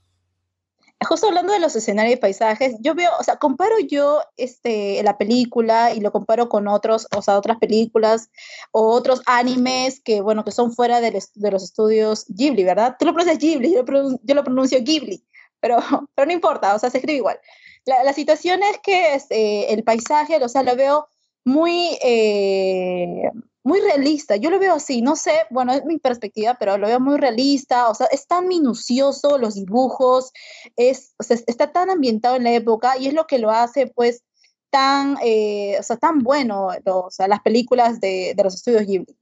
justo 1.06 1.28
hablando 1.28 1.54
de 1.54 1.60
los 1.60 1.76
escenarios 1.76 2.18
y 2.18 2.22
paisajes, 2.22 2.76
yo 2.80 2.96
veo, 2.96 3.12
o 3.20 3.24
sea, 3.24 3.38
comparo 3.38 3.80
yo 3.80 4.22
este, 4.36 5.02
la 5.04 5.18
película 5.18 5.94
y 5.94 6.00
lo 6.00 6.12
comparo 6.12 6.50
con 6.50 6.68
otros, 6.68 7.08
o 7.16 7.22
sea, 7.22 7.38
otras 7.38 7.58
películas 7.58 8.30
o 8.72 8.88
otros 8.88 9.22
animes 9.26 10.02
que, 10.02 10.22
bueno, 10.22 10.44
que 10.44 10.52
son 10.52 10.74
fuera 10.74 11.00
de, 11.00 11.24
de 11.36 11.52
los 11.52 11.64
estudios 11.64 12.26
Ghibli, 12.30 12.64
¿verdad? 12.64 12.96
Tú 12.98 13.06
lo 13.06 13.14
pronuncias 13.14 13.40
Ghibli, 13.40 13.74
yo 13.74 13.84
lo, 13.84 14.20
yo 14.24 14.36
lo 14.36 14.44
pronuncio 14.44 14.80
Ghibli, 14.82 15.24
pero, 15.60 15.78
pero 16.16 16.26
no 16.26 16.34
importa, 16.34 16.76
o 16.76 16.80
sea, 16.80 16.90
se 16.90 16.98
escribe 16.98 17.18
igual. 17.18 17.40
La, 17.88 18.14
situación 18.14 18.62
es 18.64 18.80
que 18.84 19.16
este, 19.16 19.74
el 19.74 19.84
paisaje, 19.84 20.38
o 20.44 20.50
sea, 20.50 20.64
lo 20.64 20.76
veo 20.76 21.08
muy... 21.44 21.98
Eh, 22.04 23.32
muy 23.68 23.82
realista. 23.82 24.38
Yo 24.38 24.50
lo 24.50 24.60
veo 24.60 24.76
así, 24.76 25.02
no 25.02 25.18
sé, 25.18 25.42
bueno, 25.50 25.74
es 25.74 25.84
mi 25.84 26.00
perspectiva, 26.00 26.56
pero 26.58 26.78
lo 26.78 26.88
veo 26.88 27.02
muy 27.02 27.18
realista, 27.18 27.90
o 27.90 27.96
sea, 27.96 28.08
es 28.08 28.26
tan 28.26 28.48
minucioso 28.48 29.38
los 29.38 29.56
dibujos, 29.56 30.32
es, 30.78 31.14
está 31.20 31.74
tan 31.74 31.90
ambientado 31.90 32.38
en 32.38 32.46
la 32.46 32.54
época 32.54 32.98
y 32.98 33.08
es 33.08 33.14
lo 33.14 33.28
que 33.28 33.40
lo 33.40 33.52
hace, 33.52 33.88
pues, 33.88 34.24
tan, 34.70 35.18
eh, 35.22 35.76
o 35.78 35.84
sea, 35.84 35.98
tan 35.98 36.20
bueno, 36.20 36.70
o 36.86 37.12
sea, 37.12 37.28
las 37.28 37.42
películas 37.42 38.00
de, 38.00 38.34
de 38.38 38.44
los 38.44 38.56
estudios 38.56 38.86
Ghibli. 38.86 39.18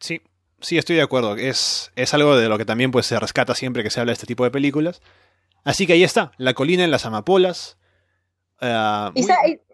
Sí, 0.00 0.22
sí, 0.60 0.78
estoy 0.78 0.96
de 0.96 1.02
acuerdo. 1.02 1.36
Es, 1.36 1.92
es 1.96 2.14
algo 2.14 2.34
de 2.34 2.48
lo 2.48 2.56
que 2.56 2.64
también 2.64 2.90
pues, 2.90 3.04
se 3.06 3.20
rescata 3.20 3.54
siempre 3.54 3.82
que 3.82 3.90
se 3.90 4.00
habla 4.00 4.10
de 4.10 4.14
este 4.14 4.26
tipo 4.26 4.44
de 4.44 4.50
películas. 4.50 5.02
Así 5.68 5.86
que 5.86 5.92
ahí 5.92 6.02
está, 6.04 6.32
La 6.38 6.54
colina 6.54 6.84
en 6.84 6.90
las 6.90 7.04
amapolas. 7.06 7.76
Uh, 8.60 9.12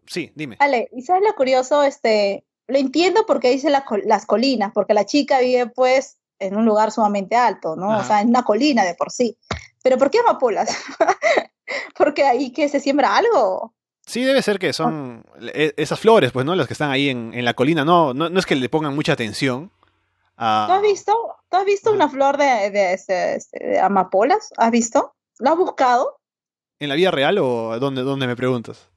sí, 0.07 0.33
dime. 0.35 0.57
Ale, 0.59 0.89
¿y 0.93 1.03
sabes 1.03 1.23
lo 1.27 1.35
curioso? 1.35 1.83
Este, 1.83 2.45
lo 2.67 2.79
entiendo 2.79 3.25
porque 3.27 3.51
dice 3.51 3.71
las 3.71 4.27
colinas, 4.27 4.73
porque 4.75 4.95
la 4.95 5.07
chica 5.07 5.41
vive 5.41 5.67
pues 5.67 6.19
en 6.39 6.57
un 6.57 6.65
lugar 6.65 6.91
sumamente 6.91 7.37
alto, 7.37 7.77
¿no? 7.77 7.99
O 7.99 8.05
sea, 8.05 8.21
en 8.21 8.29
una 8.29 8.43
colina 8.43 8.85
de 8.85 8.95
por 8.95 9.11
sí. 9.13 9.39
Pero 9.83 9.97
¿por 9.99 10.11
qué 10.11 10.19
amapolas? 10.19 10.77
porque 11.97 12.25
ahí 12.25 12.53
que 12.53 12.69
se 12.69 12.81
siembra 12.81 13.17
algo. 13.17 13.75
Sí, 14.07 14.23
debe 14.25 14.43
ser 14.43 14.59
que 14.59 14.73
son 14.73 15.25
e- 15.41 15.73
esas 15.77 15.99
flores, 15.99 16.33
pues, 16.33 16.45
¿no? 16.45 16.55
Las 16.55 16.67
que 16.67 16.75
están 16.75 16.91
ahí 16.91 17.09
en, 17.09 17.33
en 17.33 17.45
la 17.45 17.55
colina. 17.55 17.85
No, 17.85 18.13
no, 18.13 18.29
no 18.29 18.39
es 18.39 18.45
que 18.47 18.55
le 18.57 18.69
pongan 18.69 18.95
mucha 18.95 19.13
atención. 19.13 19.71
a- 20.37 20.67
¿Tú 20.69 20.75
has 20.75 20.83
visto, 20.83 21.13
¿tú 21.49 21.57
has 21.57 21.65
visto 21.65 21.93
una 21.93 22.09
flor 22.11 22.37
de, 22.37 22.71
de, 22.71 22.93
este- 22.93 23.37
este, 23.37 23.65
de 23.65 23.81
amapolas? 23.81 24.51
¿Has 24.59 24.71
visto? 24.71 25.15
¿Lo 25.39 25.51
has 25.51 25.57
buscado? 25.57 26.19
¿En 26.79 26.89
la 26.89 26.95
vida 26.95 27.11
real 27.11 27.39
o 27.39 27.79
dónde, 27.79 28.03
dónde 28.03 28.27
me 28.27 28.37
preguntas? 28.37 28.89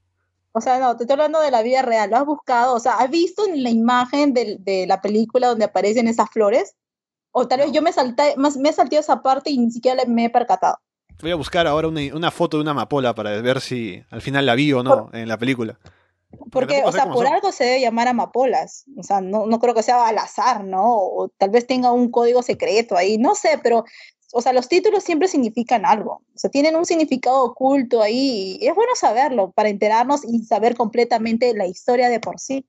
O 0.52 0.62
sea, 0.62 0.80
no, 0.80 0.96
te 0.98 1.04
estoy 1.04 1.14
hablando 1.14 1.40
de 1.40 1.52
la 1.52 1.62
vida 1.62 1.84
real. 1.84 2.10
¿Lo 2.10 2.18
has 2.18 2.26
buscado? 2.26 2.76
O 2.76 2.80
sea, 2.80 2.94
¿has 2.94 3.10
visto 3.10 3.46
en 3.48 3.64
la 3.64 3.70
imagen 3.70 4.34
del- 4.34 4.64
de, 4.64 4.88
la 4.88 5.02
película 5.02 5.50
donde 5.50 5.66
aparecen 5.66 6.08
esas 6.08 6.30
flores? 6.32 6.76
O 7.32 7.48
tal 7.48 7.60
vez 7.60 7.72
yo 7.72 7.82
me 7.82 7.94
salté, 7.94 8.34
me 8.38 8.70
he 8.70 8.74
saltado 8.74 9.00
esa 9.00 9.22
parte 9.22 9.52
y 9.52 9.58
ni 9.60 9.70
siquiera 9.72 10.04
me 10.08 10.26
he 10.26 10.30
percatado. 10.30 10.80
Voy 11.22 11.32
a 11.32 11.36
buscar 11.36 11.68
ahora 11.68 11.88
una, 11.88 12.02
una 12.14 12.32
foto 12.32 12.58
de 12.58 12.62
una 12.62 12.72
amapola 12.72 13.14
para 13.14 13.40
ver 13.42 13.62
si 13.62 14.04
al 14.10 14.22
final 14.22 14.46
la 14.46 14.56
vi 14.56 14.74
o 14.74 14.84
no 14.84 15.10
en 15.14 15.28
la 15.28 15.38
película. 15.38 15.78
Porque, 16.52 16.84
o 16.84 16.92
sea, 16.92 17.06
por 17.06 17.26
son. 17.26 17.34
algo 17.34 17.52
se 17.52 17.64
debe 17.64 17.82
llamar 17.82 18.08
amapolas. 18.08 18.86
O 18.98 19.04
sea, 19.04 19.22
no, 19.22 19.46
no 19.46 19.60
creo 19.60 19.74
que 19.74 19.84
sea 19.84 20.08
al 20.08 20.18
azar, 20.18 20.64
¿no? 20.64 20.84
O 20.98 21.30
tal 21.38 21.50
vez 21.50 21.66
tenga 21.66 21.92
un 21.92 22.12
código 22.12 22.42
secreto 22.44 22.98
ahí, 22.98 23.18
no 23.18 23.34
sé, 23.34 23.60
pero, 23.64 23.86
o 24.34 24.42
sea, 24.42 24.54
los 24.54 24.68
títulos 24.68 25.04
siempre 25.04 25.28
significan 25.28 25.86
algo. 25.86 26.22
O 26.36 26.38
sea, 26.38 26.50
tienen 26.50 26.76
un 26.76 26.86
significado 26.86 27.44
oculto 27.44 28.02
ahí 28.02 28.58
y 28.62 28.68
es 28.68 28.76
bueno 28.76 28.94
saberlo 28.96 29.52
para 29.52 29.70
enterarnos 29.70 30.22
y 30.26 30.44
saber 30.44 30.76
completamente 30.76 31.54
la 31.56 31.66
historia 31.68 32.10
de 32.10 32.20
por 32.20 32.40
sí. 32.40 32.66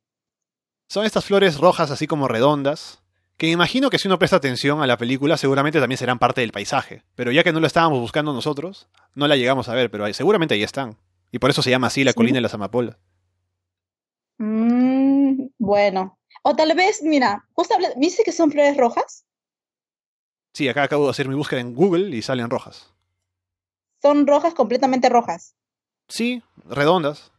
Son 0.88 1.04
estas 1.04 1.24
flores 1.24 1.58
rojas 1.58 1.90
así 1.90 2.06
como 2.06 2.28
redondas, 2.28 3.02
que 3.36 3.46
me 3.46 3.52
imagino 3.52 3.90
que 3.90 3.98
si 3.98 4.08
uno 4.08 4.18
presta 4.18 4.36
atención 4.36 4.80
a 4.82 4.86
la 4.86 4.96
película 4.96 5.36
seguramente 5.36 5.80
también 5.80 5.98
serán 5.98 6.18
parte 6.18 6.40
del 6.40 6.52
paisaje. 6.52 7.02
Pero 7.14 7.30
ya 7.32 7.44
que 7.44 7.52
no 7.52 7.60
lo 7.60 7.66
estábamos 7.66 8.00
buscando 8.00 8.32
nosotros, 8.32 8.88
no 9.14 9.28
la 9.28 9.36
llegamos 9.36 9.68
a 9.68 9.74
ver, 9.74 9.90
pero 9.90 10.04
ahí- 10.04 10.14
seguramente 10.14 10.54
ahí 10.54 10.62
están. 10.62 10.96
Y 11.30 11.38
por 11.40 11.50
eso 11.50 11.62
se 11.62 11.70
llama 11.70 11.88
así 11.88 12.04
la 12.04 12.12
Sí. 12.12 12.16
colina 12.16 12.36
de 12.36 12.40
las 12.42 12.54
amapolas. 12.54 12.96
Mm, 14.38 15.48
bueno. 15.58 16.18
O 16.42 16.54
tal 16.56 16.74
vez, 16.74 17.02
mira, 17.02 17.44
¿me 17.56 18.00
dices 18.00 18.24
que 18.24 18.32
son 18.32 18.50
flores 18.50 18.76
rojas? 18.76 19.24
Sí, 20.58 20.68
acá 20.68 20.82
acabo 20.82 21.04
de 21.04 21.10
hacer 21.12 21.28
mi 21.28 21.36
búsqueda 21.36 21.60
en 21.60 21.72
Google 21.72 22.16
y 22.16 22.20
salen 22.20 22.50
rojas. 22.50 22.92
Son 24.02 24.26
rojas, 24.26 24.54
completamente 24.54 25.08
rojas. 25.08 25.54
Sí, 26.08 26.42
redondas. 26.64 27.30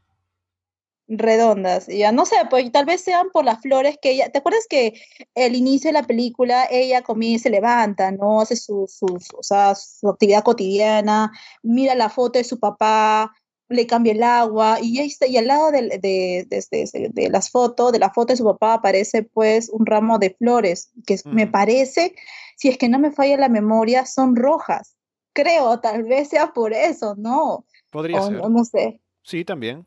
redondas. 1.10 1.88
Ya 1.88 2.14
no 2.14 2.26
sé, 2.26 2.38
pues 2.50 2.72
tal 2.72 2.86
vez 2.86 3.02
sean 3.02 3.30
por 3.32 3.44
las 3.44 3.62
flores 3.62 3.98
que 4.02 4.12
ella. 4.12 4.30
¿Te 4.32 4.38
acuerdas 4.38 4.66
que 4.70 4.94
el 5.36 5.58
inicio 5.58 5.90
de 5.90 5.94
la 6.00 6.04
película 6.08 6.66
ella 6.72 7.02
comienza, 7.02 7.44
se 7.44 7.50
levanta, 7.50 8.10
¿no? 8.12 8.40
Hace 8.40 8.56
su, 8.56 8.86
su, 8.88 9.08
su- 9.20 9.36
o 9.38 9.44
sea, 9.44 9.76
su 9.76 10.08
actividad 10.08 10.44
cotidiana, 10.46 11.30
mira 11.62 11.96
la 11.96 12.08
foto 12.10 12.40
de 12.40 12.46
su 12.46 12.58
papá, 12.58 13.36
le 13.70 13.88
cambia 13.88 14.14
el 14.14 14.24
agua, 14.24 14.80
y 14.82 15.00
ahí 15.00 15.08
está, 15.08 15.28
y 15.28 15.38
al 15.38 15.48
lado 15.48 15.72
de, 15.72 15.82
de, 16.00 16.48
de- 16.50 17.10
de 17.14 17.30
las 17.30 17.50
fotos, 17.52 17.92
de 17.92 18.00
la 18.00 18.10
foto 18.12 18.34
de 18.34 18.38
su 18.38 18.44
papá, 18.44 18.74
aparece 18.74 19.24
pues 19.24 19.70
un 19.70 19.86
ramo 19.86 20.18
de 20.20 20.32
flores, 20.38 20.92
que 21.06 21.20
me 21.26 21.46
parece, 21.48 22.16
si 22.58 22.68
es 22.70 22.78
que 22.78 22.90
no 22.90 23.00
me 23.00 23.12
falla 23.12 23.38
la 23.38 23.50
memoria, 23.50 24.06
son 24.06 24.36
rojas. 24.36 24.96
Creo, 25.34 25.80
tal 25.80 26.04
vez 26.04 26.30
sea 26.30 26.52
por 26.54 26.74
eso, 26.74 27.16
¿no? 27.18 27.66
Podría 27.92 28.20
O 28.20 28.28
ser. 28.28 28.38
no, 28.38 28.50
no 28.50 28.66
sé. 28.66 29.00
Sí, 29.22 29.46
también. 29.46 29.86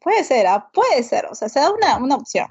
Puede 0.00 0.24
ser, 0.24 0.46
ah, 0.46 0.68
Puede 0.72 1.02
ser, 1.02 1.26
o 1.26 1.34
sea, 1.34 1.48
se 1.48 1.60
da 1.60 1.70
una, 1.72 1.96
una 1.98 2.16
opción. 2.16 2.48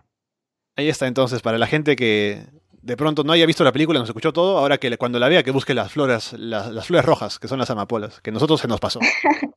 Ahí 0.77 0.89
está 0.89 1.07
entonces, 1.07 1.41
para 1.41 1.57
la 1.57 1.67
gente 1.67 1.95
que 1.95 2.41
de 2.81 2.97
pronto 2.97 3.23
no 3.23 3.31
haya 3.33 3.45
visto 3.45 3.63
la 3.63 3.71
película, 3.71 3.99
nos 3.99 4.09
escuchó 4.09 4.31
todo, 4.33 4.57
ahora 4.57 4.77
que 4.77 4.95
cuando 4.97 5.19
la 5.19 5.27
vea 5.27 5.41
que 5.43 5.51
busque 5.51 5.73
las 5.73 5.91
flores, 5.91 6.33
las, 6.33 6.71
las 6.71 6.85
flores 6.87 7.05
rojas, 7.05 7.39
que 7.39 7.47
son 7.47 7.59
las 7.59 7.69
amapolas, 7.69 8.19
que 8.21 8.29
a 8.29 8.33
nosotros 8.33 8.61
se 8.61 8.67
nos 8.67 8.79
pasó. 8.79 8.99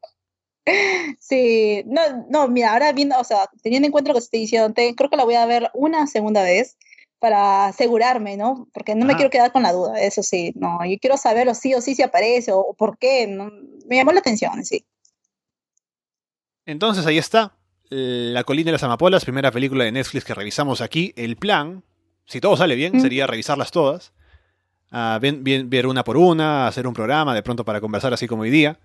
Sí, 1.21 1.83
no, 1.87 2.01
no, 2.31 2.49
mira, 2.49 2.73
ahora 2.73 2.93
viendo, 2.93 3.19
o 3.19 3.25
sea, 3.25 3.49
teniendo 3.63 3.87
en 3.87 3.93
cuenta 3.93 4.11
lo 4.11 4.15
que 4.15 4.25
estoy 4.25 4.41
diciendo, 4.41 4.73
te- 4.73 4.95
creo 4.95 5.11
que 5.11 5.17
la 5.17 5.25
voy 5.25 5.35
a 5.35 5.47
ver 5.47 5.71
una 5.75 6.07
segunda 6.07 6.43
vez 6.43 6.77
para 7.19 7.67
asegurarme, 7.67 8.37
¿no? 8.37 8.69
Porque 8.73 8.95
no 8.95 9.05
me 9.05 9.17
quiero 9.17 9.31
quedar 9.31 9.51
con 9.53 9.63
la 9.65 9.73
duda, 9.73 10.01
eso 10.01 10.23
sí, 10.23 10.53
no, 10.55 10.85
yo 10.85 10.97
quiero 11.01 11.17
saberlo 11.17 11.55
sí 11.55 11.75
o 11.75 11.81
sí 11.81 11.95
si 11.95 12.03
aparece 12.03 12.53
o, 12.53 12.61
o 12.61 12.75
por 12.75 12.97
qué, 12.99 13.27
no, 13.27 13.51
me 13.89 13.97
llamó 13.97 14.13
la 14.13 14.21
atención, 14.21 14.65
sí. 14.65 14.85
Entonces 16.67 17.07
ahí 17.07 17.19
está, 17.19 17.55
La 17.91 18.45
colina 18.45 18.67
de 18.69 18.73
las 18.73 18.83
amapolas, 18.83 19.25
primera 19.25 19.51
película 19.51 19.85
de 19.85 19.93
Netflix 19.93 20.25
que 20.25 20.35
revisamos 20.35 20.83
aquí. 20.83 21.15
El 21.17 21.37
plan, 21.37 21.83
si 22.27 22.39
todo 22.41 22.55
sale 22.57 22.75
bien, 22.75 22.97
Mm. 22.97 23.01
sería 23.01 23.27
revisarlas 23.27 23.71
todas. 23.71 24.13
Ah, 24.91 25.19
bien- 25.21 25.43
ver 25.71 25.87
una 25.87 26.05
por 26.05 26.19
una, 26.19 26.67
hacer 26.67 26.87
un 26.87 26.93
programa 26.95 27.35
de 27.35 27.43
pronto 27.43 27.65
para 27.65 27.81
conversar 27.81 28.13
así 28.13 28.27
como 28.27 28.43
hoy 28.43 28.51
día. 28.51 28.79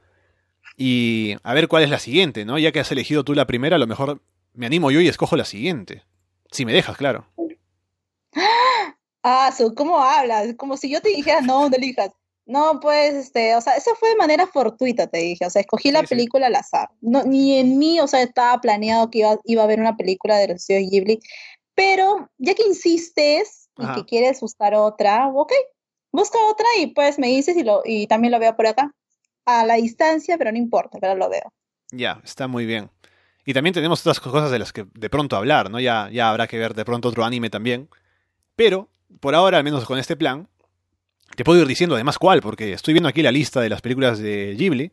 Y 0.77 1.35
a 1.43 1.53
ver 1.53 1.67
cuál 1.67 1.83
es 1.83 1.89
la 1.89 1.99
siguiente, 1.99 2.45
¿no? 2.45 2.57
Ya 2.57 2.71
que 2.71 2.79
has 2.79 2.91
elegido 2.91 3.23
tú 3.23 3.33
la 3.33 3.45
primera, 3.47 3.75
a 3.75 3.79
lo 3.79 3.87
mejor 3.87 4.21
me 4.53 4.65
animo 4.65 4.91
yo 4.91 5.01
y 5.01 5.07
escojo 5.07 5.35
la 5.35 5.45
siguiente. 5.45 6.03
Si 6.51 6.65
me 6.65 6.73
dejas, 6.73 6.97
claro. 6.97 7.25
Ah, 9.25 9.53
¿cómo 9.77 9.99
hablas? 10.03 10.53
Como 10.57 10.75
si 10.75 10.89
yo 10.89 10.99
te 10.99 11.07
dijera, 11.07 11.39
no, 11.39 11.69
no 11.69 11.75
elijas. 11.77 12.11
No, 12.45 12.81
pues, 12.81 13.13
este, 13.13 13.55
o 13.55 13.61
sea, 13.61 13.77
eso 13.77 13.95
fue 13.97 14.09
de 14.09 14.17
manera 14.17 14.45
fortuita, 14.47 15.07
te 15.07 15.19
dije. 15.19 15.45
O 15.45 15.49
sea, 15.49 15.61
escogí 15.61 15.91
la 15.91 16.01
Sí, 16.01 16.07
sí. 16.07 16.15
película 16.15 16.47
al 16.47 16.55
azar. 16.55 16.89
No, 16.99 17.23
ni 17.23 17.57
en 17.57 17.77
mí, 17.79 18.01
o 18.01 18.07
sea, 18.07 18.21
estaba 18.21 18.59
planeado 18.59 19.09
que 19.09 19.19
iba, 19.19 19.39
iba 19.45 19.61
a 19.61 19.65
haber 19.65 19.79
una 19.79 19.95
película 19.95 20.37
de 20.37 20.49
los 20.49 20.57
estudios 20.57 20.91
Ghibli. 20.91 21.19
Pero 21.73 22.29
ya 22.37 22.53
que 22.53 22.63
insistes 22.67 23.69
y 23.79 23.83
Ajá. 23.83 23.95
que 23.95 24.03
quieres 24.05 24.41
buscar 24.41 24.75
otra, 24.75 25.29
ok, 25.29 25.53
busca 26.11 26.37
otra 26.51 26.65
y 26.79 26.87
pues 26.87 27.17
me 27.17 27.27
dices 27.27 27.55
y, 27.55 27.63
lo, 27.63 27.81
y 27.85 28.07
también 28.07 28.33
lo 28.33 28.39
veo 28.39 28.55
por 28.57 28.67
acá. 28.67 28.93
A 29.45 29.65
la 29.65 29.75
distancia, 29.75 30.37
pero 30.37 30.51
no 30.51 30.57
importa, 30.57 30.97
pero 30.99 31.15
lo 31.15 31.29
veo. 31.29 31.51
Ya, 31.91 32.21
está 32.23 32.47
muy 32.47 32.65
bien. 32.65 32.89
Y 33.45 33.53
también 33.53 33.73
tenemos 33.73 33.99
otras 34.01 34.19
cosas 34.19 34.51
de 34.51 34.59
las 34.59 34.71
que 34.71 34.85
de 34.93 35.09
pronto 35.09 35.35
hablar, 35.35 35.69
¿no? 35.69 35.79
Ya, 35.79 36.09
ya 36.11 36.29
habrá 36.29 36.47
que 36.47 36.57
ver 36.57 36.73
de 36.73 36.85
pronto 36.85 37.09
otro 37.09 37.25
anime 37.25 37.49
también. 37.49 37.89
Pero, 38.55 38.89
por 39.19 39.35
ahora, 39.35 39.57
al 39.57 39.63
menos 39.63 39.85
con 39.85 39.99
este 39.99 40.15
plan, 40.15 40.47
te 41.35 41.43
puedo 41.43 41.61
ir 41.61 41.67
diciendo 41.67 41.95
además 41.95 42.17
cuál, 42.17 42.41
porque 42.41 42.73
estoy 42.73 42.93
viendo 42.93 43.09
aquí 43.09 43.21
la 43.21 43.31
lista 43.31 43.59
de 43.59 43.69
las 43.69 43.81
películas 43.81 44.19
de 44.19 44.55
Ghibli 44.55 44.91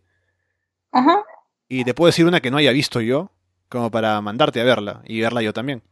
Ajá. 0.92 1.22
y 1.68 1.84
te 1.84 1.94
puedo 1.94 2.07
decir 2.07 2.26
una 2.26 2.40
que 2.40 2.51
no 2.51 2.57
haya 2.57 2.72
visto 2.72 3.01
yo, 3.01 3.30
como 3.68 3.90
para 3.90 4.20
mandarte 4.20 4.61
a 4.61 4.64
verla 4.64 5.03
y 5.05 5.20
verla 5.20 5.42
yo 5.42 5.53
también. 5.53 5.82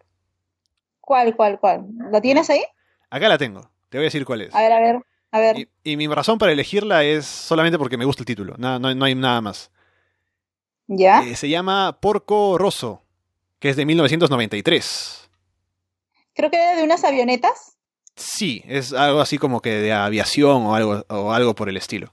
¿Cuál, 1.00 1.36
cuál, 1.36 1.58
cuál? 1.60 1.86
¿Lo 2.10 2.20
tienes 2.20 2.50
ahí? 2.50 2.62
Acá 3.10 3.28
la 3.28 3.38
tengo, 3.38 3.70
te 3.88 3.98
voy 3.98 4.04
a 4.04 4.08
decir 4.08 4.24
cuál 4.24 4.42
es. 4.42 4.54
A 4.54 4.60
ver, 4.60 4.72
a 4.72 4.80
ver, 4.80 5.02
a 5.30 5.38
ver. 5.40 5.58
Y, 5.58 5.68
y 5.84 5.96
mi 5.96 6.06
razón 6.06 6.38
para 6.38 6.52
elegirla 6.52 7.04
es 7.04 7.26
solamente 7.26 7.78
porque 7.78 7.96
me 7.96 8.04
gusta 8.04 8.22
el 8.22 8.26
título, 8.26 8.54
nada, 8.58 8.78
no, 8.78 8.94
no 8.94 9.04
hay 9.04 9.14
nada 9.14 9.40
más. 9.40 9.70
¿Ya? 10.88 11.22
Eh, 11.22 11.36
se 11.36 11.48
llama 11.48 11.98
Porco 12.00 12.56
Rosso, 12.56 13.02
que 13.58 13.68
es 13.68 13.76
de 13.76 13.84
1993. 13.84 15.30
Creo 16.34 16.50
que 16.50 16.56
de 16.56 16.82
unas 16.82 17.04
avionetas. 17.04 17.76
Sí, 18.16 18.62
es 18.66 18.92
algo 18.92 19.20
así 19.20 19.38
como 19.38 19.60
que 19.60 19.70
de 19.70 19.92
aviación 19.92 20.66
o 20.66 20.74
algo, 20.74 21.04
o 21.08 21.32
algo 21.32 21.54
por 21.54 21.68
el 21.68 21.76
estilo. 21.76 22.12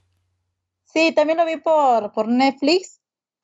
Sí, 0.83 1.11
también 1.13 1.37
lo 1.37 1.45
vi 1.45 1.57
por, 1.57 2.11
por 2.11 2.27
Netflix. 2.27 2.99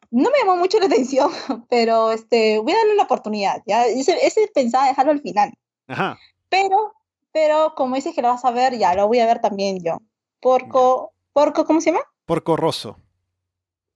No 0.09 0.29
me 0.29 0.39
llamó 0.39 0.57
mucho 0.57 0.79
la 0.79 0.85
atención, 0.87 1.31
pero 1.69 2.11
este, 2.11 2.59
voy 2.59 2.73
a 2.73 2.77
darle 2.77 2.95
la 2.95 3.03
oportunidad. 3.03 3.61
¿ya? 3.65 3.85
Ese, 3.85 4.17
ese 4.25 4.49
pensaba 4.53 4.87
dejarlo 4.87 5.11
al 5.11 5.21
final. 5.21 5.53
Ajá. 5.87 6.19
Pero, 6.49 6.93
pero 7.31 7.73
como 7.75 7.95
dices 7.95 8.13
que 8.15 8.21
lo 8.21 8.29
vas 8.29 8.45
a 8.45 8.51
ver, 8.51 8.77
ya 8.77 8.93
lo 8.93 9.07
voy 9.07 9.19
a 9.19 9.25
ver 9.25 9.39
también 9.39 9.83
yo. 9.83 9.97
Porco, 10.39 11.13
porco, 11.33 11.65
¿cómo 11.65 11.81
se 11.81 11.91
llama? 11.91 12.03
Porco 12.25 12.55
Rosso. 12.55 12.97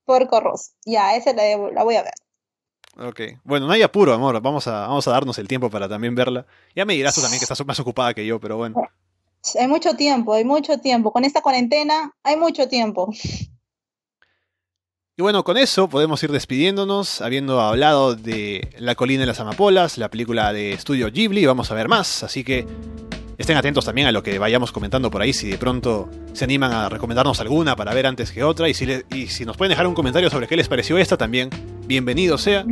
Porco 0.05 0.39
Rosso. 0.39 0.71
Ya, 0.85 1.15
esa 1.15 1.33
la, 1.33 1.43
la 1.71 1.83
voy 1.83 1.95
a 1.95 2.03
ver. 2.03 2.13
Ok. 2.97 3.21
Bueno, 3.43 3.67
no 3.67 3.73
hay 3.73 3.81
apuro, 3.81 4.13
amor. 4.13 4.39
Vamos 4.41 4.67
a, 4.67 4.87
vamos 4.87 5.07
a 5.07 5.11
darnos 5.11 5.37
el 5.37 5.47
tiempo 5.47 5.69
para 5.69 5.89
también 5.89 6.15
verla. 6.15 6.45
Ya 6.75 6.85
me 6.85 6.93
dirás 6.93 7.15
tú 7.15 7.21
también 7.21 7.39
que 7.39 7.45
estás 7.45 7.65
más 7.65 7.79
ocupada 7.79 8.13
que 8.13 8.25
yo, 8.25 8.39
pero 8.39 8.57
bueno. 8.57 8.81
Hay 9.59 9.67
mucho 9.67 9.95
tiempo, 9.95 10.33
hay 10.33 10.45
mucho 10.45 10.79
tiempo. 10.79 11.11
Con 11.11 11.25
esta 11.25 11.41
cuarentena 11.41 12.13
hay 12.23 12.37
mucho 12.37 12.67
tiempo. 12.67 13.11
Y 15.17 15.21
bueno, 15.21 15.45
con 15.45 15.55
eso 15.57 15.87
podemos 15.87 16.21
ir 16.23 16.31
despidiéndonos, 16.31 17.21
habiendo 17.21 17.61
hablado 17.61 18.15
de 18.15 18.67
La 18.79 18.95
colina 18.95 19.21
de 19.21 19.27
las 19.27 19.39
amapolas, 19.39 19.97
la 19.97 20.09
película 20.09 20.51
de 20.51 20.73
estudio 20.73 21.09
Ghibli, 21.09 21.45
vamos 21.45 21.71
a 21.71 21.73
ver 21.73 21.87
más, 21.87 22.23
así 22.23 22.43
que 22.43 22.67
estén 23.37 23.57
atentos 23.57 23.85
también 23.85 24.07
a 24.07 24.11
lo 24.11 24.23
que 24.23 24.39
vayamos 24.39 24.71
comentando 24.71 25.11
por 25.11 25.21
ahí, 25.21 25.33
si 25.33 25.49
de 25.49 25.57
pronto 25.57 26.09
se 26.33 26.45
animan 26.45 26.71
a 26.71 26.89
recomendarnos 26.89 27.39
alguna 27.39 27.75
para 27.75 27.93
ver 27.93 28.07
antes 28.07 28.31
que 28.31 28.43
otra, 28.43 28.69
y 28.69 28.73
si, 28.73 28.87
y 29.13 29.27
si 29.27 29.45
nos 29.45 29.57
pueden 29.57 29.69
dejar 29.69 29.87
un 29.87 29.93
comentario 29.93 30.29
sobre 30.29 30.47
qué 30.47 30.55
les 30.55 30.67
pareció 30.67 30.97
esta 30.97 31.17
también, 31.17 31.49
bienvenido 31.85 32.37
sea. 32.37 32.65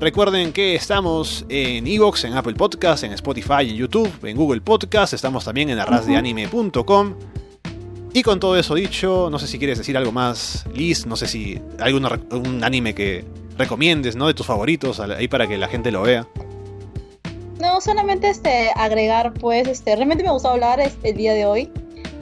Recuerden 0.00 0.52
que 0.52 0.76
estamos 0.76 1.44
en 1.48 1.86
Evox, 1.86 2.24
en 2.24 2.34
Apple 2.34 2.54
Podcast, 2.54 3.02
en 3.02 3.12
Spotify, 3.12 3.62
en 3.68 3.74
YouTube, 3.74 4.10
en 4.22 4.36
Google 4.36 4.60
Podcast, 4.60 5.12
estamos 5.12 5.44
también 5.44 5.70
en 5.70 5.78
arrasdeanime.com. 5.80 7.14
Y 8.14 8.22
con 8.22 8.40
todo 8.40 8.56
eso 8.56 8.74
dicho, 8.74 9.28
no 9.30 9.38
sé 9.38 9.46
si 9.46 9.58
quieres 9.58 9.78
decir 9.78 9.96
algo 9.96 10.12
más, 10.12 10.64
Liz, 10.72 11.04
no 11.04 11.16
sé 11.16 11.26
si 11.26 11.60
hay 11.80 11.92
un 11.92 12.64
anime 12.64 12.94
que 12.94 13.24
recomiendes, 13.58 14.16
¿no? 14.16 14.28
De 14.28 14.34
tus 14.34 14.46
favoritos, 14.46 15.00
ahí 15.00 15.28
para 15.28 15.46
que 15.46 15.58
la 15.58 15.68
gente 15.68 15.90
lo 15.90 16.02
vea. 16.02 16.26
No, 17.60 17.80
solamente 17.80 18.28
este, 18.28 18.70
agregar, 18.76 19.34
pues, 19.34 19.66
este, 19.66 19.96
realmente 19.96 20.22
me 20.24 20.30
gustó 20.30 20.50
hablar 20.50 20.80
este, 20.80 21.10
el 21.10 21.16
día 21.16 21.34
de 21.34 21.44
hoy. 21.44 21.72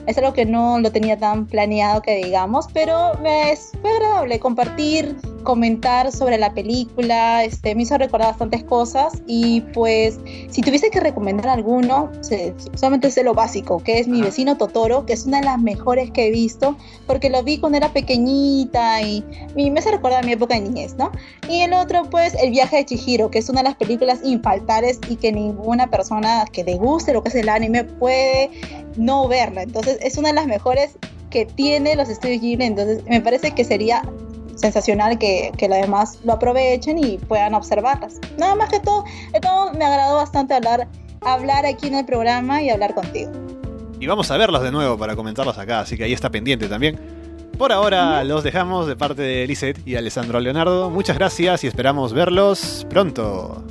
Es 0.07 0.17
algo 0.19 0.33
que 0.33 0.47
no 0.47 0.79
lo 0.79 0.91
tenía 0.93 1.19
tan 1.19 1.47
planeado 1.47 2.01
que 2.01 2.25
digamos, 2.25 2.67
pero 2.73 3.15
me 3.23 3.51
es, 3.51 3.73
fue 3.83 3.91
agradable 3.91 4.39
compartir 4.39 5.17
comentar 5.47 6.13
sobre 6.13 6.37
la 6.37 6.53
película, 6.53 7.45
este, 7.45 7.75
me 7.75 7.85
hizo 7.85 7.97
recordar 7.97 8.33
bastantes 8.33 8.65
cosas 8.65 9.23
y 9.27 9.63
pues 9.73 10.19
si 10.51 10.61
tuviese 10.61 10.91
que 10.91 11.01
recomendar 11.01 11.49
alguno, 11.49 12.11
solamente 12.75 13.11
sé 13.11 13.23
lo 13.23 13.33
básico, 13.33 13.79
que 13.83 14.01
es 14.01 14.09
Mi 14.09 14.21
vecino 14.21 14.59
Totoro, 14.59 15.07
que 15.07 15.13
es 15.13 15.25
una 15.25 15.39
de 15.39 15.45
las 15.45 15.59
mejores 15.59 16.11
que 16.11 16.27
he 16.27 16.31
visto, 16.31 16.77
porque 17.07 17.31
lo 17.31 17.43
vi 17.45 17.59
cuando 17.59 17.79
era 17.79 17.93
pequeñita 17.93 19.01
y, 19.03 19.25
me 19.55 19.79
hace 19.79 19.93
recordar 19.93 20.25
mi 20.27 20.33
época 20.33 20.55
de 20.55 20.63
niñez, 20.63 20.97
¿no? 20.97 21.13
Y 21.49 21.61
el 21.61 21.73
otro 21.73 22.03
pues 22.11 22.35
El 22.35 22.51
viaje 22.51 22.79
de 22.79 22.85
Chihiro, 22.85 23.31
que 23.31 23.39
es 23.39 23.49
una 23.49 23.61
de 23.61 23.69
las 23.69 23.77
películas 23.77 24.21
infaltables 24.25 24.99
y 25.09 25.17
que 25.17 25.31
ninguna 25.31 25.89
persona 25.89 26.45
que 26.53 26.65
le 26.65 26.77
guste 26.77 27.13
lo 27.13 27.23
que 27.23 27.29
es 27.29 27.35
el 27.37 27.49
anime 27.49 27.85
puede 27.85 28.51
no 28.97 29.29
verla, 29.29 29.63
entonces 29.63 29.99
es 30.01 30.19
una 30.19 30.29
de 30.29 30.35
las 30.35 30.47
mejores 30.47 30.99
que 31.31 31.47
tiene 31.47 31.95
los 31.95 32.09
estudios 32.09 32.41
Ghibli, 32.41 32.65
entonces 32.65 33.05
me 33.09 33.21
parece 33.21 33.53
que 33.53 33.65
sería 33.65 34.03
sensacional 34.57 35.19
que, 35.19 35.53
que 35.57 35.69
los 35.69 35.79
demás 35.79 36.19
lo 36.25 36.35
aprovechen 36.35 36.99
y 36.99 37.19
puedan 37.19 37.55
observarlas. 37.55 38.21
Nada 38.37 38.55
más 38.55 38.71
que 38.71 38.81
todo, 38.81 39.05
todo 39.41 39.73
me 39.73 39.85
agradó 39.85 40.17
bastante 40.17 40.55
hablar, 40.55 40.89
hablar 41.21 41.65
aquí 41.65 41.87
en 41.87 41.95
el 41.95 42.05
programa 42.05 42.63
y 42.63 42.71
hablar 42.71 42.95
contigo. 42.95 43.31
Y 44.01 44.07
vamos 44.07 44.31
a 44.31 44.37
verlos 44.37 44.63
de 44.63 44.73
nuevo 44.73 44.99
para 44.99 45.17
comentarlos 45.17 45.57
acá, 45.59 45.81
así 45.81 45.97
que 45.97 46.05
ahí 46.05 46.13
está 46.13 46.31
pendiente 46.31 46.69
también. 46.69 46.99
Por 47.57 47.73
ahora 47.73 48.23
los 48.25 48.45
dejamos 48.45 48.87
de 48.87 48.97
parte 48.97 49.23
de 49.23 49.47
Lisette 49.47 49.81
y 49.87 49.97
Alessandro 49.97 50.41
Leonardo. 50.41 50.91
Muchas 50.91 51.17
gracias 51.17 51.65
y 51.65 51.67
esperamos 51.67 52.13
verlos 52.13 52.87
pronto. 52.91 53.65